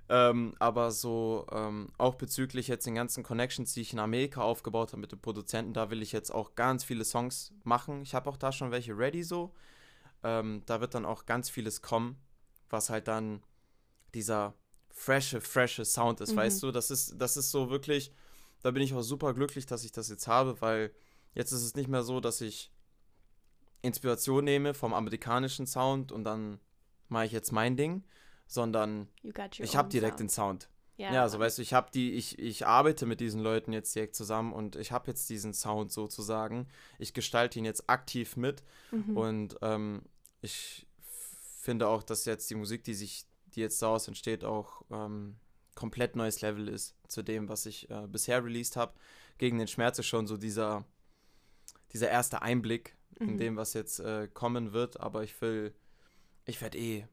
Ähm, 0.08 0.54
aber 0.60 0.92
so 0.92 1.48
ähm, 1.52 1.90
auch 1.98 2.16
bezüglich 2.16 2.68
jetzt 2.68 2.86
den 2.86 2.94
ganzen 2.94 3.24
Connections, 3.24 3.74
die 3.74 3.82
ich 3.82 3.94
in 3.94 4.00
Amerika 4.00 4.42
aufgebaut 4.42 4.92
habe 4.92 5.02
mit 5.02 5.12
den 5.12 5.20
Produzenten, 5.20 5.74
da 5.74 5.90
will 5.90 6.04
ich 6.04 6.12
jetzt 6.12 6.30
auch 6.30 6.54
ganz 6.54 6.84
viele 6.84 7.04
Songs 7.04 7.54
machen. 7.64 8.04
Ich 8.04 8.14
habe 8.14 8.30
auch 8.30 8.38
da 8.38 8.52
schon 8.52 8.72
welche 8.72 8.96
ready 8.96 9.24
so. 9.24 9.54
Ähm, 10.24 10.62
da 10.68 10.80
wird 10.80 10.94
dann 10.94 11.06
auch 11.06 11.26
ganz 11.26 11.50
vieles 11.50 11.82
kommen, 11.82 12.18
was 12.70 12.90
halt 12.90 13.08
dann 13.08 13.42
dieser 14.14 14.54
frische, 14.92 15.42
frische 15.42 15.86
Sound 15.86 16.22
ist, 16.22 16.34
mhm. 16.34 16.38
weißt 16.38 16.64
du? 16.64 16.72
Das 16.72 16.92
ist, 16.92 17.16
das 17.18 17.36
ist 17.36 17.52
so 17.52 17.70
wirklich, 17.70 18.12
da 18.62 18.72
bin 18.72 18.84
ich 18.84 18.94
auch 18.94 19.02
super 19.02 19.34
glücklich, 19.34 19.66
dass 19.66 19.84
ich 19.84 19.92
das 19.92 20.10
jetzt 20.10 20.28
habe, 20.28 20.62
weil 20.62 20.92
jetzt 21.34 21.52
ist 21.52 21.64
es 21.64 21.76
nicht 21.76 21.90
mehr 21.90 22.04
so, 22.04 22.20
dass 22.20 22.42
ich 22.42 22.72
Inspiration 23.82 24.44
nehme 24.44 24.74
vom 24.74 24.94
amerikanischen 24.94 25.68
Sound 25.68 26.12
und 26.12 26.24
dann 26.24 26.60
mache 27.10 27.26
ich 27.26 27.32
jetzt 27.32 27.52
mein 27.52 27.76
Ding, 27.76 28.04
sondern 28.48 29.08
ich 29.58 29.76
habe 29.76 29.90
direkt 29.90 30.18
sound. 30.18 30.20
den 30.20 30.30
Sound. 30.30 30.70
Ja, 30.98 31.14
ja 31.14 31.22
also 31.24 31.40
weißt 31.40 31.58
du, 31.58 31.62
ich 31.62 31.74
habe 31.74 31.90
die, 31.94 32.14
ich, 32.14 32.40
ich 32.40 32.66
arbeite 32.66 33.06
mit 33.06 33.20
diesen 33.20 33.42
Leuten 33.42 33.74
jetzt 33.74 33.94
direkt 33.96 34.16
zusammen 34.16 34.54
und 34.54 34.76
ich 34.76 34.92
habe 34.92 35.08
jetzt 35.08 35.30
diesen 35.30 35.54
Sound 35.54 35.92
sozusagen. 35.92 36.68
Ich 37.00 37.14
gestalte 37.14 37.60
ihn 37.60 37.66
jetzt 37.66 37.90
aktiv 37.90 38.38
mit 38.38 38.64
mhm. 38.92 39.18
und 39.18 39.58
ähm, 39.62 40.04
ich 40.42 40.88
finde 41.60 41.88
auch, 41.88 42.04
dass 42.04 42.26
jetzt 42.26 42.50
die 42.50 42.56
Musik, 42.56 42.84
die 42.84 42.94
sich, 42.94 43.26
die 43.56 43.62
jetzt 43.62 43.82
daraus 43.82 44.08
entsteht, 44.08 44.46
auch 44.46 44.84
ähm, 44.92 45.36
komplett 45.74 46.16
neues 46.16 46.42
Level 46.42 46.68
ist 46.68 46.96
zu 47.08 47.24
dem, 47.24 47.50
was 47.50 47.66
ich 47.66 47.90
äh, 47.90 48.08
bisher 48.08 48.44
released 48.44 48.78
habe. 48.78 48.94
Gegen 49.38 49.58
den 49.58 49.68
Schmerz 49.68 50.00
ist 50.00 50.06
schon 50.06 50.28
so 50.28 50.38
dieser, 50.38 50.86
dieser 51.92 52.10
erste 52.10 52.42
Einblick 52.42 52.96
mhm. 53.20 53.30
in 53.30 53.38
dem, 53.38 53.58
was 53.58 53.74
jetzt 53.74 54.00
äh, 54.00 54.30
kommen 54.34 54.72
wird, 54.72 55.00
aber 55.00 55.24
ich 55.24 55.40
will, 55.42 55.74
ich 56.46 56.62
werde 56.62 56.78
eh 56.78 57.08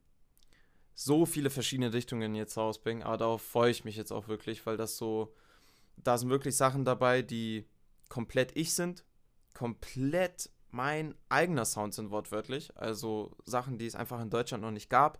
so 0.94 1.26
viele 1.26 1.50
verschiedene 1.50 1.92
Richtungen 1.92 2.34
jetzt 2.34 2.56
rausbringen, 2.56 3.02
aber 3.02 3.16
darauf 3.16 3.42
freue 3.42 3.70
ich 3.70 3.84
mich 3.84 3.96
jetzt 3.96 4.12
auch 4.12 4.28
wirklich, 4.28 4.64
weil 4.66 4.76
das 4.76 4.96
so, 4.96 5.34
da 5.96 6.18
sind 6.18 6.30
wirklich 6.30 6.56
Sachen 6.56 6.84
dabei, 6.84 7.22
die 7.22 7.66
komplett 8.08 8.56
ich 8.56 8.74
sind, 8.74 9.04
komplett 9.54 10.50
mein 10.70 11.14
eigener 11.28 11.64
Sound 11.64 11.94
sind 11.94 12.10
wortwörtlich, 12.10 12.76
also 12.76 13.36
Sachen, 13.44 13.78
die 13.78 13.86
es 13.86 13.94
einfach 13.94 14.20
in 14.20 14.30
Deutschland 14.30 14.62
noch 14.62 14.70
nicht 14.70 14.90
gab, 14.90 15.18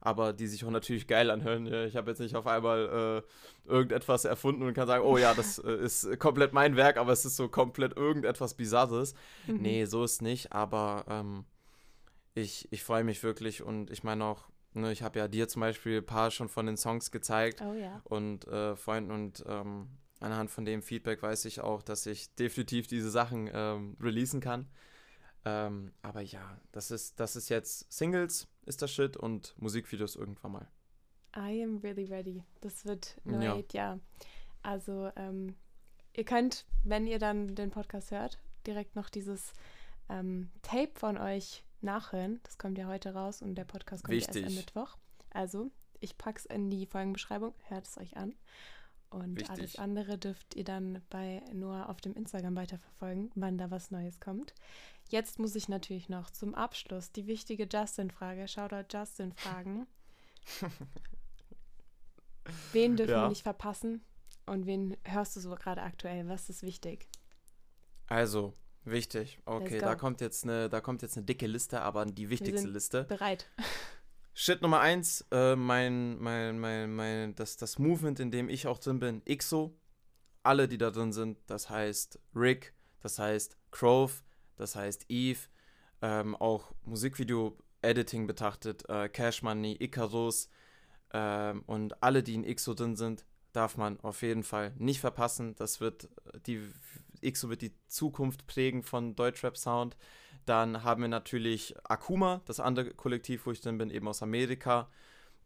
aber 0.00 0.32
die 0.32 0.46
sich 0.46 0.64
auch 0.64 0.70
natürlich 0.70 1.06
geil 1.06 1.30
anhören. 1.30 1.66
Ich 1.86 1.96
habe 1.96 2.10
jetzt 2.10 2.20
nicht 2.20 2.34
auf 2.34 2.46
einmal 2.46 3.24
äh, 3.66 3.70
irgendetwas 3.70 4.24
erfunden 4.24 4.62
und 4.62 4.74
kann 4.74 4.86
sagen, 4.86 5.04
oh 5.04 5.18
ja, 5.18 5.34
das 5.34 5.58
äh, 5.58 5.72
ist 5.72 6.18
komplett 6.18 6.52
mein 6.52 6.76
Werk, 6.76 6.96
aber 6.96 7.12
es 7.12 7.24
ist 7.24 7.36
so 7.36 7.48
komplett 7.48 7.96
irgendetwas 7.96 8.54
Bizarres. 8.54 9.14
Mhm. 9.46 9.56
Nee, 9.56 9.84
so 9.84 10.04
ist 10.04 10.22
nicht, 10.22 10.52
aber 10.52 11.04
ähm, 11.08 11.44
ich, 12.34 12.68
ich 12.70 12.82
freue 12.82 13.04
mich 13.04 13.22
wirklich 13.22 13.62
und 13.62 13.90
ich 13.90 14.02
meine 14.02 14.24
auch, 14.24 14.49
Ne, 14.72 14.92
ich 14.92 15.02
habe 15.02 15.18
ja 15.18 15.26
dir 15.26 15.48
zum 15.48 15.60
Beispiel 15.60 15.98
ein 15.98 16.06
paar 16.06 16.30
schon 16.30 16.48
von 16.48 16.66
den 16.66 16.76
Songs 16.76 17.10
gezeigt 17.10 17.60
oh, 17.60 17.74
ja. 17.74 18.00
und 18.04 18.46
äh, 18.46 18.76
Freunden 18.76 19.10
und 19.10 19.44
ähm, 19.48 19.88
anhand 20.20 20.50
von 20.50 20.64
dem 20.64 20.80
Feedback 20.82 21.22
weiß 21.22 21.44
ich 21.46 21.60
auch, 21.60 21.82
dass 21.82 22.06
ich 22.06 22.34
definitiv 22.36 22.86
diese 22.86 23.10
Sachen 23.10 23.50
ähm, 23.52 23.96
releasen 24.00 24.40
kann. 24.40 24.68
Ähm, 25.44 25.92
aber 26.02 26.20
ja, 26.20 26.60
das 26.70 26.90
ist, 26.90 27.18
das 27.18 27.34
ist 27.34 27.48
jetzt 27.48 27.90
Singles, 27.92 28.46
ist 28.66 28.82
das 28.82 28.92
Shit 28.92 29.16
und 29.16 29.54
Musikvideos 29.58 30.14
irgendwann 30.14 30.52
mal. 30.52 30.68
I 31.36 31.62
am 31.64 31.78
really 31.78 32.04
ready. 32.04 32.44
Das 32.60 32.84
wird 32.84 33.16
neu, 33.24 33.44
ja. 33.44 33.62
ja. 33.72 33.98
Also, 34.62 35.10
ähm, 35.16 35.56
ihr 36.14 36.24
könnt, 36.24 36.66
wenn 36.84 37.06
ihr 37.06 37.18
dann 37.18 37.54
den 37.54 37.70
Podcast 37.70 38.10
hört, 38.10 38.38
direkt 38.66 38.94
noch 38.96 39.08
dieses 39.08 39.52
ähm, 40.08 40.50
Tape 40.62 40.92
von 40.94 41.16
euch 41.16 41.64
nachhören. 41.82 42.40
Das 42.42 42.58
kommt 42.58 42.78
ja 42.78 42.86
heute 42.86 43.14
raus 43.14 43.42
und 43.42 43.54
der 43.54 43.64
Podcast 43.64 44.04
kommt 44.04 44.16
Wichtig. 44.16 44.42
erst 44.42 44.48
am 44.48 44.54
Mittwoch. 44.54 44.96
Also, 45.30 45.70
ich 46.00 46.18
pack's 46.18 46.46
in 46.46 46.70
die 46.70 46.86
Folgenbeschreibung, 46.86 47.54
hört 47.68 47.86
es 47.86 47.98
euch 47.98 48.16
an. 48.16 48.34
Und 49.10 49.40
Wichtig. 49.40 49.50
alles 49.50 49.76
andere 49.76 50.18
dürft 50.18 50.54
ihr 50.54 50.64
dann 50.64 51.02
bei 51.10 51.42
Noah 51.52 51.88
auf 51.88 52.00
dem 52.00 52.14
Instagram 52.14 52.54
weiterverfolgen, 52.54 53.32
wann 53.34 53.58
da 53.58 53.70
was 53.70 53.90
Neues 53.90 54.20
kommt. 54.20 54.54
Jetzt 55.08 55.40
muss 55.40 55.56
ich 55.56 55.68
natürlich 55.68 56.08
noch 56.08 56.30
zum 56.30 56.54
Abschluss 56.54 57.10
die 57.10 57.26
wichtige 57.26 57.68
Justin-Frage, 57.70 58.46
Shoutout 58.46 58.96
Justin 58.96 59.32
fragen. 59.32 59.88
wen 62.72 62.96
dürfen 62.96 63.10
ja. 63.10 63.22
wir 63.24 63.28
nicht 63.28 63.42
verpassen 63.42 64.04
und 64.46 64.66
wen 64.66 64.96
hörst 65.04 65.34
du 65.34 65.40
so 65.40 65.50
gerade 65.56 65.82
aktuell? 65.82 66.28
Was 66.28 66.48
ist 66.48 66.62
wichtig? 66.62 67.08
Also, 68.06 68.54
Wichtig. 68.84 69.38
Okay, 69.44 69.78
da 69.78 69.94
kommt 69.94 70.20
jetzt 70.20 70.44
eine, 70.44 70.68
da 70.68 70.80
kommt 70.80 71.02
jetzt 71.02 71.16
eine 71.16 71.26
dicke 71.26 71.46
Liste, 71.46 71.82
aber 71.82 72.06
die 72.06 72.30
wichtigste 72.30 72.68
Liste. 72.68 73.04
Bereit. 73.04 73.50
Shit 74.32 74.62
Nummer 74.62 74.80
eins, 74.80 75.26
äh, 75.32 75.54
mein, 75.54 76.18
mein, 76.18 76.58
mein, 76.58 76.94
mein, 76.94 77.34
das, 77.34 77.56
das 77.56 77.78
Movement, 77.78 78.20
in 78.20 78.30
dem 78.30 78.48
ich 78.48 78.66
auch 78.66 78.78
drin 78.78 78.98
bin, 78.98 79.22
IXO. 79.26 79.76
Alle, 80.42 80.66
die 80.66 80.78
da 80.78 80.90
drin 80.90 81.12
sind, 81.12 81.38
das 81.46 81.68
heißt 81.68 82.18
Rick, 82.34 82.72
das 83.00 83.18
heißt 83.18 83.58
Crove, 83.70 84.22
das 84.56 84.76
heißt 84.76 85.06
Eve, 85.10 85.40
ähm, 86.00 86.34
auch 86.36 86.72
Musikvideo-Editing 86.86 88.26
betrachtet, 88.26 88.88
äh, 88.88 89.10
Cash 89.10 89.42
Money, 89.42 89.76
Icarus 89.78 90.48
ähm, 91.12 91.62
und 91.66 92.02
alle, 92.02 92.22
die 92.22 92.34
in 92.34 92.44
IXO 92.44 92.72
drin 92.72 92.96
sind, 92.96 93.26
darf 93.52 93.76
man 93.76 94.00
auf 94.00 94.22
jeden 94.22 94.44
Fall 94.44 94.72
nicht 94.78 95.00
verpassen. 95.00 95.54
Das 95.56 95.80
wird 95.80 96.08
die 96.46 96.62
Ixo 97.22 97.48
wird 97.48 97.62
die 97.62 97.74
Zukunft 97.86 98.46
prägen 98.46 98.82
von 98.82 99.14
Deutschrap 99.14 99.56
Sound. 99.56 99.96
Dann 100.46 100.82
haben 100.82 101.02
wir 101.02 101.08
natürlich 101.08 101.74
Akuma, 101.84 102.40
das 102.46 102.60
andere 102.60 102.92
Kollektiv, 102.94 103.46
wo 103.46 103.52
ich 103.52 103.60
drin 103.60 103.78
bin, 103.78 103.90
eben 103.90 104.08
aus 104.08 104.22
Amerika. 104.22 104.88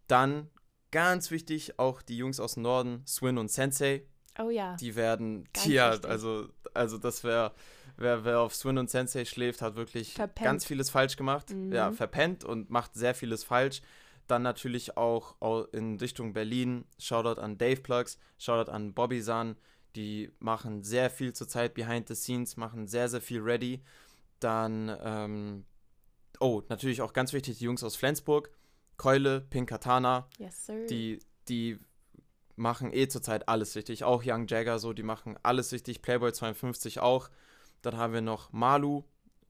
Dann 0.07 0.51
ganz 0.91 1.31
wichtig 1.31 1.79
auch 1.79 2.03
die 2.03 2.17
Jungs 2.17 2.39
aus 2.41 2.55
dem 2.55 2.63
Norden, 2.63 3.03
Swin 3.07 3.39
und 3.39 3.51
Sensei. 3.51 4.07
Oh 4.39 4.51
ja. 4.51 4.77
Die 4.77 4.97
werden, 4.97 5.49
ja, 5.65 5.91
also, 5.91 6.49
also 6.73 6.99
das 6.99 7.23
wäre, 7.25 7.53
wer, 7.97 8.25
wer 8.25 8.41
auf 8.41 8.55
Swin 8.55 8.79
und 8.79 8.91
Sensei 8.91 9.25
schläft, 9.25 9.63
hat 9.63 9.77
wirklich 9.77 10.15
verpennt. 10.15 10.45
ganz 10.45 10.65
vieles 10.65 10.91
falsch 10.91 11.17
gemacht. 11.17 11.51
Mhm. 11.51 11.73
Ja, 11.73 11.93
verpennt 11.93 12.45
und 12.45 12.71
macht 12.71 12.95
sehr 12.95 13.15
vieles 13.15 13.45
falsch. 13.45 13.83
Dann 14.27 14.43
natürlich 14.43 14.97
auch 14.97 15.37
in 15.73 15.99
Richtung 15.99 16.33
Berlin. 16.33 16.87
Shoutout 16.99 17.41
an 17.41 17.59
Dave 17.59 17.83
Plugs, 17.83 18.19
Shoutout 18.39 18.71
an 18.71 18.95
Bobby 18.95 19.21
San, 19.21 19.57
die 19.97 20.33
machen 20.39 20.83
sehr 20.83 21.11
viel 21.11 21.33
zurzeit 21.33 21.75
behind 21.75 22.09
the 22.09 22.15
scenes, 22.15 22.57
machen 22.57 22.87
sehr, 22.87 23.09
sehr 23.09 23.21
viel 23.21 23.41
ready. 23.41 23.83
Dann, 24.41 24.97
ähm, 25.03 25.65
oh, 26.41 26.63
natürlich 26.69 27.03
auch 27.03 27.13
ganz 27.13 27.33
wichtig, 27.33 27.59
die 27.59 27.65
Jungs 27.65 27.85
aus 27.85 27.97
Flensburg. 27.97 28.51
Keule, 28.97 29.41
Pink 29.41 29.69
Katana. 29.69 30.29
Yes, 30.39 30.67
sir. 30.67 30.87
Die, 30.87 31.21
die 31.49 31.79
machen 32.57 32.93
eh 32.93 33.09
zurzeit 33.09 33.49
alles 33.49 33.75
richtig. 33.77 34.05
Auch 34.05 34.23
Young 34.25 34.47
Jagger, 34.47 34.79
so, 34.79 34.93
die 34.93 35.03
machen 35.03 35.39
alles 35.43 35.73
richtig. 35.73 36.03
Playboy 36.03 36.33
52 36.33 37.01
auch. 37.01 37.31
Dann 37.83 37.97
haben 37.97 38.13
wir 38.13 38.21
noch 38.21 38.53
Malu 38.53 39.05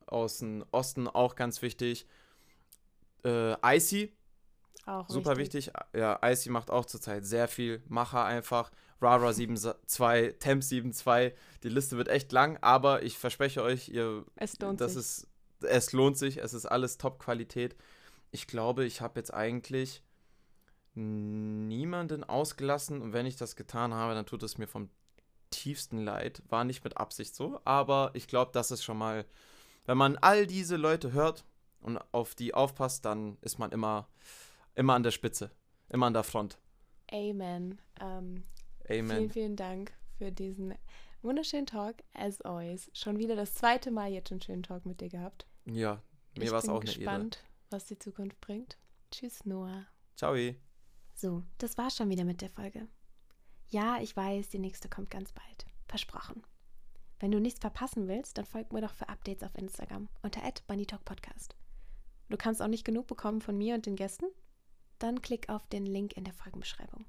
aus 0.06 0.38
dem 0.38 0.64
Osten, 0.70 1.08
auch 1.08 1.34
ganz 1.34 1.62
wichtig. 1.62 2.06
Äh, 3.24 3.56
Icy. 3.76 4.12
Auch 4.86 5.08
Super 5.08 5.36
richtig. 5.36 5.66
wichtig. 5.66 5.82
Ja, 5.94 6.18
Icy 6.22 6.50
macht 6.50 6.70
auch 6.70 6.84
zurzeit 6.84 7.24
sehr 7.24 7.48
viel. 7.48 7.82
Macher 7.88 8.24
einfach. 8.24 8.70
Rara 9.00 9.30
7.2, 9.30 10.38
Temp 10.38 10.62
7.2. 10.62 11.32
Die 11.62 11.68
Liste 11.68 11.96
wird 11.96 12.08
echt 12.08 12.32
lang, 12.32 12.58
aber 12.62 13.02
ich 13.02 13.18
verspreche 13.18 13.62
euch, 13.62 13.88
ihr, 13.88 14.24
es 14.36 14.58
lohnt 14.60 14.80
das 14.80 14.92
sich. 14.92 15.00
Ist, 15.00 15.28
es 15.62 15.92
lohnt 15.92 16.16
sich, 16.16 16.38
es 16.38 16.54
ist 16.54 16.66
alles 16.66 16.96
Top-Qualität. 16.98 17.76
Ich 18.30 18.46
glaube, 18.46 18.84
ich 18.84 19.00
habe 19.00 19.18
jetzt 19.20 19.32
eigentlich 19.32 20.02
niemanden 20.94 22.24
ausgelassen 22.24 23.02
und 23.02 23.12
wenn 23.12 23.26
ich 23.26 23.36
das 23.36 23.56
getan 23.56 23.94
habe, 23.94 24.14
dann 24.14 24.26
tut 24.26 24.42
es 24.42 24.58
mir 24.58 24.68
vom 24.68 24.90
tiefsten 25.50 25.98
Leid. 25.98 26.42
War 26.48 26.64
nicht 26.64 26.84
mit 26.84 26.96
Absicht 26.96 27.34
so, 27.34 27.60
aber 27.64 28.10
ich 28.14 28.28
glaube, 28.28 28.52
das 28.52 28.70
ist 28.70 28.84
schon 28.84 28.98
mal, 28.98 29.24
wenn 29.86 29.98
man 29.98 30.16
all 30.16 30.46
diese 30.46 30.76
Leute 30.76 31.12
hört 31.12 31.44
und 31.80 31.98
auf 32.12 32.34
die 32.34 32.54
aufpasst, 32.54 33.04
dann 33.04 33.38
ist 33.40 33.58
man 33.58 33.72
immer, 33.72 34.08
immer 34.74 34.94
an 34.94 35.02
der 35.02 35.10
Spitze, 35.10 35.50
immer 35.88 36.06
an 36.06 36.14
der 36.14 36.24
Front. 36.24 36.58
Amen. 37.10 37.80
Ähm, 38.00 38.42
Amen. 38.88 39.08
Vielen, 39.08 39.30
vielen 39.30 39.56
Dank 39.56 39.92
für 40.18 40.32
diesen 40.32 40.74
wunderschönen 41.22 41.66
Talk, 41.66 41.96
as 42.12 42.40
always. 42.42 42.90
Schon 42.92 43.18
wieder 43.18 43.36
das 43.36 43.54
zweite 43.54 43.90
Mal 43.90 44.12
jetzt 44.12 44.30
einen 44.30 44.40
schönen 44.40 44.62
Talk 44.62 44.86
mit 44.86 45.00
dir 45.00 45.08
gehabt. 45.08 45.46
Ja, 45.66 46.02
mir 46.36 46.50
war 46.50 46.58
es 46.58 46.68
auch 46.68 46.80
eine 46.80 46.90
Ehre. 46.90 46.90
Ich 46.90 46.96
bin 46.98 47.04
gespannt, 47.04 47.44
was 47.70 47.86
die 47.86 47.98
Zukunft 47.98 48.40
bringt. 48.40 48.78
Tschüss, 49.10 49.44
Noah. 49.44 49.86
Ciao. 50.16 50.36
So, 51.14 51.42
das 51.58 51.78
war's 51.78 51.96
schon 51.96 52.10
wieder 52.10 52.24
mit 52.24 52.40
der 52.40 52.50
Folge. 52.50 52.88
Ja, 53.68 53.98
ich 54.00 54.16
weiß, 54.16 54.48
die 54.50 54.58
nächste 54.58 54.88
kommt 54.88 55.10
ganz 55.10 55.32
bald. 55.32 55.66
Versprochen. 55.86 56.42
Wenn 57.20 57.30
du 57.30 57.40
nichts 57.40 57.60
verpassen 57.60 58.08
willst, 58.08 58.36
dann 58.36 58.44
folg 58.44 58.72
mir 58.72 58.80
doch 58.80 58.92
für 58.92 59.08
Updates 59.08 59.42
auf 59.44 59.56
Instagram 59.56 60.08
unter 60.22 60.40
@bunnytalkpodcast. 60.66 61.54
Du 62.28 62.36
kannst 62.36 62.60
auch 62.60 62.68
nicht 62.68 62.84
genug 62.84 63.06
bekommen 63.06 63.40
von 63.40 63.56
mir 63.56 63.74
und 63.74 63.86
den 63.86 63.96
Gästen? 63.96 64.26
Dann 64.98 65.22
klick 65.22 65.48
auf 65.48 65.66
den 65.66 65.86
Link 65.86 66.16
in 66.16 66.24
der 66.24 66.34
Folgenbeschreibung. 66.34 67.04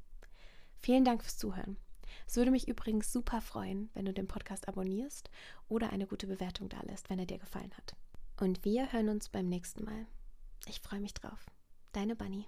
Vielen 0.80 1.06
Dank 1.06 1.24
fürs 1.24 1.38
Zuhören. 1.38 1.78
Es 2.28 2.38
würde 2.38 2.52
mich 2.52 2.68
übrigens 2.68 3.12
super 3.12 3.42
freuen, 3.42 3.90
wenn 3.94 4.06
du 4.06 4.14
den 4.14 4.28
Podcast 4.28 4.68
abonnierst 4.68 5.30
oder 5.68 5.92
eine 5.92 6.08
gute 6.08 6.28
Bewertung 6.28 6.70
da 6.70 6.82
lässt, 6.82 7.10
wenn 7.10 7.20
er 7.20 7.26
dir 7.26 7.40
gefallen 7.40 7.72
hat. 7.78 7.96
Und 8.40 8.66
wir 8.66 8.92
hören 8.92 9.10
uns 9.10 9.30
beim 9.30 9.48
nächsten 9.48 9.84
Mal. 9.84 10.06
Ich 10.68 10.82
freue 10.82 11.00
mich 11.00 11.14
drauf. 11.14 11.46
Deine 11.94 12.16
Bunny. 12.16 12.46